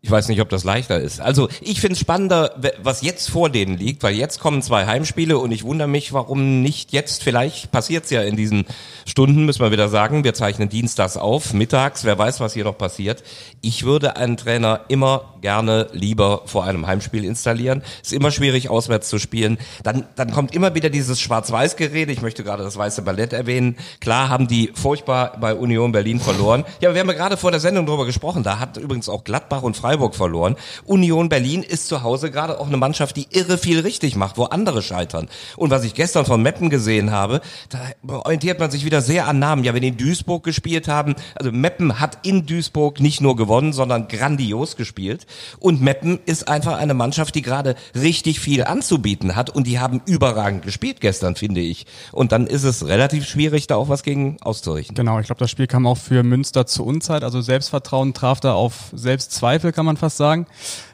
Ich 0.00 0.12
weiß 0.12 0.28
nicht, 0.28 0.40
ob 0.40 0.48
das 0.48 0.62
leichter 0.62 1.00
ist. 1.00 1.20
Also 1.20 1.48
ich 1.60 1.80
finde 1.80 1.94
es 1.94 1.98
spannender, 1.98 2.54
was 2.80 3.02
jetzt 3.02 3.30
vor 3.30 3.50
denen 3.50 3.76
liegt, 3.76 4.04
weil 4.04 4.14
jetzt 4.14 4.38
kommen 4.38 4.62
zwei 4.62 4.86
Heimspiele 4.86 5.38
und 5.38 5.50
ich 5.50 5.64
wundere 5.64 5.88
mich, 5.88 6.12
warum 6.12 6.62
nicht 6.62 6.92
jetzt, 6.92 7.24
vielleicht 7.24 7.72
passiert's 7.72 8.08
ja 8.10 8.22
in 8.22 8.36
diesen 8.36 8.64
Stunden, 9.06 9.44
müssen 9.44 9.60
wir 9.60 9.72
wieder 9.72 9.88
sagen, 9.88 10.22
wir 10.22 10.34
zeichnen 10.34 10.68
dienstags 10.68 11.16
auf, 11.16 11.52
mittags, 11.52 12.04
wer 12.04 12.16
weiß, 12.16 12.38
was 12.38 12.54
hier 12.54 12.62
noch 12.62 12.78
passiert. 12.78 13.24
Ich 13.60 13.84
würde 13.84 14.14
einen 14.14 14.36
Trainer 14.36 14.82
immer 14.86 15.34
gerne 15.40 15.88
lieber 15.92 16.42
vor 16.46 16.62
einem 16.62 16.86
Heimspiel 16.86 17.24
installieren. 17.24 17.82
Ist 18.00 18.12
immer 18.12 18.30
schwierig, 18.30 18.70
auswärts 18.70 19.08
zu 19.08 19.18
spielen. 19.18 19.58
Dann, 19.82 20.04
dann 20.14 20.30
kommt 20.30 20.54
immer 20.54 20.76
wieder 20.76 20.90
dieses 20.90 21.20
Schwarz-Weiß-Gerede. 21.20 22.12
Ich 22.12 22.22
möchte 22.22 22.44
gerade 22.44 22.62
das 22.62 22.76
Weiße 22.76 23.02
Ballett 23.02 23.32
erwähnen. 23.32 23.76
Klar 24.00 24.28
haben 24.28 24.46
die 24.46 24.70
furchtbar 24.74 25.36
bei 25.40 25.54
Union 25.54 25.90
Berlin 25.90 26.20
verloren. 26.20 26.64
Ja, 26.80 26.94
wir 26.94 27.00
haben 27.00 27.08
ja 27.08 27.14
gerade 27.14 27.36
vor 27.36 27.50
der 27.50 27.60
Sendung 27.60 27.86
darüber 27.86 28.06
gesprochen. 28.06 28.44
Da 28.44 28.60
hat 28.60 28.76
übrigens 28.76 29.08
auch 29.08 29.24
Gladbach 29.24 29.62
und 29.62 29.76
Freiburg 29.76 29.87
verloren. 30.14 30.56
Union 30.84 31.28
Berlin 31.28 31.62
ist 31.62 31.88
zu 31.88 32.02
Hause 32.02 32.30
gerade 32.30 32.60
auch 32.60 32.66
eine 32.66 32.76
Mannschaft, 32.76 33.16
die 33.16 33.26
irre 33.30 33.58
viel 33.58 33.80
richtig 33.80 34.16
macht, 34.16 34.38
wo 34.38 34.44
andere 34.44 34.82
scheitern. 34.82 35.28
Und 35.56 35.70
was 35.70 35.84
ich 35.84 35.94
gestern 35.94 36.24
von 36.24 36.42
Meppen 36.42 36.70
gesehen 36.70 37.10
habe, 37.10 37.40
da 37.68 37.78
orientiert 38.06 38.58
man 38.58 38.70
sich 38.70 38.84
wieder 38.84 39.02
sehr 39.02 39.26
an 39.26 39.38
Namen. 39.38 39.64
Ja, 39.64 39.74
wenn 39.74 39.82
die 39.82 39.88
in 39.88 39.96
Duisburg 39.96 40.44
gespielt 40.44 40.88
haben, 40.88 41.14
also 41.34 41.52
Meppen 41.52 42.00
hat 42.00 42.26
in 42.26 42.46
Duisburg 42.46 43.00
nicht 43.00 43.20
nur 43.20 43.36
gewonnen, 43.36 43.72
sondern 43.72 44.08
grandios 44.08 44.76
gespielt. 44.76 45.26
Und 45.58 45.80
Meppen 45.80 46.18
ist 46.26 46.48
einfach 46.48 46.78
eine 46.78 46.94
Mannschaft, 46.94 47.34
die 47.34 47.42
gerade 47.42 47.74
richtig 47.94 48.40
viel 48.40 48.64
anzubieten 48.64 49.36
hat 49.36 49.50
und 49.50 49.66
die 49.66 49.78
haben 49.78 50.00
überragend 50.06 50.62
gespielt 50.62 51.00
gestern, 51.00 51.36
finde 51.36 51.60
ich. 51.60 51.86
Und 52.12 52.32
dann 52.32 52.46
ist 52.46 52.64
es 52.64 52.86
relativ 52.86 53.26
schwierig, 53.26 53.66
da 53.66 53.76
auch 53.76 53.88
was 53.88 54.02
gegen 54.02 54.36
auszurichten. 54.40 54.94
Genau, 54.94 55.18
ich 55.20 55.26
glaube, 55.26 55.40
das 55.40 55.50
Spiel 55.50 55.66
kam 55.66 55.86
auch 55.86 55.98
für 55.98 56.22
Münster 56.22 56.66
zur 56.66 56.86
Unzeit. 56.86 57.24
Also 57.24 57.40
Selbstvertrauen 57.40 58.14
traf 58.14 58.40
da 58.40 58.54
auf 58.54 58.90
Selbstzweifel, 58.92 59.72
kann 59.78 59.86
man 59.86 59.96
fast 59.96 60.16
sagen. 60.16 60.48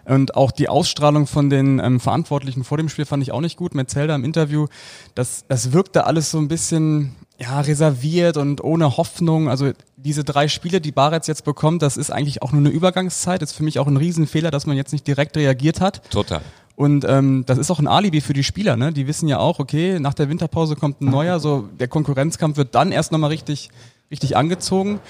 Und 0.05 0.35
auch 0.35 0.51
die 0.51 0.69
Ausstrahlung 0.69 1.27
von 1.27 1.49
den 1.49 1.79
ähm, 1.79 2.01
Verantwortlichen 2.01 2.65
vor 2.65 2.77
dem 2.77 2.91
Spiel 2.91 3.07
fand 3.07 3.23
ich 3.23 3.33
auch 3.33 3.41
nicht 3.41 3.57
gut. 3.57 3.75
Metzelda 3.75 4.15
im 4.15 4.25
Interview, 4.25 4.67
das, 5.15 5.47
das 5.49 5.73
wirkte 5.73 6.07
alles 6.07 6.31
so 6.31 6.37
ein 6.37 6.49
bisschen 6.49 7.17
ja, 7.41 7.61
reserviert 7.61 8.37
und 8.37 8.63
ohne 8.63 8.99
Hoffnung. 8.99 9.49
Also 9.49 9.73
diese 9.97 10.23
drei 10.23 10.49
Spiele, 10.49 10.83
die 10.83 10.93
Baretz 10.93 11.29
jetzt 11.29 11.47
bekommt, 11.47 11.81
das 11.81 11.97
ist 11.97 12.11
eigentlich 12.11 12.43
auch 12.43 12.53
nur 12.53 12.61
eine 12.61 12.69
Übergangszeit. 12.69 13.41
ist 13.41 13.53
für 13.53 13.65
mich 13.65 13.79
auch 13.79 13.87
ein 13.87 13.97
Riesenfehler, 13.97 14.51
dass 14.51 14.67
man 14.67 14.77
jetzt 14.77 14.93
nicht 14.93 15.07
direkt 15.07 15.39
reagiert 15.39 15.81
hat. 15.81 16.03
Total. 16.11 16.43
Und 16.77 17.07
ähm, 17.09 17.45
das 17.47 17.57
ist 17.57 17.71
auch 17.71 17.79
ein 17.79 17.89
Alibi 17.89 18.21
für 18.21 18.35
die 18.35 18.45
Spieler, 18.45 18.77
ne? 18.77 18.93
Die 18.93 19.07
wissen 19.07 19.29
ja 19.29 19.39
auch, 19.39 19.61
okay, 19.61 19.99
nach 19.99 20.13
der 20.13 20.29
Winterpause 20.29 20.77
kommt 20.77 21.01
ein 21.01 21.09
neuer, 21.09 21.41
so 21.41 21.71
der 21.81 21.89
Konkurrenzkampf 21.89 22.59
wird 22.59 22.75
dann 22.75 22.93
erst 22.93 23.13
nochmal 23.13 23.31
richtig 23.31 23.71
richtig 24.11 24.37
angezogen. 24.37 25.01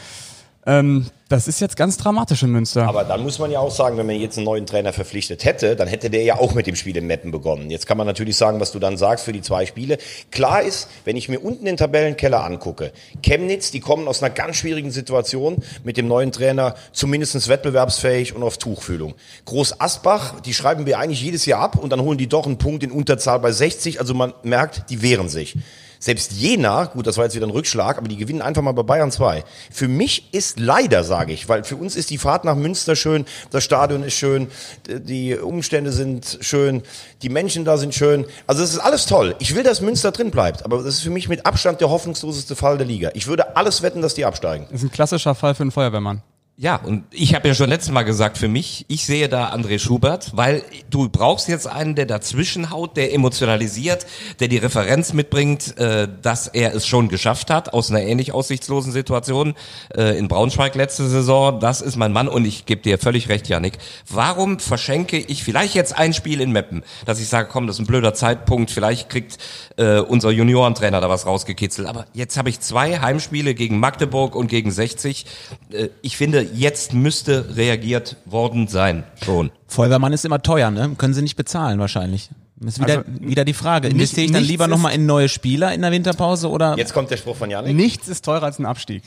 Ähm, 0.67 1.07
das 1.29 1.49
ist 1.49 1.61
jetzt 1.61 1.77
ganz 1.77 1.97
dramatisch 1.97 2.43
in 2.43 2.51
Münster. 2.51 2.87
Aber 2.87 3.03
dann 3.03 3.23
muss 3.23 3.39
man 3.39 3.51
ja 3.51 3.59
auch 3.59 3.71
sagen, 3.71 3.97
wenn 3.97 4.07
man 4.07 4.17
jetzt 4.17 4.37
einen 4.37 4.45
neuen 4.45 4.67
Trainer 4.67 4.93
verpflichtet 4.93 5.45
hätte, 5.45 5.75
dann 5.75 5.89
hätte 5.89 6.11
der 6.11 6.23
ja 6.23 6.39
auch 6.39 6.55
mit 6.55 6.67
dem 6.67 6.77
Spiel 6.77 6.97
in 6.97 7.07
Meppen 7.07 7.31
begonnen. 7.31 7.71
Jetzt 7.71 7.87
kann 7.87 7.97
man 7.97 8.07
natürlich 8.07 8.37
sagen, 8.37 8.61
was 8.61 8.73
du 8.73 8.79
dann 8.79 8.97
sagst 8.97 9.25
für 9.25 9.33
die 9.33 9.41
zwei 9.41 9.67
Spiele. 9.67 9.99
Klar 10.31 10.63
ist, 10.63 10.89
wenn 11.05 11.17
ich 11.17 11.29
mir 11.29 11.41
unten 11.41 11.65
den 11.65 11.77
Tabellenkeller 11.77 12.45
angucke, 12.45 12.93
Chemnitz, 13.23 13.71
die 13.71 13.81
kommen 13.81 14.07
aus 14.07 14.23
einer 14.23 14.33
ganz 14.33 14.57
schwierigen 14.57 14.91
Situation 14.91 15.57
mit 15.83 15.97
dem 15.97 16.09
neuen 16.09 16.31
Trainer, 16.31 16.75
zumindest 16.93 17.49
wettbewerbsfähig 17.49 18.37
und 18.37 18.43
auf 18.43 18.59
Tuchfühlung. 18.59 19.15
Groß 19.47 19.81
Asbach, 19.81 20.41
die 20.41 20.55
schreiben 20.55 20.87
wir 20.87 20.99
eigentlich 20.99 21.23
jedes 21.23 21.47
Jahr 21.47 21.61
ab 21.61 21.77
und 21.77 21.91
dann 21.91 22.01
holen 22.01 22.19
die 22.19 22.29
doch 22.29 22.47
einen 22.47 22.59
Punkt 22.59 22.83
in 22.85 22.91
Unterzahl 22.91 23.41
bei 23.41 23.51
60. 23.51 23.99
Also 23.99 24.15
man 24.15 24.35
merkt, 24.43 24.91
die 24.91 25.03
wehren 25.03 25.29
sich. 25.29 25.57
Selbst 26.05 26.33
Jena, 26.33 26.85
gut, 26.85 27.07
das 27.07 27.17
war 27.17 27.25
jetzt 27.25 27.35
wieder 27.35 27.47
ein 27.47 27.51
Rückschlag, 27.51 27.97
aber 27.97 28.09
die 28.09 28.19
gewinnen 28.19 28.43
einfach 28.43 28.61
mal 28.61 28.73
bei 28.73 28.83
Bayern 28.83 29.11
2. 29.11 29.43
Für 29.71 29.89
mich 29.89 30.29
ist 30.35 30.61
leider, 30.61 31.03
sage 31.03 31.33
ich, 31.33 31.49
weil 31.49 31.65
für 31.65 31.77
uns 31.77 31.97
ist 31.97 32.11
die 32.11 32.19
Fahrt 32.19 32.45
nach 32.45 32.57
Münster 32.57 32.95
schön, 32.95 33.25
das 33.51 33.65
Stadion 33.65 34.03
ist 34.03 34.13
schön, 34.13 34.49
die 34.87 35.35
Umstände 35.35 35.93
sind 35.93 36.41
schön, 36.43 36.83
die 37.23 37.31
Menschen 37.31 37.65
da 37.65 37.79
sind 37.79 37.95
schön. 37.95 38.27
Also 38.47 38.63
es 38.63 38.75
ist 38.75 38.81
alles 38.81 39.07
toll. 39.07 39.35
Ich 39.39 39.55
will, 39.55 39.63
dass 39.63 39.81
Münster 39.81 40.13
drin 40.13 40.31
bleibt, 40.31 40.63
aber 40.67 40.83
das 40.83 40.97
ist 40.97 41.01
für 41.01 41.09
mich 41.09 41.31
mit 41.31 41.47
Abstand 41.47 41.81
der 41.81 41.89
hoffnungsloseste 41.89 42.55
Fall 42.55 42.77
der 42.77 42.87
Liga. 42.87 43.11
Ich 43.15 43.27
würde 43.27 43.57
alles 43.57 43.81
wetten, 43.81 44.03
dass 44.03 44.13
die 44.13 44.27
absteigen. 44.27 44.67
Das 44.71 44.83
ist 44.83 44.87
ein 44.87 44.93
klassischer 44.93 45.35
Fall 45.35 45.55
für 45.55 45.63
einen 45.63 45.71
Feuerwehrmann. 45.71 46.21
Ja, 46.57 46.77
und 46.77 47.03
ich 47.11 47.35
habe 47.35 47.49
ja 47.49 47.55
schon 47.55 47.69
letztes 47.69 47.91
Mal 47.91 48.05
gesagt, 48.05 48.39
für 48.39 48.47
mich, 48.47 48.85
ich 48.87 49.05
sehe 49.05 49.29
da 49.29 49.53
André 49.53 49.81
Schubert, 49.81 50.31
weil 50.37 50.63
du 50.89 51.09
brauchst 51.09 51.49
jetzt 51.49 51.67
einen, 51.67 51.97
der 51.97 52.07
dazwischen 52.07 52.71
haut, 52.71 52.97
der 52.97 53.13
emotionalisiert, 53.13 54.07
der 54.39 54.47
die 54.47 54.59
Referenz 54.59 55.15
mitbringt, 55.15 55.77
äh, 55.79 56.07
dass 56.23 56.47
er 56.47 56.73
es 56.73 56.87
schon 56.87 57.09
geschafft 57.09 57.51
hat, 57.51 57.73
aus 57.73 57.91
einer 57.91 58.03
ähnlich 58.03 58.31
aussichtslosen 58.31 58.93
Situation 58.93 59.55
äh, 59.97 60.17
in 60.17 60.29
Braunschweig 60.29 60.77
letzte 60.77 61.09
Saison. 61.09 61.59
Das 61.59 61.81
ist 61.81 61.97
mein 61.97 62.13
Mann 62.13 62.29
und 62.29 62.45
ich 62.45 62.67
gebe 62.67 62.83
dir 62.83 62.99
völlig 62.99 63.29
recht, 63.29 63.49
Janik. 63.49 63.79
Warum 64.09 64.61
verschenke 64.61 65.19
ich 65.19 65.43
vielleicht 65.43 65.75
jetzt 65.75 65.99
ein 65.99 66.13
Spiel 66.13 66.41
in 66.41 66.53
Meppen, 66.53 66.85
dass 67.05 67.19
ich 67.19 67.27
sage, 67.27 67.49
komm, 67.51 67.67
das 67.67 67.77
ist 67.77 67.81
ein 67.81 67.87
blöder 67.87 68.15
Zeitpunkt, 68.15 68.71
vielleicht 68.71 69.09
kriegt 69.09 69.39
äh, 69.77 69.99
unser 69.99 70.31
Juniorentrainer 70.31 71.01
da 71.01 71.09
was 71.09 71.27
rausgekitzelt. 71.27 71.89
Aber 71.89 72.07
jetzt 72.13 72.37
habe 72.37 72.49
ich 72.49 72.61
zwei 72.61 73.01
Heimspiele 73.01 73.57
gegen 73.57 73.81
Magdeburg 73.81 74.37
und 74.37 74.47
gegen 74.47 74.71
60. 74.71 75.27
Äh, 75.73 75.89
ich 76.01 76.17
finde, 76.17 76.44
jetzt 76.53 76.93
müsste 76.93 77.57
reagiert 77.57 78.17
worden 78.25 78.69
sein. 78.69 79.05
Schon. 79.25 79.51
Feuerwehrmann 79.67 80.13
ist 80.13 80.25
immer 80.25 80.43
teuer, 80.43 80.71
ne? 80.71 80.95
Können 80.99 81.15
sie 81.15 81.23
nicht 81.23 81.37
bezahlen 81.37 81.79
wahrscheinlich. 81.79 82.31
Das 82.57 82.75
ist 82.75 82.81
wieder, 82.83 82.99
Also, 82.99 83.09
wieder 83.21 83.45
die 83.45 83.53
Frage. 83.55 83.89
Investiere 83.89 84.27
ich 84.27 84.33
dann 84.33 84.43
lieber 84.45 84.69
nochmal 84.69 84.95
in 84.95 85.07
neue 85.07 85.29
Spieler 85.29 85.73
in 85.75 85.83
der 85.83 85.91
Winterpause 85.91 86.49
oder? 86.49 86.77
Jetzt 86.79 86.95
kommt 86.95 87.11
der 87.11 87.17
Spruch 87.17 87.37
von 87.37 87.51
Janik. 87.51 87.75
Nichts 87.75 88.09
ist 88.09 88.25
teurer 88.25 88.45
als 88.45 88.59
ein 88.59 88.67
Abstieg. 88.67 89.03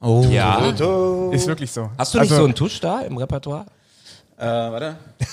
Oh. 0.00 0.26
Ja. 0.30 0.58
Ist 1.30 1.46
wirklich 1.46 1.70
so. 1.72 1.90
Hast 1.96 2.14
du 2.14 2.18
nicht 2.18 2.30
Also, 2.30 2.36
so 2.42 2.44
einen 2.44 2.54
Tusch 2.54 2.80
da 2.80 3.00
im 3.00 3.16
Repertoire? 3.16 3.66
Äh, 4.36 4.44
warte. 4.46 4.96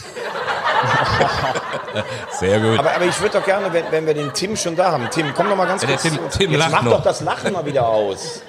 Sehr 2.39 2.59
gut. 2.59 2.79
Aber, 2.79 2.95
aber 2.95 3.05
ich 3.05 3.19
würde 3.19 3.39
doch 3.39 3.45
gerne, 3.45 3.71
wenn, 3.73 3.83
wenn 3.91 4.05
wir 4.05 4.13
den 4.13 4.31
Tim 4.33 4.55
schon 4.55 4.75
da 4.75 4.91
haben. 4.91 5.07
Tim, 5.11 5.27
komm 5.35 5.49
doch 5.49 5.55
mal 5.57 5.65
ganz 5.67 5.81
Ja, 5.81 5.89
kurz. 5.89 6.03
Tim- 6.03 6.17
Tim 6.31 6.51
Jetzt 6.51 6.71
mach 6.71 6.83
noch. 6.83 6.91
doch 6.97 7.03
das 7.03 7.21
Lachen 7.21 7.51
mal 7.53 7.65
wieder 7.65 7.87
aus. 7.87 8.41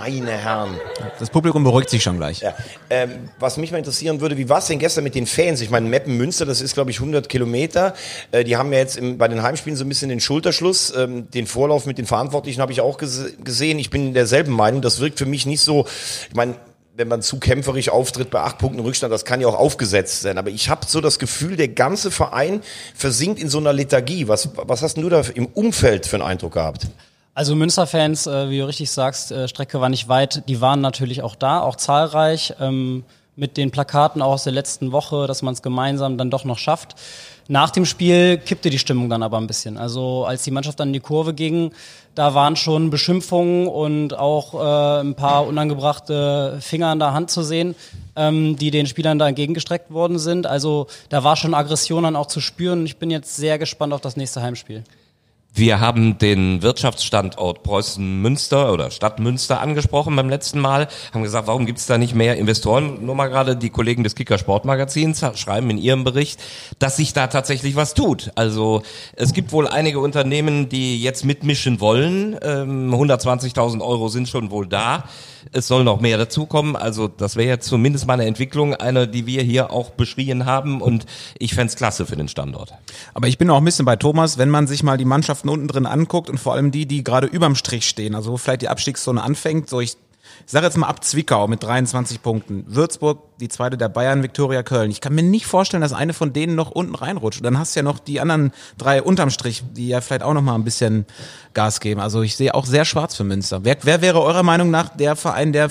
Meine 0.00 0.30
Herren. 0.30 0.80
Das 1.18 1.28
Publikum 1.28 1.62
beruhigt 1.62 1.90
sich 1.90 2.02
schon 2.02 2.16
gleich. 2.16 2.40
Ja, 2.40 2.54
ähm, 2.88 3.28
was 3.38 3.58
mich 3.58 3.70
mal 3.70 3.76
interessieren 3.76 4.22
würde, 4.22 4.38
wie 4.38 4.48
war 4.48 4.60
es 4.60 4.66
denn 4.66 4.78
gestern 4.78 5.04
mit 5.04 5.14
den 5.14 5.26
Fans? 5.26 5.60
Ich 5.60 5.68
meine, 5.68 5.86
Meppen 5.86 6.16
Münster, 6.16 6.46
das 6.46 6.62
ist 6.62 6.72
glaube 6.72 6.90
ich 6.90 7.00
100 7.00 7.28
Kilometer. 7.28 7.92
Äh, 8.32 8.44
die 8.44 8.56
haben 8.56 8.72
ja 8.72 8.78
jetzt 8.78 8.96
im, 8.96 9.18
bei 9.18 9.28
den 9.28 9.42
Heimspielen 9.42 9.76
so 9.76 9.84
ein 9.84 9.90
bisschen 9.90 10.08
den 10.08 10.20
Schulterschluss. 10.20 10.90
Ähm, 10.96 11.30
den 11.30 11.46
Vorlauf 11.46 11.84
mit 11.84 11.98
den 11.98 12.06
Verantwortlichen 12.06 12.62
habe 12.62 12.72
ich 12.72 12.80
auch 12.80 12.96
gese 12.96 13.30
gesehen. 13.44 13.78
Ich 13.78 13.90
bin 13.90 14.14
derselben 14.14 14.52
Meinung. 14.52 14.80
Das 14.80 15.00
wirkt 15.00 15.18
für 15.18 15.26
mich 15.26 15.44
nicht 15.44 15.60
so. 15.60 15.84
Ich 16.30 16.34
meine, 16.34 16.54
wenn 16.96 17.08
man 17.08 17.20
zu 17.20 17.38
kämpferisch 17.38 17.90
auftritt 17.90 18.30
bei 18.30 18.40
acht 18.40 18.56
Punkten 18.56 18.80
Rückstand, 18.80 19.12
das 19.12 19.26
kann 19.26 19.42
ja 19.42 19.48
auch 19.48 19.58
aufgesetzt 19.58 20.22
sein. 20.22 20.38
Aber 20.38 20.48
ich 20.48 20.70
habe 20.70 20.86
so 20.86 21.02
das 21.02 21.18
Gefühl, 21.18 21.56
der 21.56 21.68
ganze 21.68 22.10
Verein 22.10 22.62
versinkt 22.94 23.38
in 23.38 23.50
so 23.50 23.58
einer 23.58 23.74
Lethargie. 23.74 24.28
Was, 24.28 24.48
was 24.54 24.80
hast 24.80 24.94
denn 24.94 25.02
du 25.02 25.10
da 25.10 25.20
im 25.34 25.44
Umfeld 25.44 26.06
für 26.06 26.16
einen 26.16 26.24
Eindruck 26.24 26.54
gehabt? 26.54 26.86
Also 27.34 27.54
Münster-Fans, 27.54 28.26
äh, 28.26 28.50
wie 28.50 28.58
du 28.58 28.66
richtig 28.66 28.90
sagst, 28.90 29.30
äh, 29.30 29.48
Strecke 29.48 29.80
war 29.80 29.88
nicht 29.88 30.08
weit. 30.08 30.48
Die 30.48 30.60
waren 30.60 30.80
natürlich 30.80 31.22
auch 31.22 31.36
da, 31.36 31.60
auch 31.60 31.76
zahlreich. 31.76 32.54
Ähm, 32.60 33.04
mit 33.36 33.56
den 33.56 33.70
Plakaten 33.70 34.20
auch 34.20 34.32
aus 34.32 34.44
der 34.44 34.52
letzten 34.52 34.92
Woche, 34.92 35.26
dass 35.26 35.40
man 35.40 35.54
es 35.54 35.62
gemeinsam 35.62 36.18
dann 36.18 36.30
doch 36.30 36.44
noch 36.44 36.58
schafft. 36.58 36.94
Nach 37.48 37.70
dem 37.70 37.86
Spiel 37.86 38.38
kippte 38.38 38.68
die 38.70 38.78
Stimmung 38.78 39.08
dann 39.08 39.22
aber 39.22 39.38
ein 39.38 39.46
bisschen. 39.46 39.78
Also 39.78 40.24
als 40.24 40.44
die 40.44 40.50
Mannschaft 40.50 40.78
dann 40.78 40.88
in 40.88 40.92
die 40.92 41.00
Kurve 41.00 41.32
ging, 41.32 41.72
da 42.14 42.34
waren 42.34 42.54
schon 42.54 42.90
Beschimpfungen 42.90 43.66
und 43.66 44.16
auch 44.16 44.54
äh, 44.54 45.00
ein 45.00 45.14
paar 45.14 45.46
unangebrachte 45.46 46.58
Finger 46.60 46.88
an 46.88 46.98
der 46.98 47.14
Hand 47.14 47.30
zu 47.30 47.42
sehen, 47.42 47.74
ähm, 48.14 48.56
die 48.56 48.70
den 48.70 48.86
Spielern 48.86 49.18
da 49.18 49.26
entgegengestreckt 49.26 49.90
worden 49.90 50.18
sind. 50.18 50.46
Also 50.46 50.86
da 51.08 51.24
war 51.24 51.36
schon 51.36 51.54
Aggression 51.54 52.02
dann 52.02 52.16
auch 52.16 52.26
zu 52.26 52.40
spüren. 52.40 52.84
Ich 52.84 52.98
bin 52.98 53.10
jetzt 53.10 53.36
sehr 53.36 53.58
gespannt 53.58 53.94
auf 53.94 54.00
das 54.00 54.16
nächste 54.16 54.42
Heimspiel. 54.42 54.84
Wir 55.52 55.80
haben 55.80 56.16
den 56.16 56.62
Wirtschaftsstandort 56.62 57.64
Preußen-Münster 57.64 58.72
oder 58.72 58.90
Stadt 58.92 59.18
Münster 59.18 59.60
angesprochen 59.60 60.14
beim 60.14 60.28
letzten 60.28 60.60
Mal, 60.60 60.86
haben 61.12 61.24
gesagt, 61.24 61.48
warum 61.48 61.66
gibt 61.66 61.80
es 61.80 61.86
da 61.86 61.98
nicht 61.98 62.14
mehr 62.14 62.36
Investoren? 62.36 63.04
Nur 63.04 63.16
mal 63.16 63.26
gerade 63.26 63.56
die 63.56 63.70
Kollegen 63.70 64.04
des 64.04 64.14
Kicker 64.14 64.38
Sportmagazins 64.38 65.24
schreiben 65.34 65.68
in 65.70 65.78
ihrem 65.78 66.04
Bericht, 66.04 66.40
dass 66.78 66.96
sich 66.96 67.14
da 67.14 67.26
tatsächlich 67.26 67.74
was 67.74 67.94
tut. 67.94 68.30
Also 68.36 68.82
es 69.16 69.32
gibt 69.32 69.50
wohl 69.50 69.66
einige 69.66 69.98
Unternehmen, 69.98 70.68
die 70.68 71.02
jetzt 71.02 71.24
mitmischen 71.24 71.80
wollen. 71.80 72.38
Ähm, 72.42 72.94
120.000 72.94 73.80
Euro 73.84 74.08
sind 74.08 74.28
schon 74.28 74.52
wohl 74.52 74.68
da. 74.68 75.04
Es 75.52 75.66
soll 75.66 75.84
noch 75.84 76.00
mehr 76.00 76.18
dazukommen. 76.18 76.76
Also 76.76 77.08
das 77.08 77.36
wäre 77.36 77.48
jetzt 77.48 77.66
zumindest 77.66 78.06
mal 78.06 78.14
eine 78.14 78.26
Entwicklung, 78.26 78.74
eine, 78.74 79.08
die 79.08 79.26
wir 79.26 79.42
hier 79.42 79.70
auch 79.70 79.90
beschrien 79.90 80.46
haben. 80.46 80.80
Und 80.80 81.06
ich 81.38 81.54
fänd's 81.54 81.76
klasse 81.76 82.06
für 82.06 82.16
den 82.16 82.28
Standort. 82.28 82.72
Aber 83.14 83.28
ich 83.28 83.38
bin 83.38 83.50
auch 83.50 83.58
ein 83.58 83.64
bisschen 83.64 83.84
bei 83.84 83.96
Thomas, 83.96 84.38
wenn 84.38 84.50
man 84.50 84.66
sich 84.66 84.82
mal 84.82 84.96
die 84.96 85.04
Mannschaften 85.04 85.48
unten 85.48 85.68
drin 85.68 85.86
anguckt 85.86 86.30
und 86.30 86.38
vor 86.38 86.54
allem 86.54 86.70
die, 86.70 86.86
die 86.86 87.04
gerade 87.04 87.26
überm 87.26 87.54
Strich 87.54 87.88
stehen, 87.88 88.14
also 88.14 88.32
wo 88.32 88.36
vielleicht 88.36 88.62
die 88.62 88.68
Abstiegszone 88.68 89.22
anfängt, 89.22 89.68
so 89.68 89.80
ich, 89.80 89.96
ich 90.46 90.52
sage 90.52 90.66
jetzt 90.66 90.76
mal 90.76 90.88
ab 90.88 91.04
Zwickau 91.04 91.46
mit 91.48 91.62
23 91.62 92.22
Punkten, 92.22 92.64
Würzburg, 92.66 93.18
die 93.40 93.48
zweite 93.48 93.76
der 93.76 93.88
Bayern, 93.88 94.22
Viktoria 94.22 94.62
Köln. 94.62 94.90
Ich 94.90 95.00
kann 95.00 95.14
mir 95.14 95.22
nicht 95.22 95.46
vorstellen, 95.46 95.80
dass 95.80 95.92
eine 95.92 96.12
von 96.12 96.32
denen 96.32 96.54
noch 96.54 96.70
unten 96.70 96.94
reinrutscht. 96.94 97.40
Und 97.40 97.44
dann 97.44 97.58
hast 97.58 97.74
du 97.74 97.80
ja 97.80 97.82
noch 97.82 97.98
die 97.98 98.20
anderen 98.20 98.52
drei 98.78 99.02
unterm 99.02 99.30
Strich, 99.30 99.62
die 99.72 99.88
ja 99.88 100.00
vielleicht 100.00 100.22
auch 100.22 100.34
noch 100.34 100.42
mal 100.42 100.54
ein 100.54 100.64
bisschen 100.64 101.06
Gas 101.54 101.80
geben. 101.80 102.00
Also 102.00 102.22
ich 102.22 102.36
sehe 102.36 102.54
auch 102.54 102.66
sehr 102.66 102.84
schwarz 102.84 103.16
für 103.16 103.24
Münster. 103.24 103.64
Wer, 103.64 103.78
wer 103.82 104.02
wäre 104.02 104.22
eurer 104.22 104.42
Meinung 104.42 104.70
nach 104.70 104.88
der 104.96 105.16
Verein, 105.16 105.52
der 105.52 105.70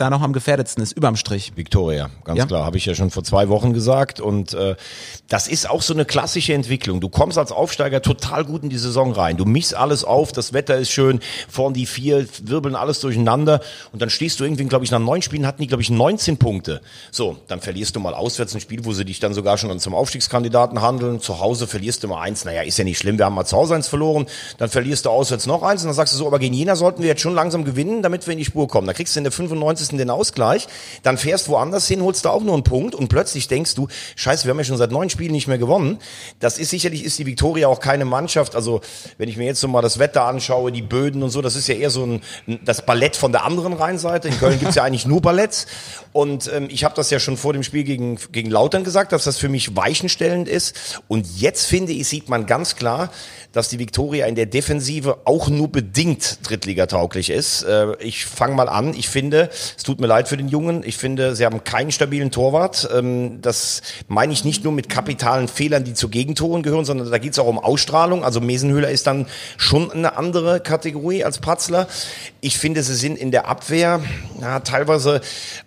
da 0.00 0.10
noch 0.10 0.22
am 0.22 0.32
gefährdetsten 0.32 0.82
ist, 0.82 0.92
überm 0.92 1.16
Strich? 1.16 1.52
Victoria, 1.56 2.10
ganz 2.24 2.38
Ja. 2.38 2.46
klar, 2.46 2.64
habe 2.64 2.76
ich 2.76 2.86
ja 2.86 2.94
schon 2.94 3.10
vor 3.10 3.22
zwei 3.24 3.48
Wochen 3.48 3.72
gesagt. 3.72 4.20
Und 4.20 4.54
äh, 4.54 4.76
das 5.28 5.48
ist 5.48 5.68
auch 5.68 5.82
so 5.82 5.92
eine 5.94 6.04
klassische 6.04 6.54
Entwicklung. 6.54 7.00
Du 7.00 7.08
kommst 7.08 7.38
als 7.38 7.52
Aufsteiger 7.52 8.02
total 8.02 8.44
gut 8.44 8.62
in 8.62 8.70
die 8.70 8.78
Saison 8.78 9.12
rein. 9.12 9.36
Du 9.36 9.44
mischst 9.44 9.74
alles 9.74 10.04
auf, 10.04 10.32
das 10.32 10.52
Wetter 10.52 10.76
ist 10.78 10.90
schön, 10.90 11.20
vorn 11.48 11.74
die 11.74 11.86
vier 11.86 12.26
wirbeln 12.42 12.74
alles 12.74 13.00
durcheinander 13.00 13.60
und 13.92 14.00
dann 14.02 14.10
stehst 14.10 14.40
du 14.40 14.44
irgendwie, 14.44 14.64
glaube 14.64 14.84
ich, 14.84 14.90
nach 14.90 14.98
neun 14.98 15.22
Spielen 15.22 15.46
hatten 15.46 15.60
die, 15.62 15.68
glaube 15.68 15.82
ich, 15.82 15.90
19 15.90 16.38
Punkte. 16.38 16.80
So, 17.10 17.36
dann 17.48 17.60
verlierst 17.60 17.96
du 17.96 18.00
mal 18.00 18.14
auswärts 18.14 18.54
ein 18.54 18.60
Spiel, 18.60 18.84
wo 18.84 18.92
sie 18.92 19.04
dich 19.04 19.20
dann 19.20 19.34
sogar 19.34 19.58
schon 19.58 19.78
zum 19.80 19.94
Aufstiegskandidaten 19.94 20.80
handeln. 20.80 21.20
Zu 21.20 21.40
Hause 21.40 21.66
verlierst 21.66 22.02
du 22.02 22.08
mal 22.08 22.20
eins. 22.20 22.44
Naja, 22.44 22.62
ist 22.62 22.78
ja 22.78 22.84
nicht 22.84 22.98
schlimm, 22.98 23.18
wir 23.18 23.24
haben 23.26 23.34
mal 23.34 23.44
zu 23.44 23.56
Hause 23.56 23.74
eins 23.74 23.88
verloren. 23.88 24.26
Dann 24.58 24.68
verlierst 24.70 25.04
du 25.06 25.10
auswärts 25.10 25.46
noch 25.46 25.62
eins 25.62 25.82
und 25.82 25.88
dann 25.88 25.94
sagst 25.94 26.14
du 26.14 26.18
so, 26.18 26.26
aber 26.26 26.38
gegen 26.38 26.54
Jena 26.54 26.76
sollten 26.76 27.02
wir 27.02 27.08
jetzt 27.08 27.20
schon 27.22 27.34
langsam 27.34 27.64
gewinnen, 27.64 28.02
damit 28.02 28.26
wir 28.26 28.32
in 28.32 28.38
die 28.38 28.44
Spur 28.44 28.68
kommen. 28.68 28.86
Da 28.86 28.92
kriegst 28.92 29.14
du 29.14 29.20
in 29.20 29.24
der 29.24 29.32
95. 29.32 29.89
den 29.98 30.10
Ausgleich, 30.10 30.68
dann 31.02 31.18
fährst 31.18 31.48
woanders 31.48 31.86
hin, 31.86 32.02
holst 32.02 32.24
du 32.24 32.28
auch 32.28 32.42
nur 32.42 32.54
einen 32.54 32.64
Punkt 32.64 32.94
und 32.94 33.08
plötzlich 33.08 33.48
denkst 33.48 33.74
du, 33.74 33.88
scheiße, 34.16 34.44
wir 34.44 34.50
haben 34.50 34.58
ja 34.58 34.64
schon 34.64 34.76
seit 34.76 34.90
neun 34.90 35.10
Spielen 35.10 35.32
nicht 35.32 35.48
mehr 35.48 35.58
gewonnen. 35.58 35.98
Das 36.38 36.58
ist 36.58 36.70
sicherlich, 36.70 37.04
ist 37.04 37.18
die 37.18 37.26
Viktoria 37.26 37.68
auch 37.68 37.80
keine 37.80 38.04
Mannschaft. 38.04 38.54
Also, 38.54 38.80
wenn 39.18 39.28
ich 39.28 39.36
mir 39.36 39.46
jetzt 39.46 39.60
so 39.60 39.68
mal 39.68 39.82
das 39.82 39.98
Wetter 39.98 40.24
anschaue, 40.24 40.72
die 40.72 40.82
Böden 40.82 41.22
und 41.22 41.30
so, 41.30 41.42
das 41.42 41.56
ist 41.56 41.68
ja 41.68 41.74
eher 41.74 41.90
so 41.90 42.04
ein, 42.04 42.22
das 42.64 42.84
Ballett 42.84 43.16
von 43.16 43.32
der 43.32 43.44
anderen 43.44 43.72
Rheinseite. 43.72 44.28
In 44.28 44.38
Köln 44.38 44.58
gibt's 44.58 44.74
ja 44.74 44.84
eigentlich 44.84 45.06
nur 45.06 45.20
Balletts. 45.20 45.66
Und 46.12 46.50
ähm, 46.52 46.68
ich 46.70 46.82
habe 46.82 46.94
das 46.94 47.10
ja 47.10 47.20
schon 47.20 47.36
vor 47.36 47.52
dem 47.52 47.62
Spiel 47.62 47.84
gegen, 47.84 48.18
gegen 48.32 48.50
Lautern 48.50 48.82
gesagt, 48.82 49.12
dass 49.12 49.24
das 49.24 49.38
für 49.38 49.48
mich 49.48 49.76
weichenstellend 49.76 50.48
ist. 50.48 51.00
Und 51.06 51.40
jetzt 51.40 51.66
finde 51.66 51.92
ich, 51.92 52.08
sieht 52.08 52.28
man 52.28 52.46
ganz 52.46 52.74
klar, 52.74 53.10
dass 53.52 53.68
die 53.68 53.78
Viktoria 53.78 54.26
in 54.26 54.34
der 54.34 54.46
Defensive 54.46 55.18
auch 55.24 55.48
nur 55.48 55.68
bedingt 55.68 56.38
Drittligatauglich 56.42 57.30
ist. 57.30 57.62
Äh, 57.62 57.96
ich 58.00 58.24
fange 58.26 58.54
mal 58.54 58.68
an. 58.68 58.94
Ich 58.94 59.08
finde, 59.08 59.50
es 59.76 59.84
tut 59.84 60.00
mir 60.00 60.08
leid 60.08 60.28
für 60.28 60.36
den 60.36 60.48
Jungen. 60.48 60.82
Ich 60.84 60.96
finde, 60.96 61.36
sie 61.36 61.44
haben 61.44 61.62
keinen 61.62 61.92
stabilen 61.92 62.32
Torwart. 62.32 62.88
Ähm, 62.92 63.40
das 63.40 63.82
meine 64.08 64.32
ich 64.32 64.44
nicht 64.44 64.64
nur 64.64 64.72
mit 64.72 64.88
kapitalen 64.88 65.46
Fehlern, 65.46 65.84
die 65.84 65.94
zu 65.94 66.08
Gegentoren 66.08 66.62
gehören, 66.62 66.84
sondern 66.84 67.10
da 67.10 67.18
geht 67.18 67.32
es 67.32 67.38
auch 67.38 67.46
um 67.46 67.58
Ausstrahlung. 67.58 68.24
Also 68.24 68.40
Mesenhöhler 68.40 68.90
ist 68.90 69.06
dann 69.06 69.26
schon 69.56 69.92
eine 69.92 70.16
andere 70.16 70.60
Kategorie 70.60 71.22
als 71.22 71.38
Patzler. 71.38 71.86
Ich 72.40 72.58
finde, 72.58 72.82
sie 72.82 72.94
sind 72.94 73.16
in 73.16 73.30
der 73.30 73.46
Abwehr 73.46 74.00
ja, 74.40 74.60
teilweise 74.60 75.20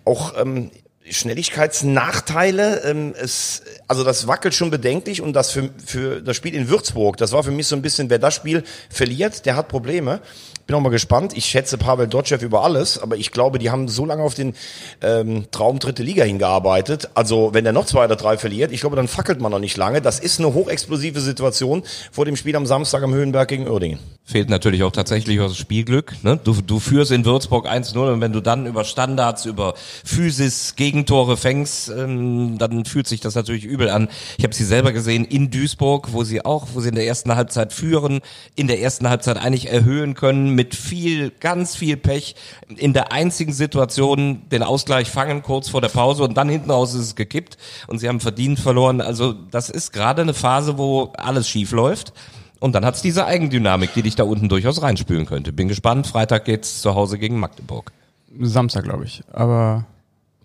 auch 0.04 0.33
ähm, 0.34 0.70
Schnelligkeitsnachteile. 1.08 2.82
Ähm, 2.84 3.14
es, 3.20 3.62
also 3.88 4.04
das 4.04 4.26
wackelt 4.26 4.54
schon 4.54 4.70
bedenklich 4.70 5.20
und 5.20 5.34
das 5.34 5.50
für, 5.50 5.70
für 5.84 6.22
das 6.22 6.36
Spiel 6.36 6.54
in 6.54 6.68
Würzburg, 6.68 7.16
das 7.16 7.32
war 7.32 7.42
für 7.42 7.50
mich 7.50 7.66
so 7.66 7.76
ein 7.76 7.82
bisschen, 7.82 8.10
wer 8.10 8.18
das 8.18 8.34
Spiel 8.34 8.64
verliert, 8.88 9.46
der 9.46 9.56
hat 9.56 9.68
Probleme. 9.68 10.20
Bin 10.66 10.76
auch 10.76 10.80
mal 10.80 10.88
gespannt. 10.88 11.36
Ich 11.36 11.44
schätze 11.44 11.76
Pavel 11.76 12.08
Dotschew 12.08 12.36
über 12.36 12.64
alles, 12.64 12.98
aber 12.98 13.16
ich 13.16 13.32
glaube, 13.32 13.58
die 13.58 13.70
haben 13.70 13.86
so 13.86 14.06
lange 14.06 14.22
auf 14.22 14.32
den 14.32 14.54
ähm, 15.02 15.44
Traum 15.50 15.78
dritte 15.78 16.02
Liga 16.02 16.24
hingearbeitet. 16.24 17.10
Also 17.12 17.52
wenn 17.52 17.66
er 17.66 17.72
noch 17.72 17.84
zwei 17.84 18.06
oder 18.06 18.16
drei 18.16 18.38
verliert, 18.38 18.72
ich 18.72 18.80
glaube, 18.80 18.96
dann 18.96 19.06
fackelt 19.06 19.42
man 19.42 19.52
noch 19.52 19.58
nicht 19.58 19.76
lange. 19.76 20.00
Das 20.00 20.20
ist 20.20 20.38
eine 20.38 20.54
hochexplosive 20.54 21.20
Situation 21.20 21.82
vor 22.10 22.24
dem 22.24 22.36
Spiel 22.36 22.56
am 22.56 22.64
Samstag 22.64 23.02
am 23.02 23.12
Höhenberg 23.12 23.46
gegen 23.46 23.68
Uerdingen. 23.68 23.98
Fehlt 24.24 24.48
natürlich 24.48 24.82
auch 24.84 24.92
tatsächlich 24.92 25.36
das 25.36 25.54
Spielglück. 25.58 26.14
Ne? 26.22 26.40
Du, 26.42 26.54
du 26.62 26.80
führst 26.80 27.10
in 27.10 27.26
Würzburg 27.26 27.68
1-0 27.68 27.98
und 27.98 28.22
wenn 28.22 28.32
du 28.32 28.40
dann 28.40 28.64
über 28.64 28.84
Standards, 28.84 29.44
über 29.44 29.74
Physis 30.02 30.76
Gegentore 31.04 31.36
fängst, 31.36 31.90
ähm, 31.90 32.56
dann 32.56 32.86
fühlt 32.86 33.06
sich 33.06 33.20
das 33.20 33.34
natürlich 33.34 33.64
übel 33.64 33.90
an. 33.90 34.08
Ich 34.38 34.44
habe 34.44 34.54
sie 34.54 34.64
selber 34.64 34.92
gesehen 34.92 35.26
in 35.26 35.50
Duisburg, 35.50 36.12
wo 36.12 36.24
sie 36.24 36.42
auch, 36.42 36.68
wo 36.72 36.80
sie 36.80 36.88
in 36.88 36.94
der 36.94 37.06
ersten 37.06 37.34
Halbzeit 37.34 37.74
führen, 37.74 38.20
in 38.56 38.68
der 38.68 38.80
ersten 38.80 39.08
Halbzeit 39.08 39.36
eigentlich 39.36 39.70
erhöhen 39.70 40.14
können, 40.14 40.54
mit 40.54 40.74
viel, 40.74 41.30
ganz 41.30 41.76
viel 41.76 41.98
Pech, 41.98 42.36
in 42.74 42.94
der 42.94 43.12
einzigen 43.12 43.52
Situation 43.52 44.48
den 44.50 44.62
Ausgleich 44.62 45.10
fangen 45.10 45.42
kurz 45.42 45.68
vor 45.68 45.82
der 45.82 45.88
Pause 45.88 46.22
und 46.24 46.38
dann 46.38 46.48
hinten 46.48 46.70
raus 46.70 46.94
ist 46.94 47.02
es 47.02 47.16
gekippt 47.16 47.58
und 47.86 47.98
sie 47.98 48.08
haben 48.08 48.20
verdient 48.20 48.58
verloren. 48.58 49.02
Also 49.02 49.34
das 49.50 49.68
ist 49.68 49.92
gerade 49.92 50.22
eine 50.22 50.32
Phase, 50.32 50.78
wo 50.78 51.12
alles 51.18 51.46
schief 51.46 51.72
läuft. 51.72 52.14
Und 52.60 52.74
dann 52.74 52.86
hat's 52.86 53.02
diese 53.02 53.26
Eigendynamik, 53.26 53.92
die 53.92 54.00
dich 54.00 54.16
da 54.16 54.24
unten 54.24 54.48
durchaus 54.48 54.80
reinspülen 54.80 55.26
könnte. 55.26 55.52
Bin 55.52 55.68
gespannt. 55.68 56.06
Freitag 56.06 56.46
geht's 56.46 56.80
zu 56.80 56.94
Hause 56.94 57.18
gegen 57.18 57.38
Magdeburg. 57.38 57.92
Samstag, 58.40 58.84
glaube 58.84 59.04
ich. 59.04 59.22
Aber 59.32 59.84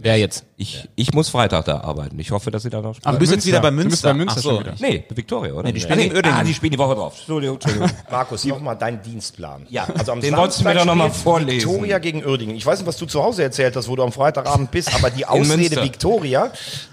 Wer 0.01 0.17
jetzt? 0.17 0.45
Ich, 0.55 0.87
ich 0.95 1.13
muss 1.13 1.27
Freitag 1.27 1.65
da 1.65 1.81
arbeiten. 1.81 2.17
Ich 2.19 2.31
hoffe, 2.31 2.51
dass 2.51 2.63
sie 2.63 2.69
da 2.69 2.81
noch 2.81 2.95
Ach, 3.03 3.11
du 3.11 3.19
bist 3.19 3.33
jetzt 3.33 3.45
Münster. 3.45 3.47
wieder 3.49 3.61
bei 3.61 3.69
Du 3.69 3.75
bist 3.75 3.85
Münster. 3.89 4.07
bei 4.09 4.13
Münster 4.13 4.37
Ach 4.39 4.43
so. 4.43 4.49
schon 4.51 4.59
wieder. 4.61 4.75
Nee, 4.79 5.03
Victoria, 5.09 5.53
oder? 5.53 5.63
Nee, 5.63 5.73
die 5.73 5.81
spielen 5.81 5.99
ah, 5.99 6.01
gegen 6.03 6.15
Uerdingen. 6.15 6.37
Ah, 6.39 6.43
die 6.45 6.53
spielen 6.53 6.71
die 6.71 6.77
Woche 6.79 6.95
drauf. 6.95 7.15
Entschuldigung, 7.17 7.55
Entschuldigung. 7.55 7.89
Markus, 8.09 8.45
nochmal 8.45 8.77
dein 8.77 9.01
Dienstplan. 9.01 9.65
Ja, 9.69 9.87
also 9.97 10.13
am 10.13 10.21
den 10.21 10.37
wolltest 10.37 10.61
du 10.61 10.63
mir 10.63 10.73
doch 10.75 10.85
noch 10.85 10.95
mal 10.95 11.09
spielt 11.09 11.23
vorlesen. 11.23 11.69
Victoria 11.69 11.99
gegen 11.99 12.25
Uerdingen. 12.25 12.55
Ich 12.55 12.65
weiß 12.65 12.79
nicht, 12.79 12.87
was 12.87 12.95
du 12.95 13.07
zu 13.07 13.21
Hause 13.21 13.43
erzählt 13.43 13.75
hast, 13.75 13.89
wo 13.89 13.95
du 13.97 14.03
am 14.03 14.13
Freitagabend 14.13 14.71
bist, 14.71 14.93
aber 14.95 15.09
die 15.09 15.25
Münster. 15.33 15.53
Ausrede 15.55 15.83
Victoria, 15.83 16.51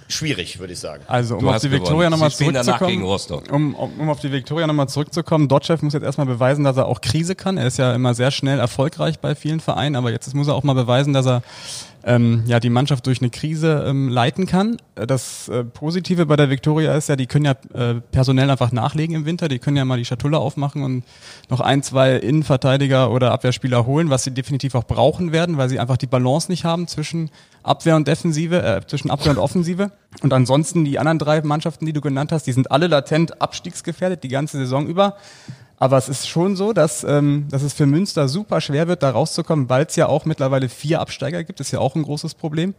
schwierig, 0.08 0.58
würde 0.58 0.72
ich 0.72 0.80
sagen. 0.80 1.04
Also, 1.06 1.36
um 1.36 1.42
Du 1.42 1.50
auf 1.50 1.60
die. 1.60 1.70
Viktoria 1.70 2.10
nochmal 2.10 2.32
spielen 2.32 2.54
zurückzukommen. 2.54 2.90
gegen 2.90 3.04
Rostock. 3.04 3.52
Um, 3.52 3.74
um, 3.76 4.00
um 4.00 4.10
auf 4.10 4.18
die 4.20 4.32
Viktoria 4.32 4.66
nochmal 4.66 4.88
zurückzukommen. 4.88 5.46
Dotchev 5.46 5.80
muss 5.84 5.94
jetzt 5.94 6.02
erstmal 6.02 6.26
beweisen, 6.26 6.64
dass 6.64 6.76
er 6.76 6.86
auch 6.86 7.00
Krise 7.00 7.36
kann. 7.36 7.56
Er 7.56 7.68
ist 7.68 7.78
ja 7.78 7.94
immer 7.94 8.14
sehr 8.14 8.32
schnell 8.32 8.58
erfolgreich 8.58 9.20
bei 9.20 9.36
vielen 9.36 9.60
Vereinen, 9.60 9.94
aber 9.94 10.10
jetzt 10.10 10.34
muss 10.34 10.48
er 10.48 10.54
auch 10.54 10.64
mal 10.64 10.74
beweisen, 10.74 11.12
dass 11.12 11.26
er 11.26 11.42
ähm, 12.06 12.44
ja 12.46 12.60
die 12.60 12.70
Mannschaft 12.70 13.04
durch 13.06 13.20
eine 13.20 13.30
Krise 13.30 13.84
ähm, 13.86 14.08
leiten 14.08 14.46
kann. 14.46 14.76
Das 14.94 15.48
äh, 15.48 15.64
Positive 15.64 16.24
bei 16.26 16.36
der 16.36 16.48
Viktoria 16.48 16.94
ist 16.94 17.08
ja, 17.08 17.16
die 17.16 17.26
können 17.26 17.44
ja 17.44 17.54
äh, 17.74 18.00
personell 18.12 18.48
einfach 18.48 18.70
nachlegen 18.70 19.16
im 19.16 19.26
Winter. 19.26 19.48
Die 19.48 19.58
können 19.58 19.76
ja 19.76 19.84
mal 19.84 19.98
die 19.98 20.04
Schatulle 20.04 20.38
aufmachen 20.38 20.84
und 20.84 21.04
noch 21.50 21.60
ein, 21.60 21.82
zwei 21.82 22.14
Innenverteidiger 22.14 23.10
oder 23.10 23.32
Abwehrspieler 23.32 23.86
holen, 23.86 24.08
was 24.08 24.22
sie 24.22 24.30
definitiv 24.30 24.76
auch 24.76 24.84
brauchen 24.84 25.32
werden, 25.32 25.58
weil 25.58 25.68
sie 25.68 25.80
einfach 25.80 25.96
die 25.96 26.06
Balance 26.06 26.50
nicht 26.50 26.64
haben 26.64 26.86
zwischen 26.86 27.30
Abwehr 27.64 27.96
und 27.96 28.06
Defensive, 28.06 28.62
äh, 28.62 28.86
zwischen 28.86 29.10
Abwehr 29.10 29.32
und 29.32 29.38
Offensive. 29.38 29.90
Und 30.22 30.32
ansonsten 30.32 30.84
die 30.84 31.00
anderen 31.00 31.18
drei 31.18 31.42
Mannschaften, 31.42 31.86
die 31.86 31.92
du 31.92 32.00
genannt 32.00 32.30
hast, 32.30 32.46
die 32.46 32.52
sind 32.52 32.70
alle 32.70 32.86
latent 32.86 33.42
abstiegsgefährdet 33.42 34.22
die 34.22 34.28
ganze 34.28 34.58
Saison 34.58 34.86
über. 34.86 35.16
Aber 35.78 35.98
es 35.98 36.08
ist 36.08 36.26
schon 36.26 36.56
so, 36.56 36.72
dass, 36.72 37.04
ähm, 37.04 37.46
dass 37.50 37.62
es 37.62 37.74
für 37.74 37.86
Münster 37.86 38.28
super 38.28 38.60
schwer 38.60 38.88
wird, 38.88 39.02
da 39.02 39.10
rauszukommen, 39.10 39.68
weil 39.68 39.84
es 39.84 39.96
ja 39.96 40.06
auch 40.06 40.24
mittlerweile 40.24 40.68
vier 40.68 41.00
Absteiger 41.00 41.44
gibt. 41.44 41.60
ist 41.60 41.70
ja 41.70 41.80
auch 41.80 41.94
ein 41.94 42.02
großes 42.02 42.34
Problem. 42.34 42.74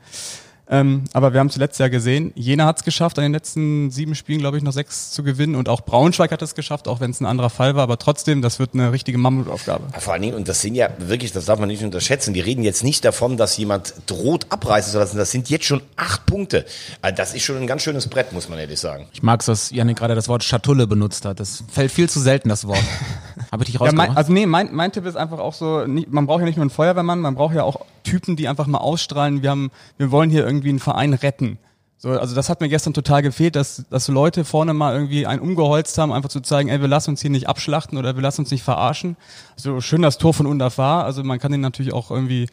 Ähm, 0.69 1.05
aber 1.13 1.33
wir 1.33 1.39
haben 1.39 1.49
zuletzt 1.49 1.79
ja 1.79 1.87
gesehen, 1.87 2.33
Jena 2.35 2.65
hat 2.65 2.77
es 2.77 2.83
geschafft, 2.83 3.17
an 3.17 3.23
den 3.23 3.31
letzten 3.31 3.89
sieben 3.89 4.15
Spielen, 4.15 4.39
glaube 4.39 4.57
ich, 4.57 4.63
noch 4.63 4.73
sechs 4.73 5.11
zu 5.11 5.23
gewinnen. 5.23 5.55
Und 5.55 5.69
auch 5.69 5.81
Braunschweig 5.81 6.31
hat 6.31 6.41
es 6.41 6.55
geschafft, 6.55 6.87
auch 6.87 6.99
wenn 6.99 7.11
es 7.11 7.21
ein 7.21 7.25
anderer 7.25 7.49
Fall 7.49 7.75
war. 7.75 7.83
Aber 7.83 7.97
trotzdem, 7.97 8.41
das 8.41 8.59
wird 8.59 8.73
eine 8.73 8.91
richtige 8.91 9.17
Mammutaufgabe. 9.17 9.85
Vor 9.99 10.13
allen 10.13 10.21
Dingen, 10.21 10.35
und 10.35 10.47
das 10.47 10.61
sind 10.61 10.75
ja 10.75 10.89
wirklich, 10.97 11.31
das 11.31 11.45
darf 11.45 11.59
man 11.59 11.69
nicht 11.69 11.83
unterschätzen, 11.83 12.33
die 12.33 12.41
reden 12.41 12.63
jetzt 12.63 12.83
nicht 12.83 13.05
davon, 13.05 13.37
dass 13.37 13.55
jemand 13.57 13.93
droht 14.07 14.47
abreißen 14.49 14.91
zu 14.91 14.99
lassen. 14.99 15.17
Das 15.17 15.31
sind 15.31 15.49
jetzt 15.49 15.65
schon 15.65 15.81
acht 15.95 16.25
Punkte. 16.25 16.65
Also 17.01 17.15
Das 17.15 17.33
ist 17.33 17.43
schon 17.43 17.57
ein 17.57 17.67
ganz 17.67 17.83
schönes 17.83 18.07
Brett, 18.07 18.33
muss 18.33 18.49
man 18.49 18.59
ehrlich 18.59 18.79
sagen. 18.79 19.07
Ich 19.13 19.23
mag 19.23 19.39
es, 19.39 19.45
dass 19.45 19.71
Janik 19.71 19.97
gerade 19.97 20.15
das 20.15 20.27
Wort 20.27 20.43
Schatulle 20.43 20.87
benutzt 20.87 21.25
hat. 21.25 21.39
Das 21.39 21.63
fällt 21.71 21.91
viel 21.91 22.09
zu 22.09 22.19
selten, 22.19 22.49
das 22.49 22.67
Wort. 22.67 22.83
Habe 23.51 23.63
ich 23.63 23.67
dich 23.67 23.75
Ja, 23.75 23.81
rausgemacht? 23.81 24.09
mein, 24.09 24.17
also 24.17 24.33
nee, 24.33 24.45
mein, 24.45 24.73
mein 24.73 24.91
Tipp 24.91 25.05
ist 25.05 25.15
einfach 25.15 25.39
auch 25.39 25.53
so, 25.53 25.85
nicht, 25.85 26.11
man 26.11 26.25
braucht 26.27 26.39
ja 26.39 26.45
nicht 26.45 26.57
nur 26.57 26.63
einen 26.63 26.69
Feuerwehrmann, 26.69 27.19
man 27.19 27.35
braucht 27.35 27.55
ja 27.55 27.63
auch 27.63 27.81
Typen, 28.03 28.35
die 28.35 28.47
einfach 28.47 28.67
mal 28.67 28.79
ausstrahlen, 28.79 29.41
wir 29.41 29.49
haben, 29.49 29.71
wir 29.97 30.11
wollen 30.11 30.29
hier 30.29 30.45
irgendwie 30.45 30.69
einen 30.69 30.79
Verein 30.79 31.13
retten. 31.13 31.57
So, 31.99 32.11
also 32.11 32.35
das 32.35 32.47
hat 32.49 32.61
mir 32.61 32.69
gestern 32.69 32.93
total 32.93 33.23
gefehlt, 33.23 33.55
dass, 33.55 33.85
dass 33.89 34.07
Leute 34.07 34.45
vorne 34.45 34.73
mal 34.75 34.93
irgendwie 34.93 35.25
einen 35.25 35.41
umgeholzt 35.41 35.97
haben, 35.97 36.11
einfach 36.11 36.29
zu 36.29 36.41
zeigen, 36.41 36.69
ey, 36.69 36.79
wir 36.79 36.87
lassen 36.87 37.09
uns 37.11 37.21
hier 37.21 37.31
nicht 37.31 37.49
abschlachten 37.49 37.97
oder 37.97 38.15
wir 38.15 38.21
lassen 38.21 38.41
uns 38.41 38.51
nicht 38.51 38.61
verarschen. 38.63 39.17
So 39.55 39.81
schön 39.81 40.03
das 40.03 40.19
Tor 40.19 40.33
von 40.33 40.45
Undaf 40.45 40.77
war, 40.77 41.05
also 41.05 41.23
man 41.23 41.39
kann 41.39 41.51
den 41.51 41.61
natürlich 41.61 41.93
auch 41.93 42.11
irgendwie 42.11 42.49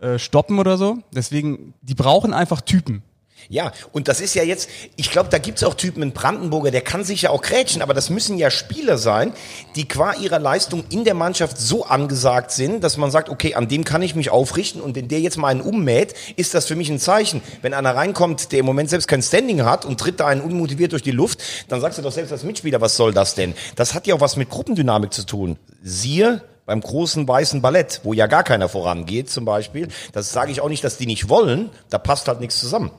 äh, 0.00 0.18
stoppen 0.18 0.58
oder 0.58 0.78
so. 0.78 0.98
Deswegen, 1.14 1.74
die 1.82 1.94
brauchen 1.94 2.32
einfach 2.32 2.62
Typen. 2.62 3.02
Ja, 3.48 3.72
und 3.92 4.08
das 4.08 4.20
ist 4.20 4.34
ja 4.34 4.42
jetzt, 4.42 4.68
ich 4.96 5.10
glaube, 5.10 5.30
da 5.30 5.38
gibt's 5.38 5.64
auch 5.64 5.74
Typen 5.74 6.02
in 6.02 6.12
Brandenburger, 6.12 6.70
der 6.70 6.82
kann 6.82 7.04
sich 7.04 7.22
ja 7.22 7.30
auch 7.30 7.40
grätschen, 7.40 7.80
aber 7.80 7.94
das 7.94 8.10
müssen 8.10 8.36
ja 8.36 8.50
Spieler 8.50 8.98
sein, 8.98 9.32
die 9.74 9.88
qua 9.88 10.14
ihrer 10.14 10.38
Leistung 10.38 10.84
in 10.90 11.04
der 11.04 11.14
Mannschaft 11.14 11.56
so 11.58 11.84
angesagt 11.84 12.50
sind, 12.50 12.84
dass 12.84 12.96
man 12.96 13.10
sagt, 13.10 13.30
okay, 13.30 13.54
an 13.54 13.68
dem 13.68 13.84
kann 13.84 14.02
ich 14.02 14.14
mich 14.14 14.30
aufrichten 14.30 14.82
und 14.82 14.96
wenn 14.96 15.08
der 15.08 15.20
jetzt 15.20 15.38
mal 15.38 15.48
einen 15.48 15.62
ummäht, 15.62 16.14
ist 16.36 16.52
das 16.54 16.66
für 16.66 16.76
mich 16.76 16.90
ein 16.90 16.98
Zeichen. 16.98 17.40
Wenn 17.62 17.72
einer 17.72 17.96
reinkommt, 17.96 18.52
der 18.52 18.58
im 18.58 18.66
Moment 18.66 18.90
selbst 18.90 19.08
kein 19.08 19.22
Standing 19.22 19.64
hat 19.64 19.84
und 19.84 19.98
tritt 19.98 20.20
da 20.20 20.26
einen 20.26 20.42
unmotiviert 20.42 20.92
durch 20.92 21.02
die 21.02 21.10
Luft, 21.10 21.42
dann 21.68 21.80
sagst 21.80 21.98
du 21.98 22.02
doch 22.02 22.12
selbst 22.12 22.32
als 22.32 22.42
Mitspieler, 22.42 22.80
was 22.80 22.96
soll 22.96 23.14
das 23.14 23.34
denn? 23.34 23.54
Das 23.76 23.94
hat 23.94 24.06
ja 24.06 24.14
auch 24.14 24.20
was 24.20 24.36
mit 24.36 24.50
Gruppendynamik 24.50 25.12
zu 25.12 25.24
tun. 25.24 25.58
Siehe 25.82 26.42
beim 26.66 26.82
großen 26.82 27.26
weißen 27.26 27.62
Ballett, 27.62 28.00
wo 28.04 28.12
ja 28.12 28.26
gar 28.26 28.44
keiner 28.44 28.68
vorangeht 28.68 29.30
zum 29.30 29.46
Beispiel. 29.46 29.88
Das 30.12 30.32
sage 30.32 30.52
ich 30.52 30.60
auch 30.60 30.68
nicht, 30.68 30.84
dass 30.84 30.98
die 30.98 31.06
nicht 31.06 31.30
wollen, 31.30 31.70
da 31.88 31.96
passt 31.96 32.28
halt 32.28 32.40
nichts 32.40 32.60
zusammen. 32.60 32.90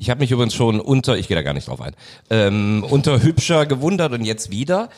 Ich 0.00 0.10
habe 0.10 0.20
mich 0.20 0.30
übrigens 0.30 0.54
schon 0.54 0.80
unter, 0.80 1.18
ich 1.18 1.26
gehe 1.26 1.36
da 1.36 1.42
gar 1.42 1.54
nicht 1.54 1.66
drauf 1.66 1.80
ein, 1.80 1.94
ähm, 2.30 2.86
unter 2.88 3.20
Hübscher 3.20 3.66
gewundert 3.66 4.12
und 4.12 4.24
jetzt 4.24 4.50
wieder. 4.50 4.90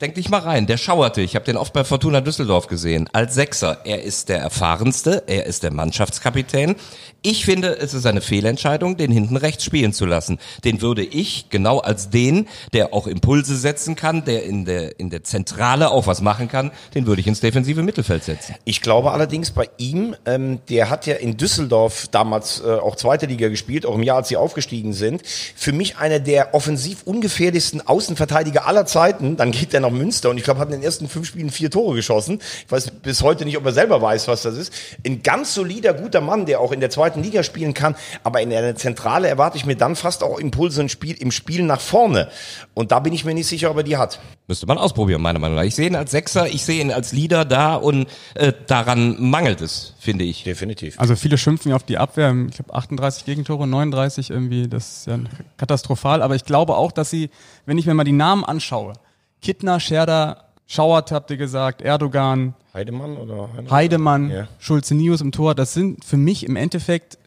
Denk 0.00 0.14
dich 0.14 0.30
mal 0.30 0.38
rein, 0.38 0.66
der 0.66 0.78
schauerte. 0.78 1.20
Ich 1.20 1.34
habe 1.34 1.44
den 1.44 1.56
oft 1.56 1.72
bei 1.72 1.82
Fortuna 1.84 2.20
Düsseldorf 2.22 2.68
gesehen. 2.68 3.08
Als 3.12 3.34
Sechser. 3.34 3.78
Er 3.84 4.02
ist 4.02 4.28
der 4.28 4.38
erfahrenste, 4.38 5.24
er 5.26 5.44
ist 5.46 5.64
der 5.64 5.72
Mannschaftskapitän. 5.72 6.76
Ich 7.22 7.44
finde, 7.44 7.76
es 7.78 7.92
ist 7.92 8.06
eine 8.06 8.22
Fehlentscheidung, 8.22 8.96
den 8.96 9.12
hinten 9.12 9.36
rechts 9.36 9.64
spielen 9.64 9.92
zu 9.92 10.06
lassen. 10.06 10.38
Den 10.64 10.80
würde 10.80 11.02
ich 11.02 11.50
genau 11.50 11.78
als 11.78 12.08
den, 12.08 12.48
der 12.72 12.94
auch 12.94 13.06
Impulse 13.06 13.56
setzen 13.56 13.94
kann, 13.94 14.24
der 14.24 14.44
in 14.44 14.64
der, 14.64 14.98
in 14.98 15.10
der 15.10 15.22
Zentrale 15.22 15.90
auch 15.90 16.06
was 16.06 16.22
machen 16.22 16.48
kann, 16.48 16.70
den 16.94 17.06
würde 17.06 17.20
ich 17.20 17.26
ins 17.26 17.40
defensive 17.40 17.82
Mittelfeld 17.82 18.24
setzen. 18.24 18.54
Ich 18.64 18.80
glaube 18.80 19.10
allerdings 19.10 19.50
bei 19.50 19.68
ihm, 19.76 20.16
ähm, 20.24 20.60
der 20.70 20.88
hat 20.88 21.06
ja 21.06 21.16
in 21.16 21.36
Düsseldorf 21.36 22.08
damals 22.10 22.62
äh, 22.64 22.70
auch 22.70 22.96
zweite 22.96 23.26
Liga 23.26 23.48
gespielt, 23.48 23.84
auch 23.84 23.96
im 23.96 24.02
Jahr, 24.02 24.16
als 24.16 24.28
sie 24.28 24.38
aufgestiegen 24.38 24.94
sind. 24.94 25.22
Für 25.26 25.72
mich 25.72 25.98
einer 25.98 26.20
der 26.20 26.54
offensiv 26.54 27.02
ungefährlichsten 27.04 27.86
Außenverteidiger 27.86 28.66
aller 28.66 28.86
Zeiten. 28.86 29.36
Dann 29.36 29.50
geht 29.50 29.74
er 29.74 29.80
nach 29.80 29.90
Münster 29.90 30.30
und 30.30 30.38
ich 30.38 30.44
glaube, 30.44 30.60
hat 30.60 30.68
in 30.68 30.76
den 30.76 30.82
ersten 30.82 31.06
fünf 31.06 31.26
Spielen 31.26 31.50
vier 31.50 31.70
Tore 31.70 31.96
geschossen. 31.96 32.40
Ich 32.64 32.72
weiß 32.72 32.92
bis 33.02 33.22
heute 33.22 33.44
nicht, 33.44 33.58
ob 33.58 33.66
er 33.66 33.72
selber 33.72 34.00
weiß, 34.00 34.26
was 34.28 34.40
das 34.40 34.56
ist. 34.56 34.72
Ein 35.04 35.22
ganz 35.22 35.52
solider, 35.52 35.92
guter 35.92 36.22
Mann, 36.22 36.46
der 36.46 36.60
auch 36.60 36.72
in 36.72 36.80
der 36.80 36.88
zweiten 36.88 37.09
Liga 37.16 37.42
spielen 37.42 37.74
kann. 37.74 37.96
Aber 38.22 38.40
in 38.40 38.50
der 38.50 38.76
Zentrale 38.76 39.28
erwarte 39.28 39.56
ich 39.56 39.66
mir 39.66 39.76
dann 39.76 39.96
fast 39.96 40.22
auch 40.22 40.38
Impulse 40.38 40.80
im 40.80 40.88
Spiel, 40.88 41.16
im 41.16 41.30
Spiel 41.30 41.62
nach 41.62 41.80
vorne. 41.80 42.28
Und 42.74 42.92
da 42.92 43.00
bin 43.00 43.12
ich 43.12 43.24
mir 43.24 43.34
nicht 43.34 43.46
sicher, 43.46 43.70
ob 43.70 43.78
er 43.78 43.82
die 43.82 43.96
hat. 43.96 44.20
Müsste 44.46 44.66
man 44.66 44.78
ausprobieren, 44.78 45.22
meiner 45.22 45.38
Meinung 45.38 45.56
nach. 45.56 45.64
Ich 45.64 45.74
sehe 45.74 45.86
ihn 45.86 45.96
als 45.96 46.10
Sechser, 46.10 46.48
ich 46.48 46.64
sehe 46.64 46.80
ihn 46.80 46.90
als 46.90 47.12
Leader 47.12 47.44
da 47.44 47.74
und 47.76 48.08
äh, 48.34 48.52
daran 48.66 49.16
mangelt 49.20 49.60
es, 49.60 49.94
finde 49.98 50.24
ich. 50.24 50.44
Definitiv. 50.44 50.98
Also 50.98 51.16
viele 51.16 51.38
schimpfen 51.38 51.70
ja 51.70 51.76
auf 51.76 51.84
die 51.84 51.98
Abwehr. 51.98 52.34
Ich 52.48 52.56
glaube 52.56 52.74
38 52.74 53.24
Gegentore, 53.24 53.66
39 53.66 54.30
irgendwie, 54.30 54.68
das 54.68 54.98
ist 54.98 55.06
ja 55.06 55.18
katastrophal. 55.56 56.22
Aber 56.22 56.34
ich 56.34 56.44
glaube 56.44 56.76
auch, 56.76 56.92
dass 56.92 57.10
sie, 57.10 57.30
wenn 57.66 57.78
ich 57.78 57.86
mir 57.86 57.94
mal 57.94 58.04
die 58.04 58.12
Namen 58.12 58.44
anschaue, 58.44 58.94
Kittner, 59.40 59.80
Scherder, 59.80 60.44
Schauert 60.66 61.10
habt 61.10 61.30
ihr 61.30 61.36
gesagt, 61.36 61.82
Erdogan, 61.82 62.54
Heidemann 62.72 63.16
oder 63.16 63.48
Heidemann? 63.52 63.70
Heidemann, 63.70 64.30
Ja. 64.30 64.48
Schulze-Nius 64.58 65.20
im 65.20 65.32
Tor, 65.32 65.54
das 65.54 65.74
sind 65.74 66.04
für 66.04 66.16
mich 66.16 66.44
im 66.46 66.56
Endeffekt, 66.56 67.18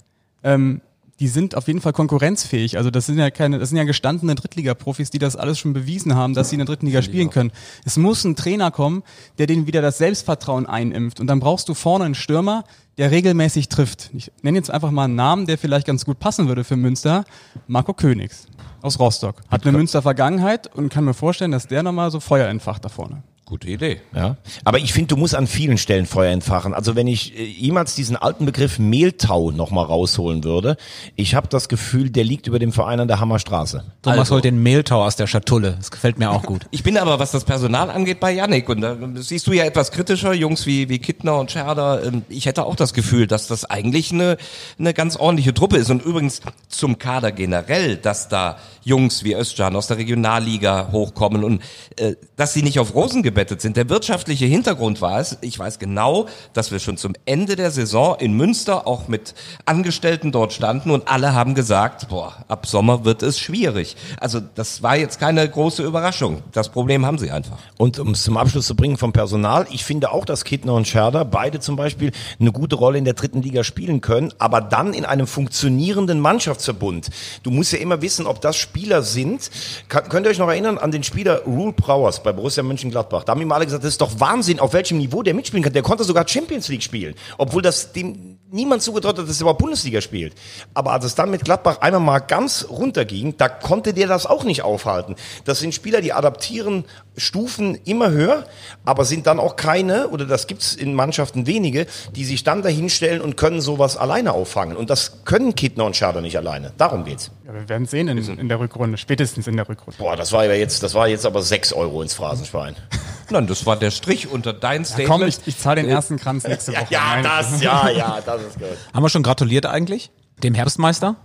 ähm, 0.43 0.81
die 1.19 1.27
sind 1.27 1.55
auf 1.55 1.67
jeden 1.67 1.79
Fall 1.79 1.93
konkurrenzfähig. 1.93 2.77
Also 2.77 2.89
das 2.89 3.05
sind 3.05 3.17
ja 3.17 3.29
keine, 3.29 3.59
das 3.59 3.69
sind 3.69 3.77
ja 3.77 3.83
gestandene 3.83 4.35
Drittliga-Profis, 4.35 5.09
die 5.09 5.19
das 5.19 5.35
alles 5.35 5.59
schon 5.59 5.71
bewiesen 5.71 6.15
haben, 6.15 6.33
dass 6.33 6.49
sie 6.49 6.55
in 6.55 6.59
der 6.59 6.65
dritten 6.65 6.87
Liga 6.87 7.01
spielen 7.01 7.29
können. 7.29 7.51
Es 7.85 7.97
muss 7.97 8.23
ein 8.23 8.35
Trainer 8.35 8.71
kommen, 8.71 9.03
der 9.37 9.47
denen 9.47 9.67
wieder 9.67 9.81
das 9.81 9.99
Selbstvertrauen 9.99 10.65
einimpft. 10.65 11.19
Und 11.19 11.27
dann 11.27 11.39
brauchst 11.39 11.69
du 11.69 11.75
vorne 11.75 12.05
einen 12.05 12.15
Stürmer, 12.15 12.63
der 12.97 13.11
regelmäßig 13.11 13.69
trifft. 13.69 14.09
Ich 14.13 14.31
nenne 14.41 14.57
jetzt 14.57 14.71
einfach 14.71 14.91
mal 14.91 15.05
einen 15.05 15.15
Namen, 15.15 15.45
der 15.45 15.57
vielleicht 15.57 15.87
ganz 15.87 16.03
gut 16.03 16.19
passen 16.19 16.47
würde 16.47 16.63
für 16.63 16.75
Münster. 16.75 17.25
Marco 17.67 17.93
Königs 17.93 18.47
aus 18.81 18.99
Rostock. 18.99 19.35
Hat 19.49 19.65
eine 19.65 19.77
Münster 19.77 20.01
Vergangenheit 20.01 20.75
und 20.75 20.89
kann 20.89 21.05
mir 21.05 21.13
vorstellen, 21.13 21.51
dass 21.51 21.67
der 21.67 21.83
nochmal 21.83 22.11
so 22.11 22.19
Feuer 22.19 22.47
entfacht 22.47 22.83
da 22.83 22.89
vorne. 22.89 23.23
Gute 23.45 23.67
Idee. 23.67 23.99
Ja. 24.15 24.37
Aber 24.63 24.77
ich 24.79 24.93
finde, 24.93 25.07
du 25.09 25.17
musst 25.17 25.35
an 25.35 25.47
vielen 25.47 25.77
Stellen 25.77 26.05
Feuer 26.05 26.31
entfachen. 26.31 26.73
Also 26.73 26.95
wenn 26.95 27.07
ich 27.07 27.37
äh, 27.37 27.43
jemals 27.43 27.93
diesen 27.93 28.15
alten 28.15 28.45
Begriff 28.45 28.79
Mehltau 28.79 29.51
nochmal 29.51 29.85
rausholen 29.85 30.45
würde, 30.45 30.77
ich 31.17 31.35
habe 31.35 31.49
das 31.49 31.67
Gefühl, 31.67 32.09
der 32.09 32.23
liegt 32.23 32.47
über 32.47 32.57
dem 32.57 32.71
Verein 32.71 33.01
an 33.01 33.09
der 33.09 33.19
Hammerstraße. 33.19 33.83
Thomas 34.01 34.19
Also. 34.19 34.35
holt 34.35 34.45
den 34.45 34.63
Mehltau 34.63 35.03
aus 35.03 35.17
der 35.17 35.27
Schatulle. 35.27 35.75
Das 35.77 35.91
gefällt 35.91 36.19
mir 36.19 36.31
auch 36.31 36.43
gut. 36.43 36.65
Ich 36.71 36.83
bin 36.83 36.97
aber, 36.97 37.19
was 37.19 37.31
das 37.31 37.43
Personal 37.43 37.91
angeht, 37.91 38.19
bei 38.19 38.31
Yannick. 38.31 38.67
Und 38.69 38.81
da 38.81 38.97
siehst 39.15 39.45
du 39.47 39.51
ja 39.51 39.65
etwas 39.65 39.91
kritischer, 39.91 40.33
Jungs 40.33 40.65
wie, 40.65 40.87
wie 40.89 40.99
Kittner 40.99 41.37
und 41.37 41.51
Scherder. 41.51 42.03
Ähm, 42.03 42.23
Ich 42.29 42.45
hätte 42.45 42.65
auch 42.65 42.75
das 42.75 42.93
Gefühl, 42.93 43.27
dass 43.27 43.47
das 43.47 43.65
eigentlich 43.65 44.11
eine, 44.11 44.37
eine 44.79 44.93
ganz 44.93 45.17
ordentliche 45.17 45.53
Truppe 45.53 45.77
ist. 45.77 45.89
Und 45.91 46.03
übrigens 46.03 46.41
zum 46.69 46.97
Kader 46.97 47.31
generell, 47.31 47.97
dass 47.97 48.29
da 48.29 48.57
Jungs 48.83 49.23
wie 49.23 49.33
Özcan 49.33 49.75
aus 49.75 49.87
der 49.87 49.97
Regionalliga 49.97 50.89
hochkommen 50.91 51.43
und 51.43 51.61
äh, 51.97 52.15
dass 52.35 52.53
sie 52.53 52.63
nicht 52.63 52.79
auf 52.79 52.95
Rosen 52.95 53.21
gebettet 53.33 53.61
sind. 53.61 53.77
Der 53.77 53.89
wirtschaftliche 53.89 54.45
Hintergrund 54.45 55.01
war 55.01 55.19
es, 55.19 55.39
ich 55.41 55.57
weiß 55.57 55.79
genau, 55.79 56.27
dass 56.53 56.71
wir 56.71 56.77
schon 56.77 56.97
zum 56.97 57.13
Ende 57.25 57.55
der 57.55 57.71
Saison 57.71 58.15
in 58.19 58.33
Münster 58.33 58.85
auch 58.85 59.07
mit 59.07 59.33
Angestellten 59.65 60.31
dort 60.31 60.53
standen 60.53 60.91
und 60.91 61.07
alle 61.07 61.33
haben 61.33 61.55
gesagt, 61.55 62.09
boah, 62.09 62.45
ab 62.47 62.67
Sommer 62.67 63.05
wird 63.05 63.23
es 63.23 63.39
schwierig. 63.39 63.95
Also 64.19 64.39
das 64.39 64.83
war 64.83 64.97
jetzt 64.97 65.19
keine 65.19 65.49
große 65.49 65.81
Überraschung. 65.81 66.43
Das 66.51 66.69
Problem 66.69 67.07
haben 67.07 67.17
sie 67.17 67.31
einfach. 67.31 67.57
Und 67.79 67.97
um 67.97 68.11
es 68.11 68.21
zum 68.21 68.37
Abschluss 68.37 68.67
zu 68.67 68.75
bringen 68.75 68.97
vom 68.97 69.13
Personal, 69.13 69.65
ich 69.71 69.83
finde 69.83 70.11
auch, 70.11 70.25
dass 70.25 70.43
Kittner 70.43 70.75
und 70.75 70.87
Scherder 70.87 71.25
beide 71.25 71.59
zum 71.59 71.75
Beispiel 71.75 72.11
eine 72.39 72.51
gute 72.51 72.75
Rolle 72.75 72.99
in 72.99 73.05
der 73.05 73.15
dritten 73.15 73.41
Liga 73.41 73.63
spielen 73.63 74.01
können, 74.01 74.31
aber 74.37 74.61
dann 74.61 74.93
in 74.93 75.05
einem 75.05 75.25
funktionierenden 75.25 76.19
Mannschaftsverbund. 76.19 77.09
Du 77.41 77.49
musst 77.49 77.73
ja 77.73 77.79
immer 77.79 78.03
wissen, 78.03 78.27
ob 78.27 78.41
das 78.41 78.57
Spieler 78.57 79.01
sind. 79.01 79.49
Kann, 79.87 80.07
könnt 80.07 80.27
ihr 80.27 80.29
euch 80.29 80.37
noch 80.37 80.49
erinnern 80.49 80.77
an 80.77 80.91
den 80.91 81.01
Spieler 81.01 81.41
Rule 81.45 81.73
Prowers 81.73 82.21
bei 82.21 82.31
Borussia 82.31 82.61
Mönchengladbach? 82.61 83.22
Da 83.25 83.31
haben 83.31 83.41
ihm 83.41 83.51
alle 83.51 83.65
gesagt, 83.65 83.83
das 83.83 83.91
ist 83.91 84.01
doch 84.01 84.19
Wahnsinn, 84.19 84.59
auf 84.59 84.73
welchem 84.73 84.97
Niveau 84.97 85.23
der 85.23 85.33
mitspielen 85.33 85.63
kann. 85.63 85.73
Der 85.73 85.81
konnte 85.81 86.03
sogar 86.03 86.27
Champions 86.27 86.67
League 86.67 86.83
spielen, 86.83 87.15
obwohl 87.37 87.61
das 87.61 87.91
dem 87.91 88.39
niemand 88.53 88.83
zugetraut 88.83 89.17
hat, 89.17 89.27
dass 89.27 89.37
er 89.37 89.41
überhaupt 89.41 89.59
Bundesliga 89.59 89.99
spielt. 89.99 90.33
Aber 90.73 90.91
als 90.91 91.05
es 91.05 91.15
dann 91.15 91.31
mit 91.31 91.43
Gladbach 91.43 91.81
einmal 91.81 92.01
mal 92.01 92.19
ganz 92.19 92.67
runterging, 92.69 93.35
da 93.37 93.49
konnte 93.49 93.93
der 93.93 94.07
das 94.07 94.25
auch 94.25 94.43
nicht 94.43 94.61
aufhalten. 94.61 95.15
Das 95.45 95.59
sind 95.59 95.73
Spieler, 95.73 96.01
die 96.01 96.13
adaptieren 96.13 96.85
Stufen 97.17 97.75
immer 97.85 98.11
höher, 98.11 98.45
aber 98.85 99.05
sind 99.05 99.27
dann 99.27 99.39
auch 99.39 99.55
keine, 99.55 100.09
oder 100.09 100.25
das 100.25 100.47
gibt's 100.47 100.75
in 100.75 100.93
Mannschaften 100.93 101.47
wenige, 101.47 101.87
die 102.15 102.25
sich 102.25 102.43
dann 102.43 102.61
dahinstellen 102.61 103.21
und 103.21 103.37
können 103.37 103.61
sowas 103.61 103.97
alleine 103.97 104.33
auffangen. 104.33 104.77
Und 104.77 104.89
das 104.89 105.23
können 105.25 105.55
Kittner 105.55 105.85
und 105.85 105.95
Schader 105.95 106.21
nicht 106.21 106.37
alleine. 106.37 106.73
Darum 106.77 107.05
geht's. 107.05 107.31
Ja, 107.45 107.53
wir 107.53 107.67
werden 107.69 107.87
sehen 107.87 108.07
in, 108.07 108.17
in 108.39 108.49
der 108.49 108.59
Rückrunde, 108.59 108.97
spätestens 108.97 109.47
in 109.47 109.57
der 109.57 109.67
Rückrunde. 109.67 109.97
Boah, 109.97 110.15
das 110.15 110.31
war 110.31 110.45
ja 110.45 110.53
jetzt, 110.53 110.83
das 110.83 110.93
war 110.93 111.07
jetzt 111.07 111.25
aber 111.25 111.41
sechs 111.41 111.73
Euro 111.73 112.01
ins 112.01 112.13
Phrasenschwein. 112.13 112.75
Nein, 113.29 113.47
das 113.47 113.65
war 113.65 113.75
der 113.75 113.91
Strich 113.91 114.27
unter 114.27 114.53
dein 114.53 114.85
Statement. 114.85 115.09
Komm, 115.09 115.27
ich, 115.27 115.37
ich 115.45 115.57
zahle 115.57 115.81
den 115.81 115.89
ersten 115.89 116.17
Kranz 116.17 116.45
nächste 116.47 116.71
Woche. 116.73 116.87
Nein. 116.91 117.23
ja, 117.59 117.89
ja, 117.89 118.21
das 118.25 118.41
ist 118.41 118.59
gut. 118.59 118.67
Haben 118.93 119.03
wir 119.03 119.09
schon 119.09 119.23
gratuliert 119.23 119.65
eigentlich? 119.65 120.11
Dem 120.43 120.53
Herbstmeister? 120.53 121.15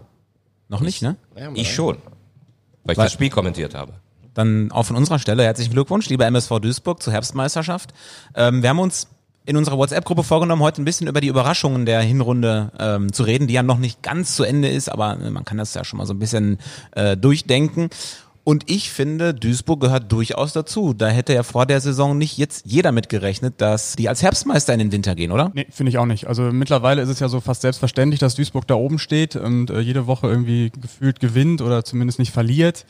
Noch 0.69 0.81
nicht, 0.81 1.03
ne? 1.03 1.17
Ich 1.55 1.75
schon, 1.75 1.97
weil 2.85 2.93
ich 2.93 2.99
das 2.99 3.13
Spiel 3.13 3.31
kommentiert 3.31 3.75
habe. 3.75 3.95
Dann 4.35 4.71
auch 4.71 4.85
von 4.85 4.97
unserer 4.97 5.19
Stelle 5.19 5.43
herzlichen 5.43 5.73
Glückwunsch, 5.73 6.09
lieber 6.09 6.27
MSV 6.27 6.61
Duisburg, 6.61 7.03
zur 7.03 7.13
Herbstmeisterschaft. 7.13 7.93
Ähm, 8.35 8.63
wir 8.63 8.69
haben 8.69 8.79
uns 8.79 9.09
in 9.49 9.57
unserer 9.57 9.79
WhatsApp-Gruppe 9.79 10.25
vorgenommen, 10.25 10.61
heute 10.63 10.83
ein 10.83 10.85
bisschen 10.85 11.09
über 11.09 11.23
die 11.23 11.29
Überraschungen 11.29 11.87
der 11.87 12.03
Hinrunde 12.03 12.71
ähm, 12.79 13.13
zu 13.15 13.23
reden, 13.23 13.47
die 13.47 13.55
ja 13.55 13.63
noch 13.63 13.79
nicht 13.79 14.03
ganz 14.03 14.37
zu 14.37 14.45
Ende 14.45 14.69
ist, 14.69 14.93
aber 14.93 15.19
äh, 15.19 15.31
man 15.31 15.47
kann 15.47 15.57
das 15.57 15.73
ja 15.73 15.85
schon 15.85 15.97
mal 15.97 16.05
so 16.05 16.13
ein 16.13 16.19
bisschen 16.19 16.59
äh, 16.93 17.17
durchdenken. 17.17 17.89
Und 18.49 18.71
ich 18.71 18.91
finde, 18.91 19.35
Duisburg 19.35 19.79
gehört 19.79 20.11
durchaus 20.11 20.55
dazu. 20.55 20.95
Da 20.95 21.09
hätte 21.09 21.35
ja 21.35 21.43
vor 21.43 21.67
der 21.67 21.83
Saison 21.83 22.17
nicht 22.17 22.39
jetzt 22.39 22.65
jeder 22.65 22.93
mit 22.93 23.11
gerechnet, 23.11 23.61
dass 23.61 23.95
die 23.95 24.09
als 24.09 24.23
Herbstmeister 24.23 24.73
in 24.73 24.79
den 24.79 24.91
Winter 24.91 25.15
gehen, 25.15 25.33
oder? 25.33 25.51
Nee, 25.53 25.67
finde 25.69 25.91
ich 25.91 25.99
auch 25.99 26.07
nicht. 26.07 26.29
Also 26.29 26.45
mittlerweile 26.45 27.03
ist 27.03 27.11
es 27.11 27.21
ja 27.21 27.29
so 27.29 27.43
fast 27.43 27.61
selbstverständlich, 27.61 28.21
dass 28.21 28.37
Duisburg 28.37 28.67
da 28.67 28.75
oben 28.75 28.99
steht 28.99 29.37
und 29.37 29.69
äh, 29.69 29.81
jede 29.81 30.07
Woche 30.07 30.29
irgendwie 30.29 30.71
gefühlt 30.71 31.21
gewinnt 31.21 31.61
oder 31.61 31.85
zumindest 31.85 32.19
nicht 32.21 32.33
verliert. 32.33 32.87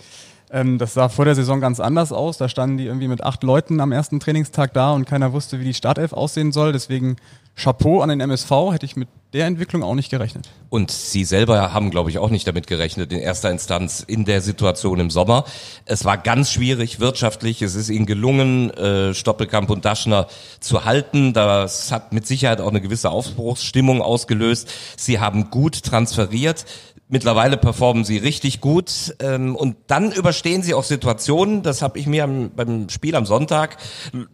Ähm, 0.50 0.78
das 0.78 0.94
sah 0.94 1.08
vor 1.08 1.24
der 1.24 1.34
Saison 1.34 1.60
ganz 1.60 1.80
anders 1.80 2.12
aus. 2.12 2.38
Da 2.38 2.48
standen 2.48 2.78
die 2.78 2.86
irgendwie 2.86 3.08
mit 3.08 3.22
acht 3.22 3.42
Leuten 3.42 3.80
am 3.80 3.92
ersten 3.92 4.20
Trainingstag 4.20 4.72
da 4.72 4.92
und 4.92 5.04
keiner 5.04 5.32
wusste, 5.32 5.60
wie 5.60 5.64
die 5.64 5.74
Startelf 5.74 6.12
aussehen 6.12 6.52
soll. 6.52 6.72
Deswegen 6.72 7.16
Chapeau 7.58 8.00
an 8.00 8.08
den 8.08 8.20
MSV, 8.20 8.50
hätte 8.72 8.86
ich 8.86 8.96
mit 8.96 9.08
der 9.32 9.46
Entwicklung 9.46 9.82
auch 9.82 9.94
nicht 9.94 10.10
gerechnet. 10.10 10.48
Und 10.70 10.90
Sie 10.90 11.24
selber 11.24 11.74
haben, 11.74 11.90
glaube 11.90 12.08
ich, 12.08 12.18
auch 12.18 12.30
nicht 12.30 12.46
damit 12.46 12.66
gerechnet, 12.66 13.12
in 13.12 13.18
erster 13.18 13.50
Instanz 13.50 14.00
in 14.00 14.24
der 14.24 14.40
Situation 14.40 15.00
im 15.00 15.10
Sommer. 15.10 15.44
Es 15.84 16.04
war 16.04 16.16
ganz 16.16 16.52
schwierig 16.52 17.00
wirtschaftlich. 17.00 17.60
Es 17.60 17.74
ist 17.74 17.90
Ihnen 17.90 18.06
gelungen, 18.06 18.70
äh, 18.70 19.12
Stoppelkamp 19.12 19.70
und 19.70 19.84
Daschner 19.84 20.28
zu 20.60 20.84
halten. 20.84 21.32
Das 21.32 21.90
hat 21.92 22.12
mit 22.12 22.26
Sicherheit 22.26 22.60
auch 22.60 22.70
eine 22.70 22.80
gewisse 22.80 23.10
Aufbruchsstimmung 23.10 24.02
ausgelöst. 24.02 24.70
Sie 24.96 25.18
haben 25.18 25.50
gut 25.50 25.82
transferiert. 25.82 26.64
Mittlerweile 27.10 27.56
performen 27.56 28.04
sie 28.04 28.18
richtig 28.18 28.60
gut 28.60 29.14
ähm, 29.20 29.56
und 29.56 29.76
dann 29.86 30.12
überstehen 30.12 30.62
sie 30.62 30.74
auch 30.74 30.84
Situationen, 30.84 31.62
das 31.62 31.80
habe 31.80 31.98
ich 31.98 32.06
mir 32.06 32.24
am, 32.24 32.50
beim 32.50 32.90
Spiel 32.90 33.16
am 33.16 33.24
Sonntag 33.24 33.78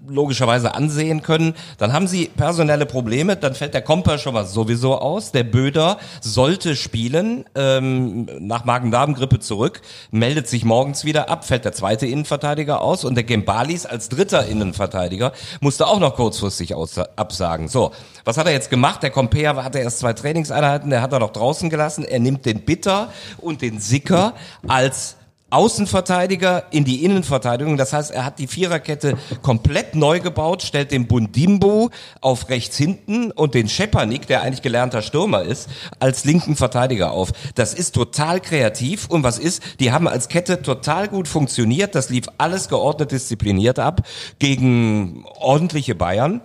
logischerweise 0.09 0.75
ansehen 0.75 1.23
können. 1.23 1.55
Dann 1.79 1.93
haben 1.93 2.09
sie 2.09 2.27
personelle 2.27 2.85
Probleme, 2.85 3.37
dann 3.37 3.55
fällt 3.55 3.75
der 3.75 3.83
Komper 3.83 4.19
schon 4.19 4.35
mal 4.35 4.45
sowieso 4.45 4.99
aus. 4.99 5.31
Der 5.31 5.45
Böder 5.45 5.99
sollte 6.21 6.75
spielen, 6.75 7.45
ähm, 7.55 8.27
nach 8.41 8.65
Magen-Darm-Grippe 8.65 9.39
zurück, 9.39 9.81
meldet 10.11 10.49
sich 10.49 10.65
morgens 10.65 11.05
wieder 11.05 11.31
ab, 11.31 11.45
fällt 11.45 11.65
der 11.65 11.75
zweite 11.75 12.07
Innenverteidiger 12.07 12.81
aus 12.81 13.05
und 13.05 13.15
der 13.15 13.25
Gembalis 13.25 13.87
als 13.87 14.09
dritter 14.09 14.47
Innenverteidiger 14.47 15.33
musste 15.61 15.87
auch 15.87 16.01
noch 16.01 16.17
kurzfristig 16.17 16.75
absagen. 16.75 17.69
So, 17.69 17.93
was 18.25 18.37
hat 18.37 18.47
er 18.47 18.53
jetzt 18.53 18.71
gemacht? 18.71 19.03
Der 19.03 19.11
Compea 19.11 19.63
hatte 19.63 19.79
erst 19.79 19.99
zwei 20.01 20.13
Trainingseinheiten, 20.13 20.91
der 20.91 21.03
hat 21.03 21.13
er 21.13 21.19
noch 21.19 21.33
draußen 21.33 21.71
gelassen. 21.71 22.05
Er 22.05 22.21
nimmt 22.21 22.47
den 22.47 22.65
Bitter 22.65 23.13
und 23.39 23.63
den 23.63 23.81
Sicker 23.81 24.35
als 24.67 25.17
Außenverteidiger 25.55 26.65
in 26.73 26.85
die 26.85 27.05
Innenverteidigung. 27.05 27.77
Das 27.77 27.93
heißt, 27.93 28.11
er 28.11 28.25
hat 28.25 28.41
die 28.41 28.49
Viererkette 28.49 29.17
komplett 29.41 29.95
neu 29.95 30.19
gebaut, 30.19 30.63
stellt 30.63 30.91
den 30.91 31.07
Bundimbo 31.07 31.91
auf 32.21 32.49
rechts 32.49 32.77
hinten 32.77 33.31
und 33.31 33.55
den 33.55 33.69
Schepanik, 33.69 34.27
der 34.27 34.43
eigentlich 34.43 34.63
gelernter 34.63 35.01
Stürmer 35.01 35.43
ist, 35.43 35.69
als 36.01 36.25
linken 36.25 36.57
Verteidiger 36.57 37.13
auf. 37.13 37.31
Das 37.55 37.73
ist 37.73 37.95
total 37.95 38.41
kreativ 38.41 39.07
und 39.09 39.23
was 39.23 39.39
ist? 39.39 39.63
Die 39.79 39.93
haben 39.93 40.09
als 40.09 40.29
Kette 40.29 40.61
total 40.61 41.07
gut 41.07 41.29
funktioniert. 41.29 41.95
Das 41.95 42.11
lief 42.11 42.27
alles 42.37 42.69
geordnet, 42.69 43.13
diszipliniert 43.13 43.79
ab 43.79 44.01
gegen 44.41 45.25
ordentliche 45.39 45.95
Bayern. 45.95 46.41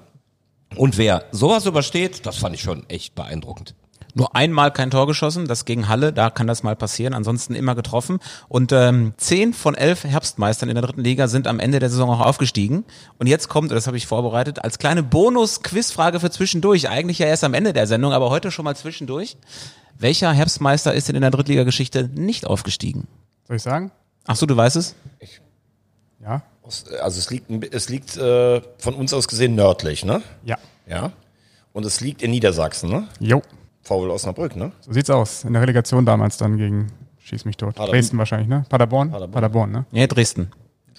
Und 0.76 0.98
wer 0.98 1.26
sowas 1.32 1.66
übersteht, 1.66 2.26
das 2.26 2.38
fand 2.38 2.56
ich 2.56 2.62
schon 2.62 2.88
echt 2.90 3.16
beeindruckend. 3.16 3.76
Nur 4.16 4.36
einmal 4.36 4.72
kein 4.72 4.90
Tor 4.90 5.08
geschossen, 5.08 5.48
das 5.48 5.66
gegen 5.66 5.88
Halle, 5.88 6.12
da 6.12 6.30
kann 6.30 6.48
das 6.48 6.64
mal 6.64 6.76
passieren, 6.76 7.14
ansonsten 7.14 7.54
immer 7.54 7.76
getroffen. 7.76 8.20
Und 8.48 8.72
ähm, 8.72 9.14
zehn 9.18 9.54
von 9.54 9.76
elf 9.76 10.04
Herbstmeistern 10.04 10.68
in 10.68 10.76
der 10.76 10.84
dritten 10.84 11.04
Liga 11.04 11.28
sind 11.28 11.48
am 11.48 11.60
Ende 11.60 11.80
der 11.80 11.90
Saison 11.90 12.10
auch 12.10 12.20
aufgestiegen. 12.20 12.86
Und 13.20 13.28
jetzt 13.28 13.50
kommt, 13.50 13.72
das 13.72 13.88
habe 13.88 13.98
ich 13.98 14.08
vorbereitet, 14.08 14.64
als 14.64 14.80
kleine 14.80 15.04
Bonus-Quizfrage 15.04 16.20
für 16.20 16.32
zwischendurch, 16.32 16.90
eigentlich 16.90 17.20
ja 17.20 17.28
erst 17.28 17.44
am 17.44 17.54
Ende 17.54 17.72
der 17.72 17.88
Sendung, 17.88 18.14
aber 18.14 18.30
heute 18.30 18.52
schon 18.52 18.66
mal 18.66 18.76
zwischendurch. 18.76 19.38
Welcher 19.98 20.32
Herbstmeister 20.32 20.94
ist 20.94 21.08
denn 21.08 21.16
in 21.16 21.22
der 21.22 21.32
Drittligageschichte 21.32 22.10
nicht 22.16 22.48
aufgestiegen? 22.48 23.08
Soll 23.48 23.58
ich 23.58 23.64
sagen? 23.64 23.92
Ach 24.26 24.36
so, 24.36 24.46
du 24.46 24.56
weißt 24.56 24.76
es? 24.76 24.96
Ja? 26.22 26.42
Also 27.02 27.20
es 27.20 27.30
liegt, 27.30 27.74
es 27.74 27.90
liegt 27.90 28.18
äh, 28.18 28.62
von 28.78 28.94
uns 28.96 29.14
aus 29.14 29.28
gesehen 29.28 29.56
nördlich, 29.56 30.06
ne? 30.06 30.22
Ja. 30.44 30.58
Ja. 30.88 31.12
Und 31.74 31.86
es 31.86 32.02
liegt 32.02 32.22
in 32.22 32.32
Niedersachsen, 32.32 32.90
ne? 32.90 33.08
Jo. 33.20 33.42
VW 33.84 34.10
Osnabrück, 34.10 34.56
ne? 34.56 34.72
So 34.82 34.94
sieht's 34.94 35.10
aus. 35.10 35.44
In 35.44 35.54
der 35.54 35.62
Relegation 35.62 36.06
damals 36.06 36.38
dann 36.38 36.58
gegen 36.58 36.92
Schieß 37.30 37.46
mich 37.46 37.58
tot. 37.58 37.76
Paderborn. 37.76 37.92
Dresden 37.92 38.18
wahrscheinlich, 38.18 38.48
ne? 38.50 38.66
Paderborn? 38.70 39.12
Paderborn. 39.12 39.32
Paderborn, 39.32 39.72
ne? 39.72 39.86
Ja, 39.92 40.08
Dresden. 40.08 40.50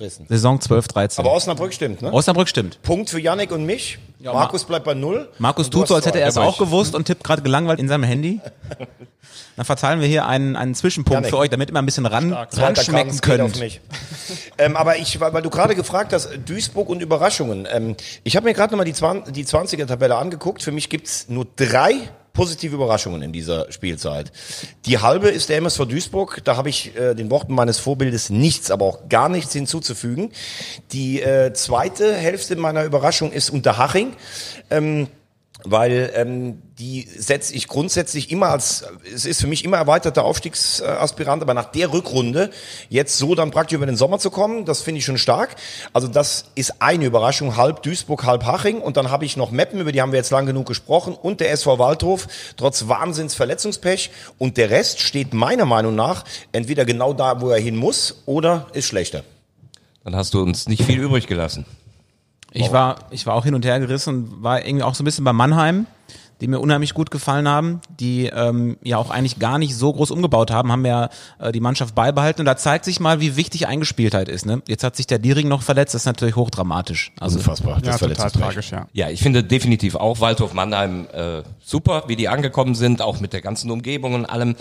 Dresden. 0.01 0.27
Saison 0.29 0.61
12, 0.61 0.89
13. 0.89 1.25
Aber 1.25 1.35
Osnabrück 1.35 1.75
stimmt, 1.75 2.01
ne? 2.01 2.13
Osnabrück 2.13 2.49
stimmt. 2.49 2.81
Punkt 2.83 3.11
für 3.11 3.21
Yannick 3.21 3.53
und 3.53 3.67
mich. 3.67 3.99
Ja, 4.19 4.33
Markus 4.33 4.65
bleibt 4.65 4.87
bei 4.87 4.95
null. 4.95 5.29
Markus 5.39 5.69
tut 5.69 5.89
so, 5.89 5.95
als 5.95 6.07
hätte 6.07 6.21
er 6.21 6.29
es 6.29 6.39
auch 6.39 6.59
gewusst 6.59 6.95
und 6.95 7.05
tippt 7.05 7.23
gerade 7.23 7.43
gelangweilt 7.43 7.79
in 7.79 7.89
seinem 7.89 8.05
Handy. 8.05 8.41
Dann 9.57 9.67
verteilen 9.67 10.01
wir 10.01 10.09
hier 10.09 10.27
einen, 10.27 10.57
einen 10.57 10.75
Zwischenpunkt 10.75 11.17
Janik. 11.17 11.31
für 11.31 11.37
euch, 11.37 11.51
damit 11.51 11.69
ihr 11.71 11.75
mal 11.75 11.81
ein 11.81 11.87
bisschen 11.87 12.07
ran, 12.07 12.31
geht 12.31 12.61
auf 12.63 13.21
könnt. 13.21 13.61
mich. 13.61 13.81
ähm, 14.59 14.75
aber 14.77 14.97
ich, 14.97 15.21
weil 15.21 15.35
weil 15.35 15.43
du 15.43 15.51
gerade 15.51 15.75
gefragt 15.75 16.15
hast, 16.15 16.31
Duisburg 16.47 16.89
und 16.89 17.03
Überraschungen. 17.03 17.69
Ähm, 17.71 17.97
ich 18.25 18.37
habe 18.37 18.45
mir 18.45 18.55
gerade 18.55 18.73
nochmal 18.73 18.87
die, 18.87 18.95
20, 18.95 19.35
die 19.35 19.45
20er-Tabelle 19.45 20.17
angeguckt. 20.17 20.63
Für 20.63 20.73
mich 20.73 20.89
gibt's 20.89 21.29
nur 21.29 21.47
drei 21.57 22.09
positive 22.41 22.75
Überraschungen 22.75 23.21
in 23.21 23.35
dieser 23.35 23.71
Spielzeit. 23.71 24.33
Die 24.87 24.97
halbe 24.97 25.29
ist 25.29 25.51
der 25.51 25.59
MSV 25.59 25.85
Duisburg. 25.85 26.41
Da 26.45 26.57
habe 26.57 26.71
ich 26.71 26.97
äh, 26.97 27.15
den 27.15 27.31
Worten 27.31 27.55
meines 27.55 27.79
Vorbildes 27.79 28.31
nichts, 28.31 28.71
aber 28.71 28.87
auch 28.87 29.11
gar 29.11 29.29
nichts 29.29 29.53
hinzuzufügen. 29.53 30.33
Die 30.93 31.21
äh, 31.21 31.53
zweite 31.53 32.15
Hälfte 32.15 32.57
meiner 32.57 32.85
Überraschung 32.85 33.31
ist 33.31 33.51
Unterhaching. 33.51 34.15
Ähm, 34.71 35.09
weil 35.65 36.11
ähm, 36.15 36.63
die 36.79 37.07
setze 37.17 37.55
ich 37.55 37.69
grundsätzlich 37.69 38.31
immer 38.31 38.49
als, 38.49 38.85
es 39.15 39.25
ist 39.25 39.41
für 39.41 39.47
mich 39.47 39.65
immer 39.65 39.77
erweiterter 39.77 40.25
Aufstiegsaspirant, 40.25 41.43
aber 41.43 41.55
nach 41.55 41.67
der 41.67 41.93
Rückrunde 41.93 42.51
jetzt 42.89 43.19
so 43.19 43.35
dann 43.35 43.51
praktisch 43.51 43.77
über 43.77 43.87
den 43.87 43.97
Sommer 43.97 44.19
zu 44.19 44.31
kommen, 44.31 44.65
das 44.65 44.83
finde 44.83 44.99
ich 44.99 45.05
schon 45.05 45.19
stark. 45.19 45.57
Also 45.93 46.09
das 46.09 46.47
ist 46.55 46.81
eine 46.81 47.05
Überraschung, 47.05 47.57
halb 47.57 47.83
Duisburg, 47.83 48.25
halb 48.25 48.45
Haching 48.45 48.81
und 48.81 48.97
dann 48.97 49.11
habe 49.11 49.25
ich 49.25 49.37
noch 49.37 49.51
Meppen, 49.51 49.81
über 49.81 49.93
die 49.93 50.01
haben 50.01 50.13
wir 50.13 50.19
jetzt 50.19 50.31
lang 50.31 50.47
genug 50.47 50.67
gesprochen 50.67 51.15
und 51.15 51.41
der 51.41 51.51
SV 51.53 51.79
Waldhof, 51.79 52.27
trotz 52.57 52.89
Wahnsinns 52.89 53.35
Verletzungspech 53.35 54.11
und 54.39 54.57
der 54.57 54.71
Rest 54.71 55.01
steht 55.01 55.35
meiner 55.35 55.67
Meinung 55.67 55.95
nach 55.95 56.25
entweder 56.53 56.85
genau 56.85 57.13
da, 57.13 57.41
wo 57.41 57.51
er 57.51 57.61
hin 57.61 57.77
muss 57.77 58.23
oder 58.27 58.67
ist 58.73 58.87
schlechter. 58.87 59.25
Dann 60.05 60.17
hast 60.17 60.33
du 60.33 60.43
uns 60.43 60.67
nicht 60.67 60.83
viel 60.85 60.99
übrig 60.99 61.27
gelassen. 61.27 61.67
Ich 62.53 62.73
war, 62.73 62.97
ich 63.11 63.27
war 63.27 63.35
auch 63.35 63.45
hin 63.45 63.55
und 63.55 63.65
her 63.65 63.79
gerissen 63.81 64.15
und 64.15 64.43
war 64.43 64.65
irgendwie 64.65 64.83
auch 64.83 64.95
so 64.95 65.03
ein 65.03 65.05
bisschen 65.05 65.25
bei 65.25 65.33
Mannheim, 65.33 65.87
die 66.41 66.49
mir 66.49 66.59
unheimlich 66.59 66.95
gut 66.95 67.11
gefallen 67.11 67.47
haben, 67.47 67.81
die 67.99 68.27
ähm, 68.27 68.79
ja 68.83 68.97
auch 68.97 69.11
eigentlich 69.11 69.39
gar 69.39 69.59
nicht 69.59 69.77
so 69.77 69.93
groß 69.93 70.11
umgebaut 70.11 70.51
haben, 70.51 70.73
haben 70.73 70.87
ja 70.87 71.11
äh, 71.39 71.53
die 71.53 71.61
Mannschaft 71.61 71.95
beibehalten 71.95 72.41
und 72.41 72.47
da 72.47 72.57
zeigt 72.57 72.87
sich 72.87 72.99
mal, 72.99 73.21
wie 73.21 73.37
wichtig 73.37 73.67
Eingespieltheit 73.67 74.29
ist. 74.29 74.47
Ne? 74.47 74.63
Jetzt 74.67 74.83
hat 74.83 74.97
sich 74.97 75.07
der 75.07 75.19
Diering 75.19 75.49
noch 75.49 75.63
verletzt, 75.63 75.95
das 75.95 76.03
ist 76.03 76.07
natürlich 76.07 76.37
hochdramatisch. 76.37 77.13
Also 77.21 77.39
Unfassbar, 77.39 77.81
Ja, 77.85 77.99
total 77.99 78.31
tragisch, 78.31 78.71
ja. 78.71 78.87
Ja, 78.93 79.11
ich 79.11 79.23
finde 79.23 79.45
definitiv 79.45 79.97
auch 79.97 80.21
Waldhof 80.21 80.55
Mannheim 80.55 81.07
äh, 81.13 81.43
super, 81.61 82.05
wie 82.07 82.17
die 82.17 82.29
angekommen 82.29 82.75
sind, 82.75 83.03
auch 83.03 83.21
mit 83.21 83.33
der 83.33 83.43
ganzen 83.43 83.71
Umgebung 83.71 84.15
und 84.15 84.25
allem. 84.27 84.57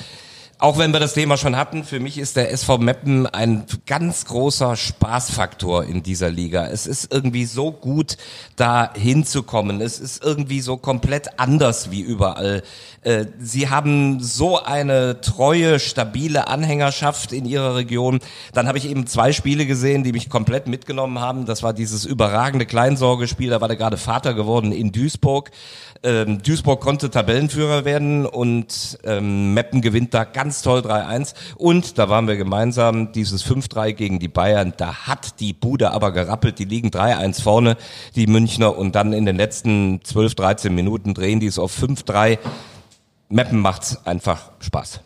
Auch 0.62 0.78
wenn 0.78 0.92
wir 0.92 1.00
das 1.00 1.14
Thema 1.14 1.38
schon 1.38 1.56
hatten, 1.56 1.86
für 1.86 2.02
mich 2.02 2.18
ist 2.18 2.36
der 2.36 2.52
SV 2.52 2.80
Meppen 2.80 3.26
ein 3.26 3.64
ganz 3.86 4.26
großer 4.26 4.76
Spaßfaktor 4.76 5.86
in 5.86 6.04
dieser 6.04 6.30
Liga. 6.30 6.68
Es 6.68 6.86
ist 6.86 7.14
irgendwie 7.14 7.46
so 7.46 7.72
gut, 7.72 8.18
da 8.58 8.94
hinzukommen. 8.94 9.80
Es 9.80 10.02
ist 10.02 10.22
irgendwie 10.22 10.60
so 10.60 10.76
komplett 10.76 11.40
anders 11.40 11.92
wie 11.92 12.02
überall. 12.02 12.62
Äh, 13.04 13.28
Sie 13.40 13.70
haben 13.70 14.22
so 14.22 14.62
eine 14.62 15.22
treue, 15.22 15.80
stabile 15.80 16.50
Anhängerschaft 16.50 17.32
in 17.32 17.46
ihrer 17.46 17.76
Region. 17.76 18.20
Dann 18.54 18.68
habe 18.68 18.80
ich 18.80 18.90
eben 18.90 19.08
zwei 19.08 19.32
Spiele 19.32 19.66
gesehen, 19.66 20.04
die 20.04 20.12
mich 20.12 20.30
komplett 20.30 20.68
mitgenommen 20.68 21.20
haben. 21.20 21.46
Das 21.46 21.64
war 21.64 21.72
dieses 21.72 22.04
überragende 22.04 22.66
Kleinsorgespiel, 22.66 23.50
da 23.50 23.62
war 23.62 23.70
der 23.70 23.78
gerade 23.78 23.96
Vater 23.96 24.34
geworden 24.34 24.74
in 24.74 24.92
Duisburg. 24.92 25.52
Ähm, 26.02 26.42
Duisburg 26.42 26.80
konnte 26.80 27.10
Tabellenführer 27.10 27.84
werden 27.84 28.26
und 28.26 29.00
ähm, 29.04 29.54
Meppen 29.54 29.82
gewinnt 29.82 30.14
da 30.14 30.24
ganz 30.24 30.62
toll 30.62 30.80
3-1. 30.80 31.34
Und 31.58 31.98
da 31.98 32.08
waren 32.08 32.28
wir 32.28 32.38
gemeinsam, 32.38 33.12
dieses 33.12 33.46
5-3 33.46 33.92
gegen 33.94 34.20
die 34.20 34.30
Bayern, 34.30 34.74
da 34.78 35.08
hat 35.08 35.40
die 35.42 35.52
Bude 35.52 35.92
aber 35.92 36.14
gerappelt. 36.14 36.60
Die 36.60 36.66
liegen 36.66 36.90
3-1 36.90 37.42
vorne, 37.42 37.76
die 38.16 38.28
Münchner. 38.28 38.78
Und 38.78 38.96
dann 38.96 39.12
in 39.12 39.26
den 39.26 39.36
letzten 39.36 40.00
12, 40.04 40.36
13 40.36 40.74
Minuten 40.74 41.14
drehen 41.14 41.42
die 41.42 41.48
es 41.48 41.60
auf 41.60 41.78
5-3. 41.78 42.40
Meppen 43.28 43.60
macht's 43.60 44.06
einfach 44.06 44.52
Spaß. 44.60 45.02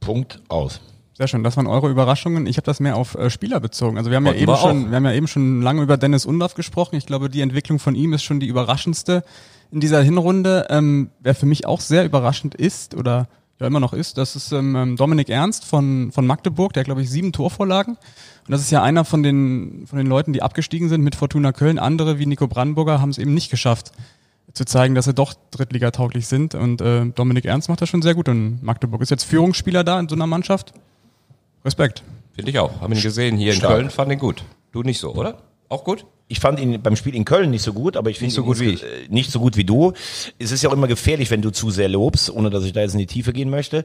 Punkt 0.00 0.40
aus. 0.48 0.80
Sehr 1.16 1.28
schön, 1.28 1.44
das 1.44 1.56
waren 1.56 1.68
eure 1.68 1.88
Überraschungen. 1.88 2.46
Ich 2.46 2.56
habe 2.56 2.66
das 2.66 2.80
mehr 2.80 2.96
auf 2.96 3.14
äh, 3.14 3.30
Spieler 3.30 3.60
bezogen. 3.60 3.98
Also 3.98 4.10
wir 4.10 4.16
haben 4.16 4.26
ja 4.26 4.32
eben 4.32 4.48
wir 4.48 4.56
schon, 4.56 4.86
auch. 4.86 4.90
wir 4.90 4.96
haben 4.96 5.04
ja 5.04 5.12
eben 5.12 5.28
schon 5.28 5.62
lange 5.62 5.80
über 5.82 5.96
Dennis 5.96 6.26
Undorf 6.26 6.54
gesprochen. 6.54 6.96
Ich 6.96 7.06
glaube, 7.06 7.30
die 7.30 7.40
Entwicklung 7.40 7.78
von 7.78 7.94
ihm 7.94 8.12
ist 8.14 8.24
schon 8.24 8.40
die 8.40 8.48
überraschendste 8.48 9.22
in 9.70 9.78
dieser 9.78 10.02
Hinrunde. 10.02 10.66
Ähm, 10.70 11.10
wer 11.20 11.36
für 11.36 11.46
mich 11.46 11.66
auch 11.66 11.80
sehr 11.80 12.04
überraschend 12.04 12.56
ist 12.56 12.96
oder 12.96 13.28
ja 13.60 13.68
immer 13.68 13.78
noch 13.78 13.92
ist, 13.92 14.18
das 14.18 14.34
ist 14.34 14.50
ähm, 14.50 14.74
ähm, 14.74 14.96
Dominik 14.96 15.28
Ernst 15.28 15.64
von 15.64 16.10
von 16.10 16.26
Magdeburg. 16.26 16.72
Der 16.72 16.82
glaube 16.82 17.02
ich 17.02 17.10
sieben 17.10 17.32
Torvorlagen 17.32 17.94
und 17.94 18.50
das 18.50 18.60
ist 18.60 18.72
ja 18.72 18.82
einer 18.82 19.04
von 19.04 19.22
den 19.22 19.84
von 19.86 19.98
den 19.98 20.08
Leuten, 20.08 20.32
die 20.32 20.42
abgestiegen 20.42 20.88
sind 20.88 21.02
mit 21.02 21.14
Fortuna 21.14 21.52
Köln. 21.52 21.78
Andere 21.78 22.18
wie 22.18 22.26
Nico 22.26 22.48
Brandenburger 22.48 23.00
haben 23.00 23.10
es 23.10 23.18
eben 23.18 23.34
nicht 23.34 23.52
geschafft 23.52 23.92
zu 24.52 24.64
zeigen, 24.64 24.96
dass 24.96 25.04
sie 25.04 25.14
doch 25.14 25.34
Drittligatauglich 25.52 26.26
sind. 26.26 26.54
Und 26.54 26.80
äh, 26.80 27.06
Dominik 27.06 27.44
Ernst 27.44 27.68
macht 27.68 27.82
das 27.82 27.88
schon 27.88 28.02
sehr 28.02 28.14
gut. 28.14 28.28
Und 28.28 28.62
Magdeburg 28.62 29.02
ist 29.02 29.10
jetzt 29.10 29.24
Führungsspieler 29.24 29.84
da 29.84 29.98
in 30.00 30.08
so 30.08 30.14
einer 30.14 30.26
Mannschaft. 30.26 30.72
Respekt. 31.64 32.02
Finde 32.32 32.50
ich 32.50 32.58
auch. 32.58 32.80
Haben 32.80 32.92
ihn 32.92 33.00
gesehen 33.02 33.36
hier 33.36 33.52
in 33.52 33.58
Stark. 33.58 33.74
Köln, 33.74 33.90
fand 33.90 34.10
ihn 34.12 34.18
gut. 34.18 34.42
Du 34.72 34.82
nicht 34.82 34.98
so, 34.98 35.14
oder? 35.14 35.38
Auch 35.68 35.84
gut? 35.84 36.04
Ich 36.26 36.40
fand 36.40 36.58
ihn 36.58 36.80
beim 36.82 36.96
Spiel 36.96 37.14
in 37.14 37.24
Köln 37.26 37.50
nicht 37.50 37.62
so 37.62 37.74
gut, 37.74 37.96
aber 37.98 38.08
ich 38.10 38.18
finde 38.18 38.34
so 38.34 38.40
ihn 38.42 38.46
gut 38.46 38.58
wie 38.58 38.70
insge- 38.70 38.84
äh, 38.84 39.08
nicht 39.08 39.30
so 39.30 39.40
gut 39.40 39.56
wie 39.56 39.64
du. 39.64 39.92
Es 40.38 40.52
ist 40.52 40.62
ja 40.62 40.70
auch 40.70 40.72
immer 40.72 40.88
gefährlich, 40.88 41.30
wenn 41.30 41.42
du 41.42 41.50
zu 41.50 41.70
sehr 41.70 41.88
lobst, 41.88 42.30
ohne 42.30 42.48
dass 42.50 42.64
ich 42.64 42.72
da 42.72 42.80
jetzt 42.80 42.94
in 42.94 42.98
die 42.98 43.06
Tiefe 43.06 43.32
gehen 43.32 43.50
möchte. 43.50 43.84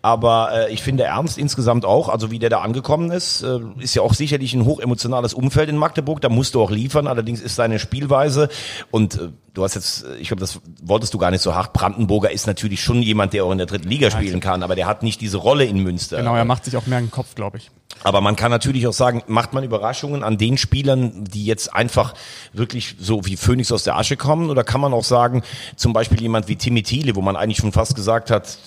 Aber 0.00 0.50
äh, 0.68 0.72
ich 0.72 0.82
finde 0.82 1.02
Ernst 1.04 1.36
insgesamt 1.36 1.84
auch, 1.84 2.08
also 2.08 2.30
wie 2.30 2.38
der 2.38 2.48
da 2.48 2.60
angekommen 2.60 3.10
ist, 3.10 3.42
äh, 3.42 3.58
ist 3.80 3.94
ja 3.96 4.02
auch 4.02 4.14
sicherlich 4.14 4.54
ein 4.54 4.64
hochemotionales 4.64 5.34
Umfeld 5.34 5.68
in 5.68 5.76
Magdeburg. 5.76 6.20
Da 6.20 6.28
musst 6.28 6.54
du 6.54 6.62
auch 6.62 6.70
liefern. 6.70 7.06
Allerdings 7.08 7.40
ist 7.40 7.56
seine 7.56 7.78
Spielweise 7.80 8.48
und 8.92 9.16
äh, 9.16 9.28
du 9.54 9.64
hast 9.64 9.74
jetzt, 9.74 10.04
äh, 10.04 10.16
ich 10.16 10.28
glaube, 10.28 10.40
das 10.40 10.60
wolltest 10.82 11.12
du 11.14 11.18
gar 11.18 11.30
nicht 11.30 11.42
so 11.42 11.54
hart. 11.54 11.72
Brandenburger 11.72 12.30
ist 12.30 12.46
natürlich 12.46 12.82
schon 12.82 13.02
jemand, 13.02 13.32
der 13.32 13.44
auch 13.44 13.52
in 13.52 13.58
der 13.58 13.66
dritten 13.66 13.88
Liga 13.88 14.10
spielen 14.10 14.40
kann, 14.40 14.62
aber 14.62 14.74
der 14.76 14.86
hat 14.86 15.02
nicht 15.02 15.20
diese 15.20 15.36
Rolle 15.38 15.64
in 15.64 15.78
Münster. 15.82 16.18
Genau, 16.18 16.36
er 16.36 16.44
macht 16.44 16.64
sich 16.64 16.76
auch 16.76 16.86
mehr 16.86 16.98
einen 16.98 17.10
Kopf, 17.10 17.34
glaube 17.34 17.58
ich. 17.58 17.70
Aber 18.02 18.20
man 18.22 18.36
kann 18.36 18.50
natürlich 18.50 18.86
auch 18.86 18.92
sagen, 18.94 19.22
macht 19.26 19.52
man 19.52 19.62
Überraschungen 19.64 20.22
an 20.22 20.38
den 20.38 20.56
Spielern, 20.56 21.24
die 21.24 21.44
jetzt 21.44 21.74
einfach 21.74 22.14
wirklich 22.54 22.94
so 22.98 23.26
wie 23.26 23.36
Phönix 23.36 23.72
aus 23.72 23.82
der 23.82 23.96
Asche 23.96 24.16
kommen? 24.16 24.48
Oder 24.48 24.64
kann 24.64 24.80
man 24.80 24.94
auch 24.94 25.04
sagen, 25.04 25.42
zum 25.76 25.92
Beispiel 25.92 26.20
jemand 26.22 26.48
wie 26.48 26.56
Timmy 26.56 26.82
Thiele, 26.82 27.14
wo 27.16 27.20
man 27.20 27.36
eigentlich 27.36 27.58
schon 27.58 27.72
fast 27.72 27.96
gesagt 27.96 28.30
hat, 28.30 28.58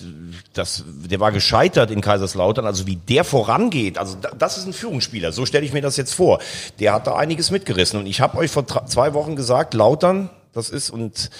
dass, 0.52 0.84
der 0.86 1.18
war 1.20 1.32
gescheitert 1.32 1.90
in 1.90 2.00
Kaiserslautern, 2.00 2.66
also 2.66 2.86
wie 2.86 2.96
der 2.96 3.24
vorangeht, 3.24 3.98
also 3.98 4.16
da- 4.20 4.30
das 4.38 4.58
ist 4.58 4.66
ein 4.66 4.72
Führungsspieler, 4.72 5.32
so 5.32 5.46
stelle 5.46 5.64
ich 5.64 5.72
mir 5.72 5.82
das 5.82 5.96
jetzt 5.96 6.14
vor. 6.14 6.38
Der 6.78 6.92
hat 6.92 7.06
da 7.06 7.16
einiges 7.16 7.50
mitgerissen. 7.50 7.98
Und 7.98 8.06
ich 8.06 8.20
habe 8.20 8.36
euch 8.38 8.50
vor 8.50 8.66
zwei 8.66 9.14
Wochen 9.14 9.34
gesagt, 9.36 9.74
Lautern, 9.74 10.30
das 10.54 10.70
ist 10.70 10.90
und 10.90 11.30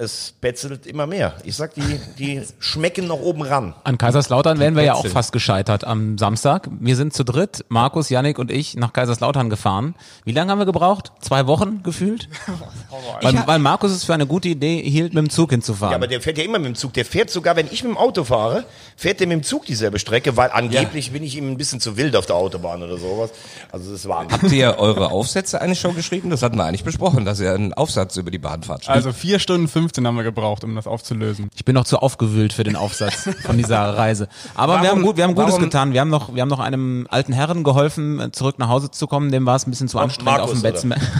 es 0.00 0.34
betzelt 0.40 0.86
immer 0.86 1.06
mehr. 1.06 1.34
Ich 1.44 1.56
sag, 1.56 1.74
die, 1.74 2.00
die 2.18 2.42
schmecken 2.58 3.06
noch 3.06 3.20
oben 3.20 3.42
ran. 3.42 3.74
An 3.84 3.98
Kaiserslautern 3.98 4.58
wären 4.58 4.74
wir 4.74 4.82
ja 4.82 4.94
auch 4.94 5.06
fast 5.06 5.32
gescheitert 5.32 5.84
am 5.84 6.16
Samstag. 6.16 6.68
Wir 6.80 6.96
sind 6.96 7.12
zu 7.12 7.22
dritt, 7.22 7.64
Markus, 7.68 8.08
Yannick 8.08 8.38
und 8.38 8.50
ich, 8.50 8.76
nach 8.76 8.92
Kaiserslautern 8.92 9.50
gefahren. 9.50 9.94
Wie 10.24 10.32
lange 10.32 10.50
haben 10.50 10.58
wir 10.58 10.66
gebraucht? 10.66 11.12
Zwei 11.20 11.46
Wochen 11.46 11.82
gefühlt? 11.82 12.28
weil, 13.20 13.46
weil 13.46 13.58
Markus 13.58 13.90
es 13.92 14.04
für 14.04 14.14
eine 14.14 14.26
gute 14.26 14.48
Idee 14.48 14.82
hielt, 14.82 15.12
mit 15.12 15.24
dem 15.24 15.30
Zug 15.30 15.50
hinzufahren. 15.50 15.92
Ja, 15.92 15.96
aber 15.96 16.06
der 16.06 16.20
fährt 16.20 16.38
ja 16.38 16.44
immer 16.44 16.58
mit 16.58 16.68
dem 16.68 16.74
Zug. 16.74 16.94
Der 16.94 17.04
fährt 17.04 17.30
sogar, 17.30 17.56
wenn 17.56 17.66
ich 17.66 17.84
mit 17.84 17.92
dem 17.92 17.98
Auto 17.98 18.24
fahre, 18.24 18.64
fährt 18.96 19.20
der 19.20 19.26
mit 19.26 19.36
dem 19.36 19.42
Zug 19.42 19.66
dieselbe 19.66 19.98
Strecke, 19.98 20.36
weil 20.36 20.50
angeblich 20.50 21.12
bin 21.12 21.22
ich 21.22 21.36
ihm 21.36 21.50
ein 21.50 21.56
bisschen 21.58 21.80
zu 21.80 21.96
wild 21.96 22.16
auf 22.16 22.24
der 22.26 22.36
Autobahn 22.36 22.82
oder 22.82 22.96
sowas. 22.96 23.30
Also 23.70 23.92
das 23.92 24.08
war 24.08 24.26
Habt 24.30 24.50
ihr 24.50 24.78
eure 24.78 25.10
Aufsätze 25.10 25.60
eigentlich 25.60 25.80
schon 25.80 25.94
geschrieben? 25.94 26.30
Das 26.30 26.42
hatten 26.42 26.56
wir 26.56 26.64
eigentlich 26.64 26.84
besprochen, 26.84 27.24
dass 27.24 27.40
ihr 27.40 27.52
einen 27.52 27.74
Aufsatz 27.74 28.16
über 28.16 28.30
die 28.30 28.38
Bahnfahrt 28.38 28.84
schreibt. 28.84 28.96
Also 28.96 29.12
vier 29.12 29.38
Stunden 29.38 29.68
15 29.90 30.06
haben 30.06 30.14
wir 30.16 30.22
gebraucht, 30.22 30.62
um 30.62 30.74
das 30.76 30.86
aufzulösen. 30.86 31.50
Ich 31.54 31.64
bin 31.64 31.74
noch 31.74 31.84
zu 31.84 31.98
aufgewühlt 31.98 32.52
für 32.52 32.62
den 32.62 32.76
Aufsatz 32.76 33.28
von 33.44 33.56
dieser 33.56 33.78
Reise. 33.96 34.28
Aber 34.54 34.74
wir 34.74 34.82
Warum- 34.84 34.88
haben 34.90 35.02
gut, 35.02 35.16
wir 35.16 35.24
haben 35.24 35.34
Gutes 35.34 35.50
warum- 35.54 35.64
getan. 35.64 35.92
Wir 35.92 36.00
haben 36.00 36.10
noch, 36.10 36.32
wir 36.34 36.42
haben 36.42 36.48
noch 36.48 36.60
einem 36.60 37.06
alten 37.10 37.32
Herren 37.32 37.64
geholfen, 37.64 38.28
zurück 38.32 38.58
nach 38.60 38.68
Hause 38.68 38.90
zu 38.92 39.06
kommen. 39.08 39.32
Dem 39.32 39.46
war 39.46 39.56
es 39.56 39.66
ein 39.66 39.70
bisschen 39.70 39.88
zu 39.88 39.98
anstrengend 39.98 40.30
Markus, 40.30 40.52
auf 40.64 40.80
dem 40.80 40.90
Bett. 40.90 41.00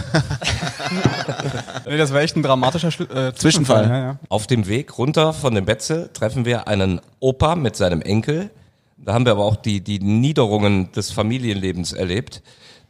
Nee, 1.87 1.97
das 1.97 2.13
war 2.13 2.21
echt 2.21 2.35
ein 2.35 2.43
dramatischer 2.43 2.91
Schlu 2.91 3.05
äh, 3.05 3.33
Zwischenfall. 3.33 3.87
Ja, 3.89 3.97
ja. 3.97 4.17
Auf 4.29 4.47
dem 4.47 4.67
Weg 4.67 4.97
runter 4.97 5.33
von 5.33 5.55
dem 5.55 5.65
Betzel 5.65 6.09
treffen 6.13 6.45
wir 6.45 6.67
einen 6.67 7.01
Opa 7.19 7.55
mit 7.55 7.75
seinem 7.75 8.01
Enkel. 8.01 8.49
Da 8.97 9.13
haben 9.13 9.25
wir 9.25 9.31
aber 9.33 9.43
auch 9.45 9.55
die, 9.55 9.81
die 9.81 9.99
Niederungen 9.99 10.91
des 10.93 11.11
Familienlebens 11.11 11.93
erlebt. 11.93 12.41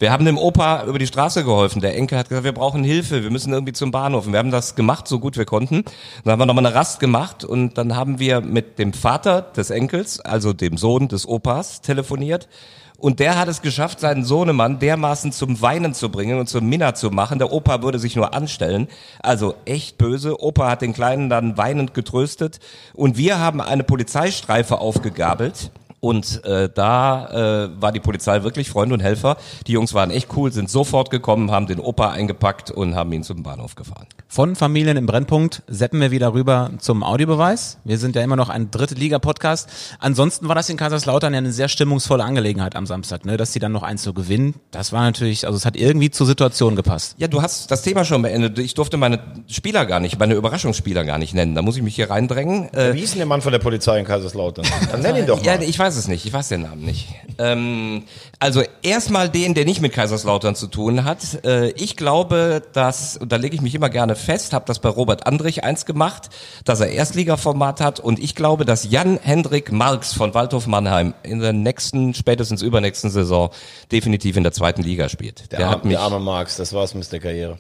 Wir 0.02 0.12
haben 0.12 0.26
dem 0.26 0.40
Opa 0.40 0.86
über 0.86 0.98
die 0.98 1.06
Straße 1.06 1.44
geholfen. 1.44 1.80
Der 1.80 1.96
Enkel 1.96 2.18
hat 2.18 2.28
gesagt, 2.28 2.44
wir 2.44 2.54
brauchen 2.54 2.84
Hilfe, 2.84 3.22
wir 3.22 3.30
müssen 3.30 3.54
irgendwie 3.54 3.74
zum 3.74 3.92
Bahnhof. 3.92 4.26
Und 4.26 4.32
wir 4.32 4.40
haben 4.40 4.50
das 4.50 4.74
gemacht, 4.74 5.08
so 5.08 5.20
gut 5.20 5.38
wir 5.38 5.46
konnten. 5.46 5.86
Dann 6.24 6.32
haben 6.32 6.40
wir 6.40 6.48
nochmal 6.48 6.66
eine 6.66 6.74
Rast 6.74 7.00
gemacht 7.00 7.46
und 7.46 7.78
dann 7.78 7.96
haben 7.96 8.18
wir 8.18 8.42
mit 8.42 8.80
dem 8.80 8.94
Vater 8.94 9.44
des 9.44 9.70
Enkels, 9.70 10.20
also 10.20 10.54
dem 10.54 10.78
Sohn 10.78 11.08
des 11.08 11.28
Opas, 11.28 11.82
telefoniert. 11.82 12.50
Und 12.98 13.20
der 13.20 13.38
hat 13.38 13.48
es 13.48 13.62
geschafft, 13.62 14.00
seinen 14.00 14.24
Sohnemann 14.26 14.80
dermaßen 14.80 15.32
zum 15.32 15.62
Weinen 15.62 15.94
zu 15.94 16.10
bringen 16.10 16.40
und 16.40 16.48
zum 16.48 16.68
Minna 16.68 16.96
zu 16.96 17.12
machen. 17.12 17.38
Der 17.38 17.52
Opa 17.52 17.84
würde 17.84 18.00
sich 18.00 18.16
nur 18.16 18.34
anstellen. 18.34 18.88
Also 19.20 19.54
echt 19.66 20.00
böse. 20.00 20.42
Opa 20.42 20.68
hat 20.68 20.82
den 20.82 20.94
Kleinen 20.94 21.30
dann 21.30 21.58
weinend 21.58 21.94
getröstet. 21.94 22.60
Und 22.96 23.18
wir 23.18 23.38
haben 23.38 23.62
eine 23.62 23.84
Polizeistreife 23.84 24.80
aufgegabelt. 24.80 25.70
Und 26.02 26.44
äh, 26.46 26.68
da 26.74 27.68
äh, 27.68 27.82
war 27.82 27.92
die 27.92 28.00
Polizei 28.00 28.42
wirklich 28.42 28.70
Freund 28.70 28.92
und 28.92 29.02
Helfer. 29.02 29.38
Die 29.68 29.74
Jungs 29.74 29.94
waren 29.94 30.10
echt 30.10 30.36
cool, 30.36 30.52
sind 30.52 30.68
sofort 30.70 31.12
gekommen, 31.12 31.52
haben 31.52 31.68
den 31.68 31.80
Opa 31.80 32.10
eingepackt 32.10 32.72
und 32.72 32.96
haben 32.96 33.14
ihn 33.14 33.24
zum 33.24 33.44
Bahnhof 33.44 33.76
gefahren. 33.76 34.08
Von 34.28 34.56
Familien 34.56 34.98
im 34.98 35.06
Brennpunkt 35.06 35.62
seppen 35.68 36.02
wir 36.02 36.10
wieder 36.10 36.34
rüber 36.34 36.72
zum 36.80 37.04
Audiobeweis. 37.04 37.78
Wir 37.84 38.00
sind 38.00 38.16
ja 38.16 38.24
immer 38.24 38.36
noch 38.36 38.50
ein 38.50 38.72
dritte 38.72 38.96
Liga-Podcast. 38.96 39.70
Ansonsten 40.00 40.48
war 40.48 40.56
das 40.56 40.70
in 40.70 40.78
Kaiserslautern 40.78 41.34
ja 41.34 41.38
eine 41.38 41.52
sehr 41.52 41.68
stimmungsvolle 41.68 42.24
Angelegenheit 42.24 42.76
am 42.76 42.88
Samstag, 42.88 43.24
ne? 43.26 43.38
dass 43.38 43.54
sie 43.54 43.60
dann 43.60 43.72
noch 43.72 43.84
eins 43.84 44.02
zu 44.02 44.14
gewinnen. 44.14 44.56
Das 44.72 44.94
war 44.94 45.02
natürlich, 45.02 45.46
also 45.46 45.58
es 45.58 45.66
hat 45.66 45.76
irgendwie 45.76 46.10
zur 46.10 46.26
Situation 46.26 46.76
gepasst. 46.76 47.14
Ja, 47.20 47.28
du 47.28 47.44
hast 47.44 47.70
das 47.70 47.84
Thema 47.84 48.06
schon 48.06 48.24
beendet. 48.24 48.58
Ich 48.58 48.74
durfte 48.74 48.98
meine 48.98 49.20
Spieler 49.48 49.86
gar 49.86 50.00
nicht, 50.00 50.18
meine 50.18 50.34
Überraschungsspieler 50.34 51.04
gar 51.04 51.20
nicht 51.20 51.36
nennen. 51.36 51.54
Da 51.54 51.62
muss 51.62 51.78
ich 51.78 51.84
mich 51.84 51.94
hier 51.94 52.10
reindrängen. 52.10 52.74
Äh, 52.74 52.96
Wie 52.96 53.02
ist 53.02 53.14
denn 53.14 53.20
der 53.20 53.28
Mann 53.28 53.42
von 53.42 53.52
der 53.52 53.60
Polizei 53.60 54.00
in 54.00 54.06
Kaiserslautern? 54.06 54.66
Dann 54.92 55.02
nenn 55.02 55.18
ihn 55.18 55.28
doch 55.28 55.38
mal. 55.38 55.46
Ja, 55.46 55.62
ich 55.62 55.78
weiß 55.78 55.91
weiß 55.92 55.98
es 55.98 56.08
nicht, 56.08 56.26
ich 56.26 56.32
weiß 56.32 56.48
den 56.48 56.62
Namen 56.62 56.86
nicht. 56.86 57.10
Ähm, 57.38 58.04
also 58.40 58.64
erstmal 58.82 59.28
den, 59.28 59.54
der 59.54 59.66
nicht 59.66 59.82
mit 59.82 59.92
Kaiserslautern 59.92 60.56
zu 60.56 60.68
tun 60.68 61.04
hat. 61.04 61.44
Äh, 61.44 61.72
ich 61.72 61.98
glaube, 61.98 62.62
dass, 62.72 63.18
und 63.18 63.30
da 63.32 63.36
lege 63.36 63.56
ich 63.56 63.62
mich 63.62 63.76
immer 63.76 63.90
gerne 63.90 64.16
fest, 64.16 64.54
habe 64.54 64.64
das 64.68 64.80
bei 64.80 64.88
Robert 64.88 65.28
Andrich 65.28 65.66
eins 65.66 65.86
gemacht, 65.86 66.30
dass 66.64 66.80
er 66.80 66.92
Erstligaformat 66.92 67.82
hat 67.82 68.00
und 68.00 68.20
ich 68.20 68.36
glaube, 68.36 68.64
dass 68.64 68.90
Jan-Hendrik 68.90 69.74
Marx 69.74 70.14
von 70.14 70.34
Waldhof 70.34 70.66
Mannheim 70.66 71.14
in 71.24 71.40
der 71.42 71.52
nächsten, 71.52 72.14
spätestens 72.14 72.62
übernächsten 72.62 73.10
Saison 73.10 73.50
definitiv 73.92 74.38
in 74.38 74.44
der 74.44 74.54
zweiten 74.54 74.82
Liga 74.84 75.10
spielt. 75.10 75.52
Der, 75.52 75.58
Der 75.60 75.68
Ar- 75.68 75.74
hat 75.74 75.84
mich, 75.84 75.96
der 75.96 76.02
arme 76.04 76.20
Marx, 76.20 76.56
das 76.56 76.72
war's 76.72 76.94
mit 76.94 77.12
der 77.12 77.20
Karriere. 77.20 77.58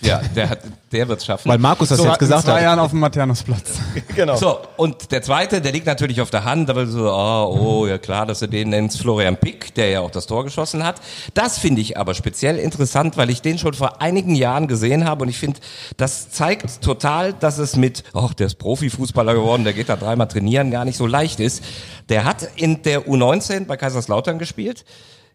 Ja, 0.00 0.20
der 0.34 0.48
hat, 0.50 0.60
der 0.92 1.08
wird's 1.08 1.24
schaffen. 1.24 1.48
Weil 1.48 1.58
Markus 1.58 1.88
das 1.88 1.98
So, 1.98 2.06
jetzt 2.06 2.18
gesagt 2.18 2.44
in 2.44 2.50
zwei 2.50 2.56
hat. 2.56 2.62
Jahren 2.62 2.78
auf 2.78 2.90
dem 2.90 3.00
Maternusplatz. 3.00 3.72
Genau. 4.14 4.36
So, 4.36 4.58
und 4.76 5.12
der 5.12 5.22
zweite, 5.22 5.60
der 5.60 5.70
liegt 5.72 5.86
natürlich 5.86 6.20
auf 6.20 6.30
der 6.30 6.44
Hand, 6.44 6.70
aber 6.70 6.86
so, 6.86 7.10
oh, 7.10 7.58
oh, 7.60 7.86
ja 7.86 7.98
klar, 7.98 8.26
dass 8.26 8.40
du 8.40 8.48
den 8.48 8.70
nennst, 8.70 9.00
Florian 9.00 9.36
Pick, 9.36 9.74
der 9.74 9.90
ja 9.90 10.00
auch 10.00 10.10
das 10.10 10.26
Tor 10.26 10.44
geschossen 10.44 10.82
hat. 10.84 11.00
Das 11.34 11.58
finde 11.58 11.80
ich 11.80 11.96
aber 11.96 12.14
speziell 12.14 12.58
interessant, 12.58 13.16
weil 13.16 13.30
ich 13.30 13.42
den 13.42 13.58
schon 13.58 13.74
vor 13.74 14.00
einigen 14.00 14.34
Jahren 14.34 14.66
gesehen 14.66 15.04
habe 15.04 15.22
und 15.22 15.28
ich 15.28 15.38
finde, 15.38 15.60
das 15.96 16.30
zeigt 16.30 16.82
total, 16.82 17.32
dass 17.32 17.58
es 17.58 17.76
mit, 17.76 18.02
ach, 18.14 18.34
der 18.34 18.48
ist 18.48 18.56
Profifußballer 18.58 19.34
geworden, 19.34 19.64
der 19.64 19.72
geht 19.72 19.88
da 19.88 19.96
dreimal 19.96 20.28
trainieren, 20.28 20.70
gar 20.70 20.84
nicht 20.84 20.96
so 20.96 21.06
leicht 21.06 21.38
ist. 21.40 21.62
Der 22.08 22.24
hat 22.24 22.48
in 22.56 22.82
der 22.82 23.06
U19 23.06 23.66
bei 23.66 23.76
Kaiserslautern 23.76 24.38
gespielt. 24.38 24.84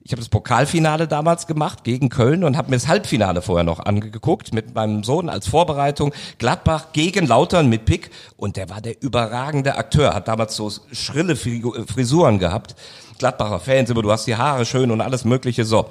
Ich 0.06 0.12
habe 0.12 0.20
das 0.20 0.28
Pokalfinale 0.28 1.08
damals 1.08 1.47
gemacht 1.47 1.86
gegen 1.86 2.10
Köln 2.10 2.43
und 2.43 2.58
habe 2.58 2.70
mir 2.70 2.76
das 2.76 2.89
Halbfinale 2.89 3.41
vorher 3.41 3.64
noch 3.64 3.80
angeguckt 3.80 4.54
mit 4.54 4.76
meinem 4.76 5.06
Sohn 5.06 5.30
als 5.30 5.47
Vorbereitung. 5.47 6.14
Gladbach 6.39 6.88
gegen 6.91 7.26
Lautern 7.26 7.70
mit 7.70 7.86
Pick 7.86 8.10
und 8.36 8.58
der 8.58 8.70
war 8.70 8.82
der 8.82 9.01
überragende 9.01 9.78
Akteur, 9.78 10.14
hat 10.14 10.28
damals 10.28 10.58
so 10.58 10.70
schrille 10.91 11.38
Frisuren 11.38 12.38
gehabt. 12.38 12.76
Gladbacher 13.18 13.62
Fans, 13.62 13.89
immer 13.89 14.01
du 14.01 14.12
hast 14.12 14.28
die 14.28 14.36
Haare 14.36 14.66
schön 14.66 14.91
und 14.91 14.99
alles 14.99 15.24
mögliche 15.24 15.64
so. 15.64 15.89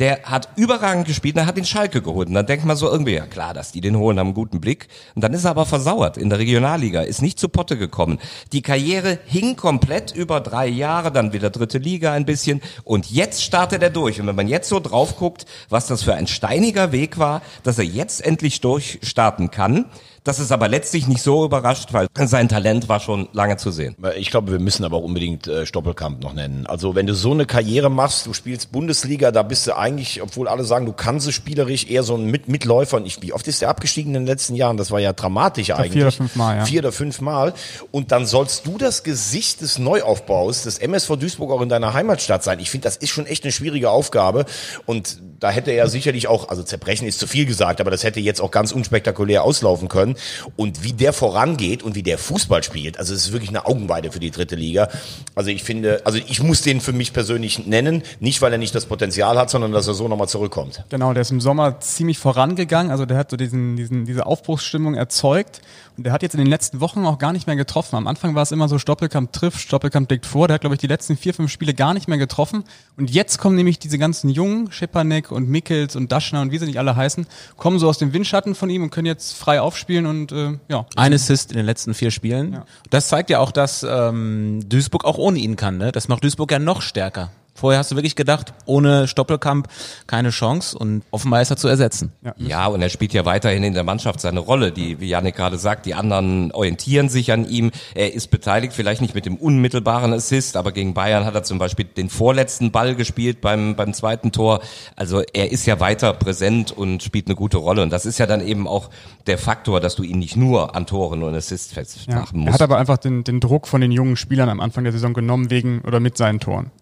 Der 0.00 0.24
hat 0.24 0.48
überragend 0.56 1.06
gespielt 1.06 1.36
und 1.36 1.42
er 1.42 1.46
hat 1.46 1.56
den 1.56 1.64
Schalke 1.64 2.02
geholt. 2.02 2.28
Und 2.28 2.34
dann 2.34 2.46
denkt 2.46 2.64
man 2.64 2.76
so 2.76 2.90
irgendwie, 2.90 3.14
ja 3.14 3.26
klar, 3.26 3.54
dass 3.54 3.70
die 3.70 3.80
den 3.80 3.96
holen, 3.96 4.18
haben 4.18 4.28
einen 4.28 4.34
guten 4.34 4.60
Blick. 4.60 4.88
Und 5.14 5.22
dann 5.22 5.32
ist 5.32 5.44
er 5.44 5.50
aber 5.50 5.66
versauert 5.66 6.16
in 6.16 6.30
der 6.30 6.40
Regionalliga, 6.40 7.02
ist 7.02 7.22
nicht 7.22 7.38
zu 7.38 7.48
Potte 7.48 7.78
gekommen. 7.78 8.18
Die 8.52 8.62
Karriere 8.62 9.20
hing 9.26 9.54
komplett 9.54 10.10
über 10.12 10.40
drei 10.40 10.66
Jahre, 10.66 11.12
dann 11.12 11.32
wieder 11.32 11.50
dritte 11.50 11.78
Liga 11.78 12.12
ein 12.12 12.24
bisschen. 12.24 12.60
Und 12.82 13.10
jetzt 13.10 13.44
startet 13.44 13.82
er 13.82 13.90
durch. 13.90 14.20
Und 14.20 14.26
wenn 14.26 14.36
man 14.36 14.48
jetzt 14.48 14.68
so 14.68 14.80
drauf 14.80 15.16
guckt, 15.16 15.46
was 15.68 15.86
das 15.86 16.02
für 16.02 16.14
ein 16.14 16.26
steiniger 16.26 16.90
Weg 16.90 17.18
war, 17.18 17.40
dass 17.62 17.78
er 17.78 17.84
jetzt 17.84 18.24
endlich 18.24 18.60
durchstarten 18.60 19.52
kann, 19.52 19.86
das 20.24 20.38
ist 20.38 20.52
aber 20.52 20.68
letztlich 20.68 21.06
nicht 21.06 21.22
so 21.22 21.44
überrascht, 21.44 21.92
weil 21.92 22.06
sein 22.14 22.48
Talent 22.48 22.88
war 22.88 22.98
schon 22.98 23.28
lange 23.32 23.58
zu 23.58 23.70
sehen. 23.70 23.94
Ich 24.16 24.30
glaube, 24.30 24.52
wir 24.52 24.58
müssen 24.58 24.82
aber 24.84 24.96
auch 24.96 25.02
unbedingt 25.02 25.46
äh, 25.46 25.66
Stoppelkamp 25.66 26.22
noch 26.22 26.32
nennen. 26.32 26.66
Also 26.66 26.94
wenn 26.94 27.06
du 27.06 27.14
so 27.14 27.32
eine 27.32 27.44
Karriere 27.44 27.90
machst, 27.90 28.24
du 28.24 28.32
spielst 28.32 28.72
Bundesliga, 28.72 29.32
da 29.32 29.42
bist 29.42 29.66
du 29.66 29.76
eigentlich, 29.76 30.22
obwohl 30.22 30.48
alle 30.48 30.64
sagen, 30.64 30.86
du 30.86 30.92
kannst 30.92 31.28
es 31.28 31.34
spielerisch, 31.34 31.86
eher 31.90 32.02
so 32.02 32.16
ein 32.16 32.24
Mit 32.24 32.48
Mitläufer. 32.48 32.96
Und 32.96 33.06
ich, 33.06 33.20
wie 33.20 33.34
oft 33.34 33.46
ist 33.48 33.60
der 33.60 33.68
abgestiegen 33.68 34.14
in 34.14 34.22
den 34.22 34.26
letzten 34.26 34.54
Jahren? 34.54 34.78
Das 34.78 34.90
war 34.90 34.98
ja 34.98 35.12
dramatisch 35.12 35.70
eigentlich. 35.72 35.92
vier 35.92 36.02
oder 36.04 36.12
fünf 36.12 36.36
Mal, 36.36 36.56
ja. 36.56 36.64
Vier 36.64 36.80
oder 36.80 36.92
fünf 36.92 37.20
Mal. 37.20 37.52
Und 37.90 38.10
dann 38.10 38.24
sollst 38.24 38.66
du 38.66 38.78
das 38.78 39.02
Gesicht 39.02 39.60
des 39.60 39.78
Neuaufbaus 39.78 40.62
des 40.62 40.78
MSV 40.78 41.16
Duisburg 41.16 41.50
auch 41.50 41.60
in 41.60 41.68
deiner 41.68 41.92
Heimatstadt 41.92 42.42
sein. 42.42 42.60
Ich 42.60 42.70
finde, 42.70 42.84
das 42.84 42.96
ist 42.96 43.10
schon 43.10 43.26
echt 43.26 43.44
eine 43.44 43.52
schwierige 43.52 43.90
Aufgabe. 43.90 44.46
Und 44.86 45.18
da 45.38 45.50
hätte 45.50 45.72
er 45.72 45.88
sicherlich 45.88 46.28
auch, 46.28 46.48
also 46.48 46.62
zerbrechen 46.62 47.06
ist 47.06 47.18
zu 47.18 47.26
viel 47.26 47.44
gesagt, 47.44 47.82
aber 47.82 47.90
das 47.90 48.04
hätte 48.04 48.20
jetzt 48.20 48.40
auch 48.40 48.50
ganz 48.50 48.72
unspektakulär 48.72 49.44
auslaufen 49.44 49.88
können. 49.88 50.13
Und 50.56 50.82
wie 50.82 50.92
der 50.92 51.12
vorangeht 51.12 51.82
und 51.82 51.94
wie 51.94 52.02
der 52.02 52.18
Fußball 52.18 52.62
spielt, 52.62 52.98
also 52.98 53.14
es 53.14 53.26
ist 53.26 53.32
wirklich 53.32 53.50
eine 53.50 53.66
Augenweide 53.66 54.12
für 54.12 54.20
die 54.20 54.30
dritte 54.30 54.56
Liga. 54.56 54.88
Also 55.34 55.50
ich 55.50 55.64
finde, 55.64 56.02
also 56.04 56.18
ich 56.18 56.42
muss 56.42 56.62
den 56.62 56.80
für 56.80 56.92
mich 56.92 57.12
persönlich 57.12 57.66
nennen, 57.66 58.02
nicht 58.20 58.42
weil 58.42 58.52
er 58.52 58.58
nicht 58.58 58.74
das 58.74 58.86
Potenzial 58.86 59.38
hat, 59.38 59.50
sondern 59.50 59.72
dass 59.72 59.86
er 59.86 59.94
so 59.94 60.08
nochmal 60.08 60.28
zurückkommt. 60.28 60.84
Genau, 60.88 61.12
der 61.12 61.22
ist 61.22 61.30
im 61.30 61.40
Sommer 61.40 61.80
ziemlich 61.80 62.18
vorangegangen. 62.18 62.90
Also 62.90 63.06
der 63.06 63.16
hat 63.16 63.30
so 63.30 63.36
diesen, 63.36 63.76
diesen, 63.76 64.04
diese 64.04 64.26
Aufbruchsstimmung 64.26 64.94
erzeugt. 64.94 65.60
Und 65.96 66.04
der 66.04 66.12
hat 66.12 66.22
jetzt 66.22 66.34
in 66.34 66.38
den 66.38 66.48
letzten 66.48 66.80
Wochen 66.80 67.04
auch 67.06 67.18
gar 67.18 67.32
nicht 67.32 67.46
mehr 67.46 67.54
getroffen. 67.54 67.94
Am 67.96 68.06
Anfang 68.06 68.34
war 68.34 68.42
es 68.42 68.50
immer 68.50 68.68
so, 68.68 68.78
Stoppelkamp 68.78 69.32
trifft, 69.32 69.60
Stoppelkamp 69.60 70.10
legt 70.10 70.26
vor. 70.26 70.48
Der 70.48 70.54
hat, 70.54 70.62
glaube 70.62 70.74
ich, 70.74 70.80
die 70.80 70.88
letzten 70.88 71.16
vier, 71.16 71.34
fünf 71.34 71.52
Spiele 71.52 71.72
gar 71.72 71.94
nicht 71.94 72.08
mehr 72.08 72.18
getroffen. 72.18 72.64
Und 72.96 73.10
jetzt 73.10 73.38
kommen 73.38 73.54
nämlich 73.54 73.78
diese 73.78 73.98
ganzen 73.98 74.28
Jungen, 74.28 74.72
Schepanek 74.72 75.30
und 75.30 75.48
Mickels 75.48 75.94
und 75.94 76.10
Daschner 76.10 76.42
und 76.42 76.50
wie 76.50 76.58
sie 76.58 76.66
nicht 76.66 76.78
alle 76.78 76.96
heißen, 76.96 77.26
kommen 77.56 77.78
so 77.78 77.88
aus 77.88 77.98
dem 77.98 78.12
Windschatten 78.12 78.54
von 78.54 78.70
ihm 78.70 78.82
und 78.82 78.90
können 78.90 79.06
jetzt 79.06 79.36
frei 79.36 79.60
aufspielen 79.60 80.06
und 80.06 80.32
äh, 80.32 80.58
ja. 80.68 80.86
Ein 80.96 81.12
Assist 81.12 81.52
in 81.52 81.56
den 81.56 81.66
letzten 81.66 81.94
vier 81.94 82.10
Spielen. 82.10 82.62
Das 82.90 83.08
zeigt 83.08 83.30
ja 83.30 83.38
auch, 83.38 83.52
dass 83.52 83.86
ähm, 83.88 84.60
Duisburg 84.68 85.04
auch 85.04 85.18
ohne 85.18 85.38
ihn 85.38 85.56
kann. 85.56 85.78
Ne? 85.78 85.92
Das 85.92 86.08
macht 86.08 86.24
Duisburg 86.24 86.50
ja 86.50 86.58
noch 86.58 86.82
stärker. 86.82 87.30
Vorher 87.56 87.78
hast 87.78 87.92
du 87.92 87.94
wirklich 87.96 88.16
gedacht, 88.16 88.52
ohne 88.66 89.06
Stoppelkamp 89.06 89.68
keine 90.08 90.30
Chance 90.30 90.76
und 90.76 91.02
offenbar 91.12 91.40
ist 91.40 91.50
er 91.50 91.56
zu 91.56 91.68
ersetzen. 91.68 92.10
Ja, 92.36 92.66
und 92.66 92.82
er 92.82 92.88
spielt 92.88 93.12
ja 93.12 93.24
weiterhin 93.24 93.62
in 93.62 93.74
der 93.74 93.84
Mannschaft 93.84 94.20
seine 94.20 94.40
Rolle, 94.40 94.72
die, 94.72 94.98
wie 94.98 95.08
Janik 95.08 95.36
gerade 95.36 95.56
sagt, 95.56 95.86
die 95.86 95.94
anderen 95.94 96.50
orientieren 96.50 97.08
sich 97.08 97.30
an 97.30 97.48
ihm. 97.48 97.70
Er 97.94 98.12
ist 98.12 98.32
beteiligt, 98.32 98.72
vielleicht 98.72 99.00
nicht 99.02 99.14
mit 99.14 99.24
dem 99.24 99.36
unmittelbaren 99.36 100.12
Assist, 100.12 100.56
aber 100.56 100.72
gegen 100.72 100.94
Bayern 100.94 101.24
hat 101.24 101.34
er 101.36 101.44
zum 101.44 101.58
Beispiel 101.58 101.84
den 101.84 102.10
vorletzten 102.10 102.72
Ball 102.72 102.96
gespielt 102.96 103.40
beim, 103.40 103.76
beim 103.76 103.94
zweiten 103.94 104.32
Tor. 104.32 104.60
Also 104.96 105.22
er 105.32 105.52
ist 105.52 105.64
ja 105.66 105.78
weiter 105.78 106.12
präsent 106.12 106.72
und 106.72 107.04
spielt 107.04 107.26
eine 107.28 107.36
gute 107.36 107.58
Rolle. 107.58 107.82
Und 107.82 107.90
das 107.90 108.04
ist 108.04 108.18
ja 108.18 108.26
dann 108.26 108.40
eben 108.44 108.66
auch 108.66 108.90
der 109.28 109.38
Faktor, 109.38 109.78
dass 109.80 109.94
du 109.94 110.02
ihn 110.02 110.18
nicht 110.18 110.36
nur 110.36 110.74
an 110.74 110.86
Toren 110.86 111.22
und 111.22 111.34
Assists 111.36 111.70
Ja. 111.74 111.82
festmachen 111.82 112.40
Er 112.40 112.44
musst. 112.46 112.54
hat 112.54 112.62
aber 112.62 112.78
einfach 112.78 112.98
den, 112.98 113.22
den 113.22 113.38
Druck 113.38 113.68
von 113.68 113.80
den 113.80 113.92
jungen 113.92 114.16
Spielern 114.16 114.48
am 114.48 114.58
Anfang 114.60 114.82
der 114.82 114.92
Saison 114.92 115.14
genommen 115.14 115.50
wegen 115.50 115.82
oder 115.86 116.00
mit 116.00 116.16
seinen 116.16 116.40
Toren. 116.40 116.72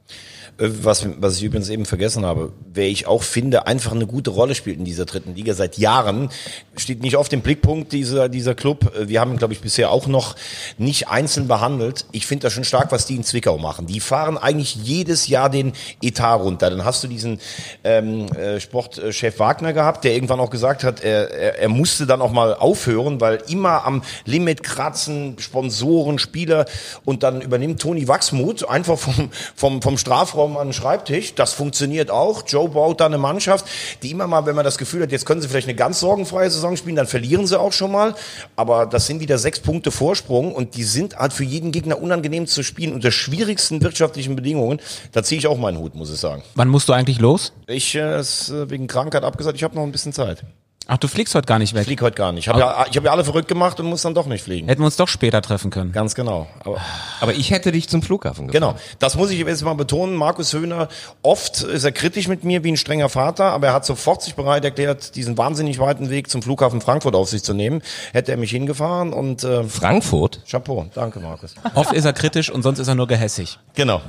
Äh, 0.59 0.69
Was, 0.83 1.07
was 1.19 1.37
ich 1.37 1.45
übrigens 1.45 1.69
eben 1.69 1.85
vergessen 1.85 2.25
habe, 2.25 2.53
wer 2.73 2.89
ich 2.89 3.07
auch 3.07 3.23
finde, 3.23 3.67
einfach 3.67 3.93
eine 3.93 4.07
gute 4.07 4.31
Rolle 4.31 4.55
spielt 4.55 4.79
in 4.79 4.85
dieser 4.85 5.05
dritten 5.05 5.35
Liga 5.35 5.55
seit 5.55 5.79
Jahren, 5.79 6.31
steht 6.77 7.03
nicht 7.03 7.17
auf 7.17 7.29
dem 7.29 7.41
Blickpunkt 7.41 7.93
dieser, 7.93 8.29
dieser 8.29 8.55
Club. 8.55 8.93
Äh, 8.97 9.09
Wir 9.09 9.21
haben 9.21 9.33
ihn, 9.33 9.39
glaube 9.39 9.55
ich, 9.55 9.61
bisher 9.61 9.91
auch 9.91 10.07
noch 10.07 10.37
nicht 10.79 11.09
einzeln 11.09 11.49
behandelt. 11.49 12.07
Ich 12.13 12.27
finde 12.27 12.45
das 12.45 12.53
schon 12.53 12.65
stark, 12.65 12.93
was 12.93 13.07
die 13.07 13.17
in 13.17 13.25
Zwickau 13.25 13.59
machen. 13.59 13.87
Die 13.87 14.01
fahren 14.01 14.39
eigentlich 14.39 14.77
jedes 14.77 15.29
Jahr 15.29 15.49
den 15.51 15.73
Etat 16.03 16.37
runter. 16.37 16.71
Dann 16.71 16.85
hast 16.85 17.03
du 17.05 17.09
diesen 17.09 17.41
ähm, 17.85 18.27
äh, 18.33 18.61
Sportchef 18.61 19.39
Wagner 19.39 19.73
gehabt, 19.73 20.05
der 20.05 20.15
irgendwann 20.15 20.41
auch 20.41 20.51
gesagt 20.51 20.85
hat, 20.85 21.03
er, 21.03 21.31
er, 21.31 21.59
er 21.61 21.69
musste 21.69 22.07
dann 22.07 22.21
auch 22.21 22.33
mal 22.33 22.55
aufhören, 22.55 23.21
weil 23.21 23.43
immer 23.49 23.85
am 23.85 24.03
Limit 24.25 24.63
kratzen, 24.63 25.37
Sponsoren, 25.39 26.19
Spieler 26.19 26.67
und 27.05 27.23
dann 27.23 27.41
übernimmt 27.41 27.81
Toni 27.81 28.09
Wachsmuth 28.09 28.69
einfach 28.69 28.99
vom, 28.99 29.31
vom, 29.55 29.83
vom 29.83 29.99
Strafraum 29.99 30.42
an 30.47 30.69
den 30.69 30.73
Schreibtisch. 30.73 31.35
Das 31.35 31.53
funktioniert 31.53 32.11
auch. 32.11 32.43
Joe 32.47 32.69
baut 32.69 33.01
da 33.01 33.07
eine 33.07 33.19
Mannschaft, 33.19 33.67
die 34.03 34.11
immer 34.11 34.27
mal, 34.27 34.47
wenn 34.47 34.55
man 34.55 34.65
das 34.65 34.79
Gefühl 34.79 35.03
hat, 35.03 35.13
jetzt 35.13 35.27
können 35.27 35.41
sie 35.41 35.49
vielleicht 35.49 35.69
eine 35.69 35.77
ganz 35.77 36.01
sorgenfreie 36.01 36.51
Saison 36.51 36.77
spielen, 36.77 36.97
dann 36.97 37.07
verlieren 37.07 37.47
sie 37.47 37.59
auch 37.59 37.73
schon 37.73 37.93
mal. 37.93 38.15
Aber 38.57 38.87
das 38.87 39.07
sind 39.07 39.21
wieder 39.21 39.39
sechs 39.39 39.61
Punkte 39.61 39.91
Vorsprung 39.91 40.55
und 40.55 40.77
die 40.77 40.85
sind 40.85 41.17
halt 41.17 41.33
für 41.33 41.45
jeden 41.45 41.73
Gegner 41.73 42.01
unangenehm 42.01 42.47
zu 42.47 42.63
spielen 42.63 42.93
unter 42.93 43.11
schwierigsten 43.11 43.83
wirtschaftlichen 43.83 44.37
Bedingungen. 44.37 44.81
Da 45.13 45.23
ziehe 45.23 45.39
ich 45.39 45.47
auch 45.47 45.59
meinen 45.59 45.79
Hut, 45.79 45.95
muss 45.95 46.13
ich 46.13 46.19
sagen. 46.19 46.43
Wann 46.55 46.69
musst 46.69 46.89
du 46.89 46.93
eigentlich 46.93 47.21
los? 47.21 47.53
Ich 47.67 47.95
äh, 47.95 48.21
ist 48.21 48.51
äh, 48.51 48.71
wegen 48.71 48.87
Krankheit 48.87 49.25
abgesagt, 49.25 49.57
ich 49.57 49.65
habe 49.65 49.75
noch 49.75 49.83
ein 49.83 49.93
bisschen 49.93 50.13
Zeit. 50.13 50.45
Ach, 50.89 50.99
du 50.99 51.09
fliegst 51.09 51.35
heute 51.35 51.47
gar 51.47 51.59
nicht 51.59 51.71
Ich 51.71 51.75
weg. 51.79 51.85
fliege 51.85 52.05
heute 52.05 52.17
gar 52.17 52.33
nicht. 52.33 52.45
Ich 52.45 52.49
habe 52.49 52.59
ja, 52.59 52.87
ich 52.91 52.97
hab 52.97 53.05
ja 53.05 53.11
alle 53.13 53.25
verrückt 53.25 53.49
gemacht 53.49 53.79
und 53.81 53.87
muss 53.87 54.03
dann 54.03 54.15
doch 54.15 54.27
nicht 54.27 54.43
fliegen. 54.43 54.69
Hätten 54.69 54.81
wir 54.83 54.87
uns 54.87 54.97
doch 54.97 55.09
später 55.09 55.41
treffen 55.41 55.71
können. 55.71 55.93
Ganz 55.93 56.15
genau. 56.15 56.49
Aber 56.65 56.81
aber 57.21 57.35
ich 57.35 57.51
hätte 57.51 57.73
dich 57.73 57.89
zum 57.89 58.03
Flughafen 58.03 58.49
gefahren. 58.49 58.75
Genau, 58.75 58.83
das 58.99 59.17
muss 59.17 59.31
ich 59.31 59.39
jetzt 59.39 59.63
mal 59.65 59.75
betonen. 59.75 60.17
Markus 60.17 60.53
Höhner, 60.53 60.89
oft 61.23 61.63
ist 61.63 61.85
er 61.85 61.93
kritisch 61.93 62.29
mit 62.29 62.45
mir 62.45 62.65
wie 62.65 62.73
ein 62.73 62.77
strenger 62.77 63.09
Vater, 63.09 63.45
aber 63.53 63.69
er 63.69 63.73
hat 63.75 63.87
sofort 63.87 64.23
sich 64.23 64.35
bereit 64.35 64.65
erklärt, 64.65 65.15
diesen 65.15 65.39
wahnsinnig 65.39 65.79
weiten 65.79 66.11
Weg 66.11 66.29
zum 66.29 66.43
Flughafen 66.43 66.81
Frankfurt 66.81 67.15
auf 67.15 67.29
sich 67.29 67.43
zu 67.43 67.55
nehmen. 67.55 67.83
Hätte 68.13 68.33
er 68.33 68.39
mich 68.39 68.51
hingefahren 68.51 69.13
und 69.13 69.45
äh, 69.45 69.65
Frankfurt? 69.65 70.41
Chapeau, 70.51 70.87
danke 70.95 71.21
Markus. 71.21 71.55
Oft 71.75 71.93
ist 71.93 72.05
er 72.05 72.13
kritisch 72.13 72.51
und 72.51 72.63
sonst 72.63 72.79
ist 72.81 72.89
er 72.89 72.95
nur 72.95 73.07
gehässig. 73.07 73.59
Genau. 73.75 74.01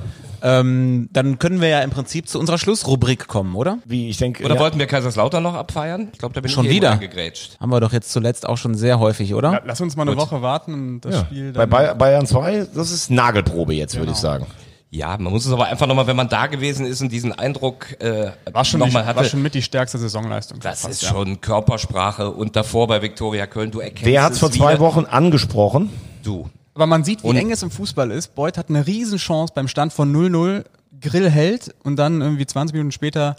Ähm, 0.42 1.08
dann 1.12 1.38
können 1.38 1.60
wir 1.62 1.68
ja 1.68 1.80
im 1.80 1.90
Prinzip 1.90 2.28
zu 2.28 2.38
unserer 2.38 2.58
Schlussrubrik 2.58 3.28
kommen, 3.28 3.54
oder? 3.54 3.78
Wie 3.86 4.10
ich 4.10 4.18
denke, 4.18 4.44
Oder 4.44 4.56
ja, 4.56 4.60
wollten 4.60 4.78
wir 4.78 4.86
Kaiserslautern 4.86 5.42
noch 5.42 5.54
abfeiern? 5.54 6.08
Ich 6.12 6.18
glaube, 6.18 6.34
da 6.34 6.40
bin 6.42 6.50
Schon 6.50 6.63
eben 6.64 6.74
wieder? 6.74 7.00
Haben 7.60 7.70
wir 7.70 7.80
doch 7.80 7.92
jetzt 7.92 8.10
zuletzt 8.12 8.46
auch 8.46 8.56
schon 8.58 8.74
sehr 8.74 8.98
häufig, 8.98 9.34
oder? 9.34 9.52
La- 9.52 9.62
Lass 9.64 9.80
uns 9.80 9.96
mal 9.96 10.06
eine 10.08 10.16
Woche 10.16 10.42
warten 10.42 10.74
und 10.74 11.00
das 11.02 11.20
Spiel 11.20 11.52
bei 11.52 11.60
dann. 11.66 11.70
Bay- 11.70 11.94
Bayern 11.94 12.26
2, 12.26 12.66
das 12.74 12.90
ist 12.90 13.10
Nagelprobe 13.10 13.74
jetzt, 13.74 13.96
würde 13.96 14.12
ich 14.12 14.18
sagen. 14.18 14.46
Ja, 14.90 15.16
man 15.18 15.32
muss 15.32 15.44
es 15.44 15.52
aber 15.52 15.64
einfach 15.66 15.88
nochmal, 15.88 16.06
wenn 16.06 16.14
man 16.14 16.28
da 16.28 16.46
gewesen 16.46 16.86
ist 16.86 17.00
und 17.02 17.10
diesen 17.10 17.32
Eindruck 17.32 18.00
äh, 18.00 18.30
war, 18.52 18.64
schon 18.64 18.78
die, 18.80 18.86
nochmal 18.86 19.04
hatte. 19.06 19.16
war 19.16 19.24
schon 19.24 19.42
mit 19.42 19.52
die 19.54 19.62
stärkste 19.62 19.98
Saisonleistung. 19.98 20.60
das 20.60 20.82
fast, 20.82 20.92
ist 20.94 21.02
ja. 21.02 21.08
schon 21.08 21.40
Körpersprache 21.40 22.30
und 22.30 22.54
davor 22.54 22.86
bei 22.86 23.02
Viktoria 23.02 23.48
Köln, 23.48 23.72
du 23.72 23.80
erkennst 23.80 24.04
Wer 24.04 24.22
hat 24.22 24.34
es 24.34 24.38
vor 24.38 24.52
zwei 24.52 24.74
wieder. 24.74 24.80
Wochen 24.80 25.04
angesprochen? 25.04 25.90
Du. 26.22 26.48
Aber 26.74 26.86
man 26.86 27.02
sieht, 27.02 27.24
wie 27.24 27.28
Und- 27.28 27.36
eng 27.36 27.50
es 27.50 27.64
im 27.64 27.72
Fußball 27.72 28.12
ist. 28.12 28.36
Beuth 28.36 28.56
hat 28.56 28.68
eine 28.68 28.86
Riesenchance 28.86 29.52
beim 29.52 29.66
Stand 29.66 29.92
von 29.92 30.12
0-0. 30.14 30.64
Grill 31.00 31.28
hält 31.28 31.74
und 31.82 31.96
dann 31.96 32.20
irgendwie 32.20 32.46
20 32.46 32.72
Minuten 32.74 32.92
später 32.92 33.34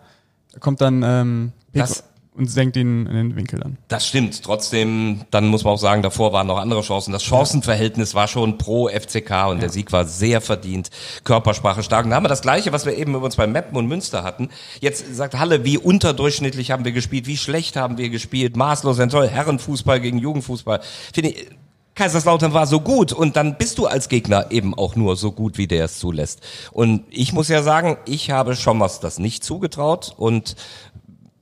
kommt 0.59 0.81
dann 0.81 1.03
ähm, 1.03 1.51
Pick 1.71 1.81
Das- 1.83 2.03
und 2.37 2.49
senkt 2.49 2.75
ihn 2.75 3.05
in 3.05 3.15
den 3.15 3.35
Winkel 3.35 3.59
dann. 3.59 3.77
Das 3.87 4.07
stimmt. 4.07 4.43
Trotzdem, 4.43 5.21
dann 5.31 5.47
muss 5.47 5.63
man 5.63 5.73
auch 5.73 5.79
sagen, 5.79 6.01
davor 6.01 6.33
waren 6.33 6.47
noch 6.47 6.57
andere 6.57 6.81
Chancen. 6.81 7.11
Das 7.11 7.23
Chancenverhältnis 7.23 8.13
war 8.13 8.27
schon 8.27 8.57
pro 8.57 8.89
FCK 8.89 9.47
und 9.49 9.61
der 9.61 9.69
Sieg 9.69 9.91
war 9.91 10.05
sehr 10.05 10.41
verdient. 10.41 10.89
Körpersprache 11.23 11.83
stark. 11.83 12.05
Und 12.05 12.11
da 12.11 12.17
haben 12.17 12.23
wir 12.23 12.29
das 12.29 12.41
Gleiche, 12.41 12.71
was 12.71 12.85
wir 12.85 12.97
eben 12.97 13.15
übrigens 13.15 13.37
bei 13.37 13.47
Meppen 13.47 13.77
und 13.77 13.87
Münster 13.87 14.23
hatten. 14.23 14.49
Jetzt 14.81 15.15
sagt 15.15 15.37
Halle, 15.39 15.63
wie 15.63 15.77
unterdurchschnittlich 15.77 16.71
haben 16.71 16.85
wir 16.85 16.91
gespielt, 16.91 17.27
wie 17.27 17.37
schlecht 17.37 17.75
haben 17.75 17.97
wir 17.97 18.09
gespielt, 18.09 18.57
maßlos 18.57 18.99
enttäuscht, 18.99 19.31
Herrenfußball 19.31 20.01
gegen 20.01 20.19
Jugendfußball. 20.19 20.81
Finde 21.13 21.31
ich, 21.31 21.47
Kaiserslautern 21.95 22.53
war 22.53 22.67
so 22.67 22.81
gut 22.81 23.13
und 23.13 23.37
dann 23.37 23.57
bist 23.57 23.77
du 23.77 23.87
als 23.87 24.09
Gegner 24.09 24.47
eben 24.51 24.73
auch 24.73 24.97
nur 24.97 25.15
so 25.15 25.31
gut, 25.31 25.57
wie 25.57 25.67
der 25.67 25.85
es 25.85 25.97
zulässt. 25.97 26.41
Und 26.73 27.05
ich 27.09 27.31
muss 27.31 27.47
ja 27.47 27.63
sagen, 27.63 27.97
ich 28.05 28.31
habe 28.31 28.57
Schommers 28.57 28.99
das 28.99 29.17
nicht 29.17 29.45
zugetraut 29.45 30.13
und 30.17 30.57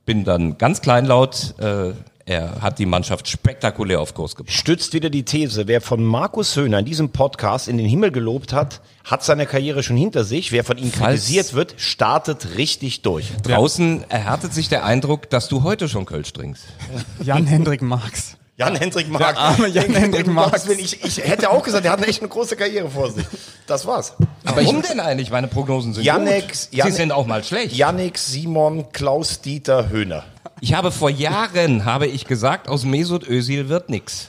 bin 0.04 0.24
dann 0.24 0.58
ganz 0.58 0.80
kleinlaut. 0.80 1.54
Äh, 1.58 1.92
er 2.26 2.62
hat 2.62 2.78
die 2.78 2.86
Mannschaft 2.86 3.28
spektakulär 3.28 4.00
auf 4.00 4.14
Kurs 4.14 4.34
gebracht. 4.34 4.56
Stützt 4.56 4.94
wieder 4.94 5.10
die 5.10 5.24
These, 5.24 5.66
wer 5.68 5.82
von 5.82 6.02
Markus 6.02 6.56
Höhner 6.56 6.78
in 6.78 6.86
diesem 6.86 7.10
Podcast 7.10 7.68
in 7.68 7.76
den 7.76 7.86
Himmel 7.86 8.12
gelobt 8.12 8.54
hat, 8.54 8.80
hat 9.04 9.22
seine 9.22 9.44
Karriere 9.44 9.82
schon 9.82 9.98
hinter 9.98 10.24
sich. 10.24 10.50
Wer 10.50 10.64
von 10.64 10.78
ihm 10.78 10.90
Falls- 10.90 11.20
kritisiert 11.20 11.52
wird, 11.52 11.74
startet 11.76 12.56
richtig 12.56 13.02
durch. 13.02 13.30
Draußen 13.42 14.08
erhärtet 14.10 14.54
sich 14.54 14.70
der 14.70 14.86
Eindruck, 14.86 15.28
dass 15.28 15.48
du 15.48 15.64
heute 15.64 15.86
schon 15.86 16.06
Kölsch 16.06 16.32
trinkst. 16.32 16.64
Jan-Hendrik 17.22 17.82
Marx. 17.82 18.38
Jan-Hendrik 18.56 19.08
Marx. 19.10 19.36
arme 19.38 19.66
Jan-Hendrik 19.68 20.26
Willen, 20.26 20.78
Ich, 20.78 21.02
ich 21.04 21.18
hätte 21.18 21.50
auch 21.50 21.62
gesagt, 21.62 21.84
er 21.84 21.90
hat 21.92 21.98
eine 21.98 22.06
echt 22.06 22.20
eine 22.20 22.28
große 22.28 22.54
Karriere 22.56 22.88
vor 22.88 23.10
sich. 23.10 23.24
Das 23.66 23.84
war's. 23.86 24.14
Warum 24.44 24.80
denn 24.82 25.00
eigentlich? 25.00 25.30
Meine 25.30 25.48
Prognosen 25.48 25.92
sind 25.94 26.04
Yannick- 26.04 26.48
gut. 26.48 26.68
Yannick- 26.70 26.84
Sie 26.92 26.96
sind 26.96 27.10
auch 27.12 27.26
mal 27.26 27.42
schlecht. 27.42 27.74
Yannick, 27.74 28.16
Simon, 28.18 28.92
Klaus, 28.92 29.40
Dieter, 29.40 29.88
Höhner. 29.88 30.22
Ich 30.60 30.72
habe 30.74 30.92
vor 30.92 31.10
Jahren, 31.10 31.84
habe 31.84 32.06
ich 32.06 32.26
gesagt, 32.26 32.68
aus 32.68 32.84
Mesut 32.84 33.26
Özil 33.28 33.68
wird 33.68 33.90
nix. 33.90 34.28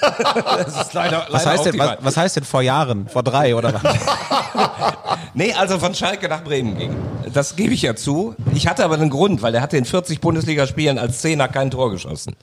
das 0.00 0.80
ist 0.82 0.92
leider, 0.92 1.26
Was 1.30 1.44
leider 1.44 1.50
heißt, 1.58 1.66
denn, 1.66 1.78
was, 1.78 1.96
was 2.00 2.16
heißt 2.18 2.36
denn 2.36 2.44
vor 2.44 2.60
Jahren? 2.62 3.08
Vor 3.08 3.22
drei 3.22 3.54
oder 3.56 3.72
was? 3.74 3.82
Nee, 5.34 5.54
also 5.54 5.78
von 5.78 5.94
Schalke 5.94 6.28
nach 6.28 6.44
Bremen 6.44 6.76
ging. 6.76 6.94
Das 7.32 7.56
gebe 7.56 7.72
ich 7.72 7.80
ja 7.80 7.96
zu. 7.96 8.34
Ich 8.54 8.66
hatte 8.66 8.84
aber 8.84 8.96
einen 8.96 9.08
Grund, 9.08 9.40
weil 9.40 9.54
er 9.54 9.62
hatte 9.62 9.78
in 9.78 9.86
40 9.86 10.20
Bundesligaspielen 10.20 10.98
als 10.98 11.20
Zehner 11.22 11.48
kein 11.48 11.70
Tor 11.70 11.90
geschossen. 11.90 12.36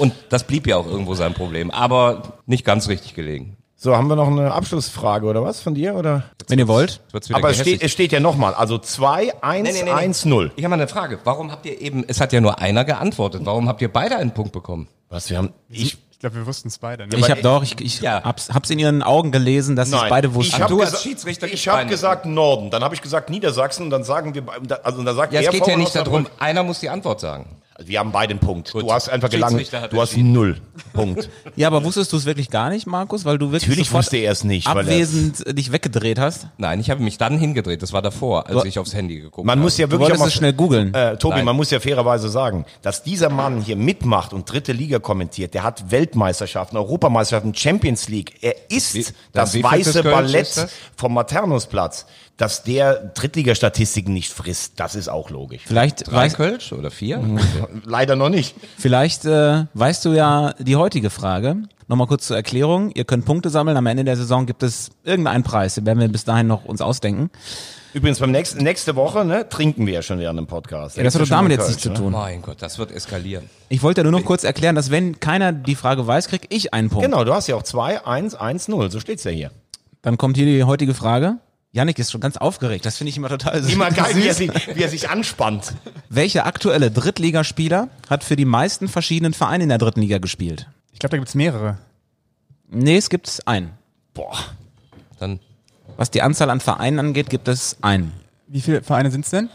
Und 0.00 0.12
das 0.30 0.44
blieb 0.44 0.66
ja 0.66 0.76
auch 0.76 0.86
irgendwo 0.86 1.14
sein 1.14 1.34
Problem. 1.34 1.70
Aber 1.70 2.22
nicht 2.46 2.64
ganz 2.64 2.88
richtig 2.88 3.14
gelegen. 3.14 3.56
So, 3.76 3.96
haben 3.96 4.08
wir 4.08 4.16
noch 4.16 4.26
eine 4.26 4.52
Abschlussfrage 4.52 5.26
oder 5.26 5.42
was 5.42 5.60
von 5.62 5.74
dir? 5.74 5.94
Oder? 5.94 6.24
Wenn 6.48 6.58
ihr 6.58 6.68
wollt. 6.68 7.00
Aber 7.32 7.48
es 7.50 7.60
steht, 7.60 7.82
es 7.82 7.90
steht 7.92 8.12
ja 8.12 8.20
nochmal, 8.20 8.52
also 8.52 8.76
2, 8.76 9.42
1, 9.42 9.62
Nee, 9.66 9.72
nee, 9.72 9.78
nee, 9.78 9.84
nee. 9.84 9.90
1, 9.90 10.26
0. 10.26 10.52
Ich 10.56 10.64
habe 10.64 10.70
mal 10.70 10.76
eine 10.76 10.86
Frage. 10.88 11.18
Warum 11.24 11.50
habt 11.50 11.64
ihr 11.64 11.80
eben, 11.80 12.04
es 12.06 12.20
hat 12.20 12.32
ja 12.34 12.42
nur 12.42 12.58
einer 12.58 12.84
geantwortet, 12.84 13.40
warum 13.44 13.68
habt 13.68 13.80
ihr 13.80 13.90
beide 13.90 14.16
einen 14.16 14.32
Punkt 14.32 14.52
bekommen? 14.52 14.88
Was, 15.08 15.30
wir 15.30 15.38
haben, 15.38 15.54
ich, 15.70 15.96
Ich 16.10 16.18
glaube, 16.18 16.36
wir 16.36 16.46
wussten 16.46 16.68
es 16.68 16.76
beide. 16.76 17.06
Ne? 17.06 17.16
Ich 17.16 17.30
habe 17.30 17.40
doch, 17.40 17.62
ich, 17.62 17.80
ich 17.80 18.02
Ja. 18.02 18.22
hab's, 18.22 18.50
hab's 18.52 18.68
in 18.68 18.78
ihren 18.78 19.02
Augen 19.02 19.32
gelesen, 19.32 19.76
dass 19.76 19.88
sie 19.88 19.96
es 19.96 20.08
beide 20.10 20.34
wussten. 20.34 20.56
Ich 20.56 20.60
habe 20.60 20.74
du 20.74 20.82
als 20.82 21.02
Schiedsrichter 21.02 21.46
ich 21.46 21.66
hab 21.66 21.88
gesagt 21.88 22.26
Norden, 22.26 22.70
dann 22.70 22.84
habe 22.84 22.94
ich 22.94 23.00
gesagt 23.00 23.30
Niedersachsen 23.30 23.84
und 23.84 23.90
dann 23.90 24.04
sagen 24.04 24.34
wir, 24.34 24.42
also 24.84 25.02
dann 25.02 25.16
sagt 25.16 25.32
Ja, 25.32 25.40
es 25.40 25.46
er 25.46 25.52
geht 25.52 25.66
ja 25.66 25.76
nicht 25.78 25.94
darum, 25.96 26.26
einer 26.38 26.62
muss 26.64 26.80
die 26.80 26.90
Antwort 26.90 27.20
sagen. 27.20 27.56
Wir 27.84 27.98
haben 27.98 28.12
beide 28.12 28.30
einen 28.32 28.40
Punkt. 28.40 28.72
Gut. 28.72 28.82
Du 28.82 28.92
hast 28.92 29.08
einfach 29.08 29.30
gelangt, 29.30 29.70
du 29.90 30.00
hast 30.00 30.16
null. 30.16 30.56
Punkt. 30.92 31.28
Ja, 31.56 31.66
aber 31.66 31.82
wusstest 31.84 32.12
du 32.12 32.16
es 32.16 32.24
wirklich 32.26 32.48
gar 32.50 32.70
nicht, 32.70 32.86
Markus? 32.86 33.24
Weil 33.24 33.36
du 33.38 33.46
wirklich 33.52 33.68
Natürlich 33.68 33.92
wusste 33.92 34.16
er 34.18 34.32
es 34.32 34.44
nicht, 34.44 34.66
weil 34.66 34.76
er- 34.76 34.82
abwesend 34.82 35.46
äh, 35.46 35.52
dich 35.54 35.72
weggedreht 35.72 36.18
hast. 36.18 36.46
Nein, 36.58 36.80
ich 36.80 36.90
habe 36.90 37.02
mich 37.02 37.18
dann 37.18 37.38
hingedreht, 37.38 37.82
das 37.82 37.92
war 37.92 38.02
davor, 38.02 38.46
als 38.48 38.64
ich 38.64 38.78
aufs 38.78 38.94
Handy 38.94 39.16
geguckt 39.20 39.46
Man 39.46 39.58
habe. 39.58 39.62
muss 39.62 39.76
ja 39.78 39.86
Du 39.86 39.98
wirklich 39.98 40.18
mal- 40.18 40.28
es 40.28 40.34
schnell 40.34 40.52
googeln. 40.52 40.94
Äh, 40.94 41.16
Tobi, 41.16 41.36
Nein. 41.36 41.44
man 41.46 41.56
muss 41.56 41.70
ja 41.70 41.80
fairerweise 41.80 42.28
sagen, 42.28 42.64
dass 42.82 43.02
dieser 43.02 43.28
Mann 43.30 43.60
hier 43.62 43.76
mitmacht 43.76 44.32
und 44.32 44.50
dritte 44.50 44.72
Liga 44.72 44.98
kommentiert, 45.00 45.54
der 45.54 45.62
hat 45.64 45.90
Weltmeisterschaften, 45.90 46.76
Europameisterschaften, 46.76 47.54
Champions 47.54 48.08
League. 48.08 48.34
Er 48.42 48.54
ist 48.70 48.94
Wie- 48.94 49.06
das 49.32 49.60
weiße 49.62 50.02
Ballett 50.02 50.68
vom 50.96 51.14
Maternusplatz. 51.14 52.06
Dass 52.40 52.62
der 52.62 52.94
Drittligastatistiken 52.94 54.14
nicht 54.14 54.32
frisst, 54.32 54.80
das 54.80 54.94
ist 54.94 55.08
auch 55.08 55.28
logisch. 55.28 55.60
Vielleicht, 55.66 56.10
Drei 56.10 56.24
weißt, 56.24 56.36
Kölsch 56.36 56.72
oder 56.72 56.90
vier? 56.90 57.22
Leider 57.84 58.16
noch 58.16 58.30
nicht. 58.30 58.56
vielleicht 58.78 59.26
äh, 59.26 59.66
weißt 59.74 60.06
du 60.06 60.12
ja 60.14 60.54
die 60.58 60.76
heutige 60.76 61.10
Frage. 61.10 61.56
Nochmal 61.86 62.06
kurz 62.06 62.28
zur 62.28 62.36
Erklärung. 62.36 62.92
Ihr 62.92 63.04
könnt 63.04 63.26
Punkte 63.26 63.50
sammeln. 63.50 63.76
Am 63.76 63.84
Ende 63.84 64.04
der 64.04 64.16
Saison 64.16 64.46
gibt 64.46 64.62
es 64.62 64.88
irgendeinen 65.04 65.44
Preis. 65.44 65.74
Den 65.74 65.84
werden 65.84 66.00
wir 66.00 66.08
bis 66.08 66.24
dahin 66.24 66.46
noch 66.46 66.64
uns 66.64 66.80
ausdenken. 66.80 67.28
Übrigens, 67.92 68.20
beim 68.20 68.30
nächsten, 68.30 68.64
nächste 68.64 68.96
Woche 68.96 69.22
ne, 69.26 69.46
trinken 69.46 69.84
wir 69.84 69.92
ja 69.92 70.02
schon 70.02 70.18
während 70.18 70.38
dem 70.38 70.46
Podcast. 70.46 70.96
Ja, 70.96 71.02
das 71.02 71.14
hat 71.14 71.20
doch 71.20 71.28
damit 71.28 71.52
jetzt 71.52 71.68
nichts 71.68 71.82
zu 71.82 71.92
tun. 71.92 72.12
Mein 72.12 72.40
Gott, 72.40 72.62
das 72.62 72.78
wird 72.78 72.90
eskalieren. 72.90 73.50
Ich 73.68 73.82
wollte 73.82 74.02
nur 74.02 74.12
noch 74.12 74.24
kurz 74.24 74.44
erklären, 74.44 74.76
dass 74.76 74.90
wenn 74.90 75.20
keiner 75.20 75.52
die 75.52 75.74
Frage 75.74 76.06
weiß, 76.06 76.28
krieg 76.28 76.46
ich 76.48 76.72
einen 76.72 76.88
Punkt. 76.88 77.04
Genau, 77.04 77.22
du 77.24 77.34
hast 77.34 77.48
ja 77.48 77.56
auch 77.56 77.64
2, 77.64 78.06
1, 78.06 78.34
1, 78.34 78.68
0. 78.68 78.90
So 78.90 78.98
steht's 78.98 79.24
ja 79.24 79.30
hier. 79.30 79.50
Dann 80.00 80.16
kommt 80.16 80.38
hier 80.38 80.46
die 80.46 80.64
heutige 80.64 80.94
Frage. 80.94 81.36
Yannick 81.72 81.98
ist 81.98 82.10
schon 82.10 82.20
ganz 82.20 82.36
aufgeregt. 82.36 82.84
Das 82.84 82.96
finde 82.96 83.10
ich 83.10 83.16
immer 83.16 83.28
total 83.28 83.62
süß. 83.62 83.72
Immer 83.72 83.90
geil, 83.90 84.16
wie 84.16 84.26
er, 84.26 84.34
sich, 84.34 84.50
wie 84.74 84.82
er 84.82 84.88
sich 84.88 85.08
anspannt. 85.08 85.74
Welcher 86.08 86.46
aktuelle 86.46 86.90
Drittligaspieler 86.90 87.88
hat 88.08 88.24
für 88.24 88.36
die 88.36 88.44
meisten 88.44 88.88
verschiedenen 88.88 89.34
Vereine 89.34 89.64
in 89.64 89.68
der 89.68 89.78
dritten 89.78 90.00
Liga 90.00 90.18
gespielt? 90.18 90.68
Ich 90.92 90.98
glaube, 90.98 91.12
da 91.12 91.16
gibt 91.18 91.28
es 91.28 91.34
mehrere. 91.34 91.78
Nee, 92.68 92.96
es 92.96 93.08
gibt 93.08 93.40
einen. 93.46 93.70
Boah. 94.14 94.36
Dann 95.18 95.38
Was 95.96 96.10
die 96.10 96.22
Anzahl 96.22 96.50
an 96.50 96.60
Vereinen 96.60 96.98
angeht, 96.98 97.30
gibt 97.30 97.46
es 97.46 97.76
einen. 97.82 98.12
Wie 98.48 98.60
viele 98.60 98.82
Vereine 98.82 99.10
sind 99.10 99.24
es 99.24 99.30
denn? 99.30 99.48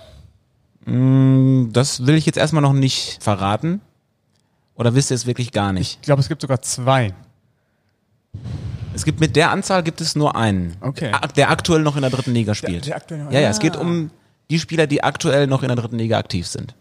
Das 1.74 2.05
will 2.05 2.16
ich 2.16 2.26
jetzt 2.26 2.38
erstmal 2.38 2.61
noch 2.61 2.74
nicht 2.74 3.18
verraten. 3.22 3.82
Oder 4.76 4.93
wisst 4.93 5.11
ihr 5.11 5.16
es 5.16 5.26
wirklich 5.26 5.51
gar 5.51 5.74
nicht? 5.74 5.97
Ich 6.01 6.05
glaube, 6.05 6.22
es 6.22 6.30
gibt 6.30 6.41
sogar 6.41 6.61
zwei. 6.61 7.13
Es 8.95 9.03
gibt 9.05 9.19
mit 9.19 9.35
der 9.35 9.51
Anzahl 9.51 9.83
gibt 9.83 9.99
es 10.01 10.15
nur 10.15 10.35
einen. 10.35 10.75
Okay. 10.81 11.11
Der 11.35 11.49
aktuell 11.51 11.81
noch 11.81 11.95
in 11.95 12.01
der 12.01 12.09
dritten 12.11 12.33
Liga 12.33 12.55
spielt. 12.55 12.87
der 12.87 12.95
aktuell 12.95 13.23
noch- 13.25 13.31
ja, 13.31 13.41
ja, 13.41 13.49
es 13.49 13.57
Ah. 13.59 13.61
geht 13.61 13.75
um 13.75 14.09
die 14.49 14.57
Spieler, 14.59 14.87
die 14.87 15.03
aktuell 15.03 15.47
noch 15.47 15.61
in 15.63 15.67
der 15.67 15.75
dritten 15.75 15.97
Liga 15.97 16.17
aktiv 16.17 16.47
sind. 16.47 16.73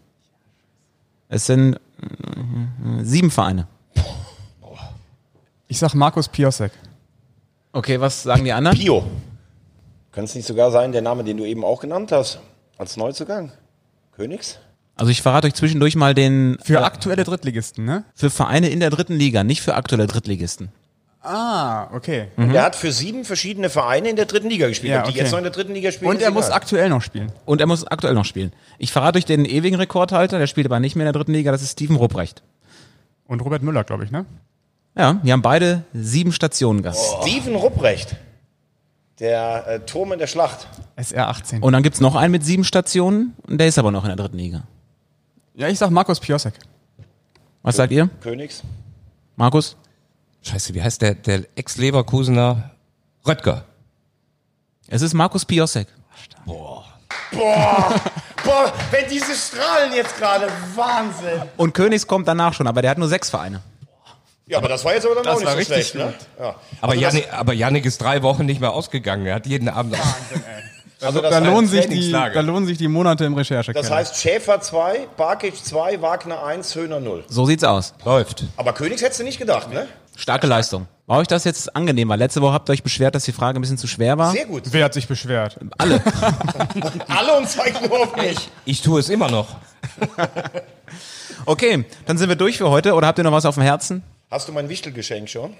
Es 1.27 1.45
sind 1.45 1.75
äh, 1.75 3.03
sieben 3.03 3.31
Vereine. 3.31 3.67
Ich 5.67 5.79
sag 5.79 5.93
Markus 5.95 6.29
Piosek. 6.29 6.71
Okay, 7.73 7.99
was 7.99 8.23
sagen 8.23 8.45
die 8.45 8.53
anderen? 8.53 8.77
Pio. 8.77 9.03
Kann 10.11 10.23
es 10.25 10.35
nicht 10.35 10.47
sogar 10.47 10.71
sein, 10.71 10.91
der 10.91 11.01
Name, 11.01 11.23
den 11.23 11.37
du 11.37 11.45
eben 11.45 11.65
auch 11.65 11.81
genannt 11.81 12.11
hast, 12.11 12.39
als 12.77 12.95
Neuzugang? 12.95 13.51
Königs? 14.15 14.59
Also 14.95 15.11
ich 15.11 15.21
verrate 15.21 15.47
euch 15.47 15.55
zwischendurch 15.55 15.95
mal 15.97 16.13
den 16.13 16.57
Für 16.63 16.75
äh, 16.75 16.83
aktuelle 16.83 17.25
Drittligisten, 17.25 17.83
ne? 17.83 18.05
für 18.13 18.29
Vereine 18.29 18.69
in 18.69 18.79
der 18.79 18.91
dritten 18.91 19.15
Liga, 19.15 19.43
nicht 19.43 19.61
für 19.61 19.75
aktuelle 19.75 20.07
Drittligisten. 20.07 20.69
Ah, 21.25 21.89
okay. 21.93 22.27
Und 22.37 22.53
der 22.53 22.61
hat 22.63 22.75
für 22.75 22.91
sieben 22.91 23.25
verschiedene 23.25 23.69
Vereine 23.69 24.09
in 24.09 24.15
der 24.15 24.25
dritten 24.25 24.49
Liga 24.49 24.67
gespielt. 24.67 24.93
Ja, 24.93 24.99
Ob 24.99 25.05
die 25.05 25.11
okay. 25.11 25.19
jetzt 25.19 25.31
noch 25.31 25.39
in 25.39 25.43
der 25.43 25.51
dritten 25.53 25.73
Liga 25.73 25.91
spielen, 25.91 26.11
Und 26.11 26.21
er 26.21 26.31
muss 26.31 26.45
egal. 26.47 26.57
aktuell 26.57 26.89
noch 26.89 27.01
spielen. 27.01 27.31
Und 27.45 27.61
er 27.61 27.67
muss 27.67 27.85
aktuell 27.87 28.13
noch 28.13 28.25
spielen. 28.25 28.53
Ich 28.77 28.91
verrate 28.91 29.17
euch 29.17 29.25
den 29.25 29.43
ewigen 29.45 29.75
Rekordhalter, 29.75 30.37
der 30.39 30.47
spielt 30.47 30.67
aber 30.67 30.79
nicht 30.79 30.95
mehr 30.95 31.05
in 31.07 31.11
der 31.11 31.19
dritten 31.19 31.33
Liga, 31.33 31.51
das 31.51 31.61
ist 31.61 31.71
Steven 31.71 31.95
Rupprecht. 31.95 32.43
Und 33.27 33.41
Robert 33.41 33.63
Müller, 33.63 33.83
glaube 33.83 34.03
ich, 34.03 34.11
ne? 34.11 34.25
Ja, 34.97 35.13
die 35.23 35.31
haben 35.33 35.41
beide 35.41 35.83
sieben 35.93 36.31
Stationen 36.31 36.83
gehabt. 36.83 36.99
Steven 37.21 37.55
Rupprecht. 37.55 38.15
Der 39.19 39.67
äh, 39.67 39.79
Turm 39.79 40.11
in 40.11 40.19
der 40.19 40.27
Schlacht. 40.27 40.67
SR 40.95 41.27
18. 41.29 41.63
Und 41.63 41.73
dann 41.73 41.83
gibt's 41.83 42.01
noch 42.01 42.15
einen 42.15 42.31
mit 42.31 42.43
sieben 42.45 42.63
Stationen 42.63 43.33
und 43.47 43.57
der 43.57 43.67
ist 43.67 43.77
aber 43.79 43.91
noch 43.91 44.03
in 44.03 44.09
der 44.09 44.17
dritten 44.17 44.37
Liga. 44.37 44.63
ja, 45.55 45.67
ich 45.69 45.79
sag 45.79 45.89
Markus 45.89 46.19
Piosek. 46.19 46.53
Was 47.63 47.77
sagt 47.77 47.91
ihr? 47.91 48.09
Königs. 48.21 48.61
Markus? 49.37 49.75
Scheiße, 50.47 50.73
wie 50.73 50.81
heißt 50.83 51.01
der, 51.01 51.15
der 51.15 51.41
Ex-Leverkusener 51.55 52.71
Röttger? 53.27 53.63
Es 54.87 55.01
ist 55.01 55.13
Markus 55.13 55.43
Piosek. 55.45 55.87
Boah, 56.45 56.85
wenn 58.91 59.09
diese 59.09 59.33
Strahlen 59.35 59.93
jetzt 59.93 60.15
gerade, 60.17 60.47
Wahnsinn. 60.75 61.41
Und 61.57 61.73
Königs 61.73 62.05
kommt 62.05 62.27
danach 62.27 62.53
schon, 62.53 62.67
aber 62.67 62.81
der 62.83 62.91
hat 62.91 62.97
nur 62.99 63.07
sechs 63.07 63.29
Vereine. 63.29 63.61
Ja, 64.47 64.59
aber 64.59 64.67
das 64.69 64.85
war 64.85 64.93
jetzt 64.93 65.07
aber 65.07 65.15
dann 65.15 65.25
auch 65.25 65.35
nicht 65.37 65.45
war 65.45 65.53
so 65.53 65.57
richtig 65.57 65.87
schlecht, 65.87 65.95
ne? 65.95 66.13
Ja. 66.39 66.55
Aber, 66.79 66.91
Also 66.93 67.03
das- 67.03 67.13
Janik, 67.15 67.33
aber 67.33 67.53
Janik 67.53 67.85
ist 67.85 67.99
drei 67.99 68.21
Wochen 68.21 68.45
nicht 68.45 68.61
mehr 68.61 68.73
ausgegangen. 68.73 69.25
Er 69.25 69.35
hat 69.35 69.47
jeden 69.47 69.67
Abend. 69.69 69.97
Also 71.01 71.19
das 71.21 71.31
Da 71.31 71.39
lohnen, 71.39 71.67
sich 71.67 71.87
die, 71.87 72.11
da 72.11 72.27
lohnen 72.41 72.67
sich 72.67 72.77
die 72.77 72.87
Monate 72.87 73.25
im 73.25 73.33
Recherchekeller. 73.33 73.81
Das 73.81 73.91
heißt 73.91 74.17
Schäfer 74.17 74.61
2, 74.61 75.07
Barkic 75.17 75.57
2, 75.65 76.01
Wagner 76.01 76.43
1, 76.43 76.75
Höhner 76.75 76.99
0. 76.99 77.25
So 77.27 77.45
sieht's 77.47 77.63
aus. 77.63 77.95
Läuft. 78.05 78.43
Aber 78.55 78.73
Königs 78.73 79.01
hättest 79.01 79.19
du 79.19 79.23
nicht 79.23 79.39
gedacht, 79.39 79.71
ne? 79.73 79.87
Starke 80.15 80.47
Leistung. 80.47 80.87
War 81.07 81.19
euch 81.19 81.27
das 81.27 81.43
jetzt 81.43 81.75
angenehm? 81.75 82.09
Weil 82.09 82.19
letzte 82.19 82.41
Woche 82.41 82.53
habt 82.53 82.69
ihr 82.69 82.73
euch 82.73 82.83
beschwert, 82.83 83.13
dass 83.13 83.25
die 83.25 83.31
Frage 83.31 83.59
ein 83.59 83.61
bisschen 83.61 83.77
zu 83.77 83.87
schwer 83.87 84.17
war. 84.17 84.31
Sehr 84.31 84.45
gut. 84.45 84.63
Wer 84.71 84.85
hat 84.85 84.93
sich 84.93 85.07
beschwert? 85.07 85.59
Alle 85.77 85.95
und 87.37 87.47
zeigen 87.47 87.87
nur 87.87 87.99
auf 88.01 88.15
mich. 88.15 88.49
Ich 88.65 88.81
tue 88.81 88.99
es 88.99 89.09
immer 89.09 89.29
noch. 89.29 89.55
Okay, 91.47 91.85
dann 92.07 92.17
sind 92.17 92.29
wir 92.29 92.35
durch 92.35 92.57
für 92.57 92.69
heute. 92.69 92.93
Oder 92.93 93.05
habt 93.07 93.19
ihr 93.19 93.23
noch 93.23 93.31
was 93.31 93.45
auf 93.45 93.53
dem 93.55 93.63
Herzen? 93.63 94.01
Hast 94.31 94.47
du 94.47 94.51
mein 94.51 94.67
Wichtelgeschenk 94.67 95.29
schon? 95.29 95.53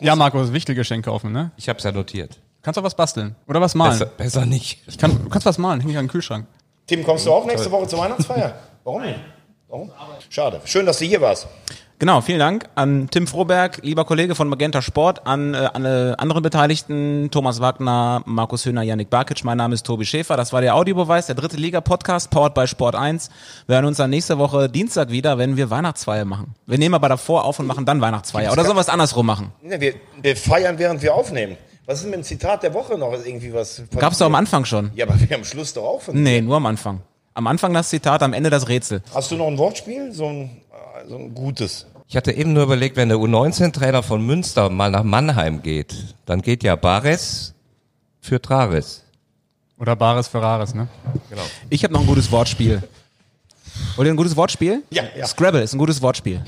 Ja, 0.00 0.16
Markus, 0.16 0.52
Wichtelgeschenk 0.52 1.04
kaufen, 1.04 1.30
ne? 1.30 1.52
Ich 1.56 1.68
habe 1.68 1.78
es 1.78 1.84
ja 1.84 1.92
notiert. 1.92 2.38
Kannst 2.62 2.78
auch 2.78 2.82
was 2.82 2.96
basteln. 2.96 3.36
Oder 3.46 3.60
was 3.60 3.76
malen. 3.76 3.98
Besser, 3.98 4.06
besser 4.06 4.46
nicht. 4.46 4.82
Ich 4.88 4.98
kann, 4.98 5.22
du 5.22 5.28
kannst 5.28 5.46
was 5.46 5.58
malen, 5.58 5.80
häng 5.80 5.90
ich 5.90 5.96
an 5.96 6.06
den 6.06 6.10
Kühlschrank. 6.10 6.46
Tim, 6.88 7.04
kommst 7.04 7.24
du 7.26 7.32
auch 7.32 7.46
nächste 7.46 7.70
Woche 7.70 7.86
zur 7.86 8.00
Weihnachtsfeier? 8.00 8.54
Warum 8.84 9.02
nicht? 9.02 9.20
Warum? 9.68 9.90
Schade. 10.30 10.60
Schön, 10.64 10.86
dass 10.86 10.98
du 10.98 11.04
hier 11.04 11.20
warst. 11.20 11.48
Genau, 11.98 12.20
vielen 12.20 12.38
Dank 12.38 12.68
an 12.74 13.08
Tim 13.10 13.26
Froberg, 13.26 13.78
lieber 13.82 14.04
Kollege 14.04 14.34
von 14.34 14.48
Magenta 14.48 14.82
Sport, 14.82 15.26
an 15.26 15.54
äh, 15.54 15.56
alle 15.72 16.18
anderen 16.18 16.42
Beteiligten, 16.42 17.30
Thomas 17.32 17.58
Wagner, 17.60 18.22
Markus 18.26 18.66
Höhner, 18.66 18.82
Yannick 18.82 19.08
Barkic, 19.08 19.42
mein 19.44 19.56
Name 19.56 19.74
ist 19.74 19.86
Tobi 19.86 20.04
Schäfer. 20.04 20.36
Das 20.36 20.52
war 20.52 20.60
der 20.60 20.74
Audiobeweis, 20.74 21.24
der 21.24 21.34
dritte 21.36 21.56
Liga-Podcast, 21.56 22.30
powered 22.30 22.52
by 22.52 22.66
Sport 22.66 22.94
1. 22.96 23.30
Wir 23.66 23.76
hören 23.76 23.86
uns 23.86 23.96
dann 23.96 24.10
nächste 24.10 24.36
Woche 24.38 24.68
Dienstag 24.68 25.10
wieder, 25.10 25.38
wenn 25.38 25.56
wir 25.56 25.70
Weihnachtsfeier 25.70 26.26
machen. 26.26 26.54
Wir 26.66 26.76
nehmen 26.76 26.94
aber 26.94 27.08
davor 27.08 27.44
auf 27.44 27.58
und 27.58 27.66
machen 27.66 27.86
dann 27.86 28.00
Weihnachtsfeier. 28.02 28.52
Oder 28.52 28.64
sollen 28.64 28.76
wir 28.76 28.82
es 28.82 28.90
andersrum 28.90 29.24
machen? 29.24 29.52
Nee, 29.62 29.80
wir, 29.80 29.94
wir 30.20 30.36
feiern, 30.36 30.78
während 30.78 31.00
wir 31.00 31.14
aufnehmen. 31.14 31.56
Was 31.86 32.00
ist 32.00 32.04
mit 32.04 32.14
dem 32.14 32.24
Zitat 32.24 32.62
der 32.62 32.74
Woche 32.74 32.98
noch? 32.98 33.12
Irgendwie 33.12 33.54
was? 33.54 33.82
Gab's 33.96 34.18
doch 34.18 34.26
am 34.26 34.34
Anfang 34.34 34.66
schon. 34.66 34.90
Ja, 34.94 35.06
aber 35.06 35.18
wir 35.18 35.34
am 35.34 35.44
Schluss 35.44 35.72
doch 35.72 35.84
auch 35.84 36.02
Nee, 36.12 36.42
nur 36.42 36.56
am 36.56 36.66
Anfang. 36.66 37.00
Am 37.36 37.46
Anfang 37.48 37.74
das 37.74 37.90
Zitat, 37.90 38.22
am 38.22 38.32
Ende 38.32 38.48
das 38.48 38.66
Rätsel. 38.66 39.02
Hast 39.12 39.30
du 39.30 39.36
noch 39.36 39.46
ein 39.46 39.58
Wortspiel? 39.58 40.10
So 40.10 40.26
ein, 40.26 40.62
äh, 40.72 41.06
so 41.06 41.16
ein 41.18 41.34
gutes. 41.34 41.84
Ich 42.08 42.16
hatte 42.16 42.32
eben 42.32 42.54
nur 42.54 42.62
überlegt, 42.62 42.96
wenn 42.96 43.10
der 43.10 43.18
U19-Trainer 43.18 44.02
von 44.02 44.24
Münster 44.24 44.70
mal 44.70 44.90
nach 44.90 45.02
Mannheim 45.02 45.60
geht, 45.60 46.16
dann 46.24 46.40
geht 46.40 46.62
ja 46.62 46.76
Bares 46.76 47.52
für 48.22 48.40
Trares. 48.40 49.04
Oder 49.78 49.96
Bares 49.96 50.28
Ferraris, 50.28 50.74
ne? 50.74 50.88
Ich 51.68 51.84
habe 51.84 51.92
noch 51.92 52.00
ein 52.00 52.06
gutes 52.06 52.32
Wortspiel. 52.32 52.82
Wollt 53.96 54.06
ihr 54.06 54.14
ein 54.14 54.16
gutes 54.16 54.34
Wortspiel? 54.34 54.82
Ja, 54.88 55.02
ja. 55.14 55.26
Scrabble 55.26 55.60
ist 55.60 55.74
ein 55.74 55.78
gutes 55.78 56.00
Wortspiel. 56.00 56.42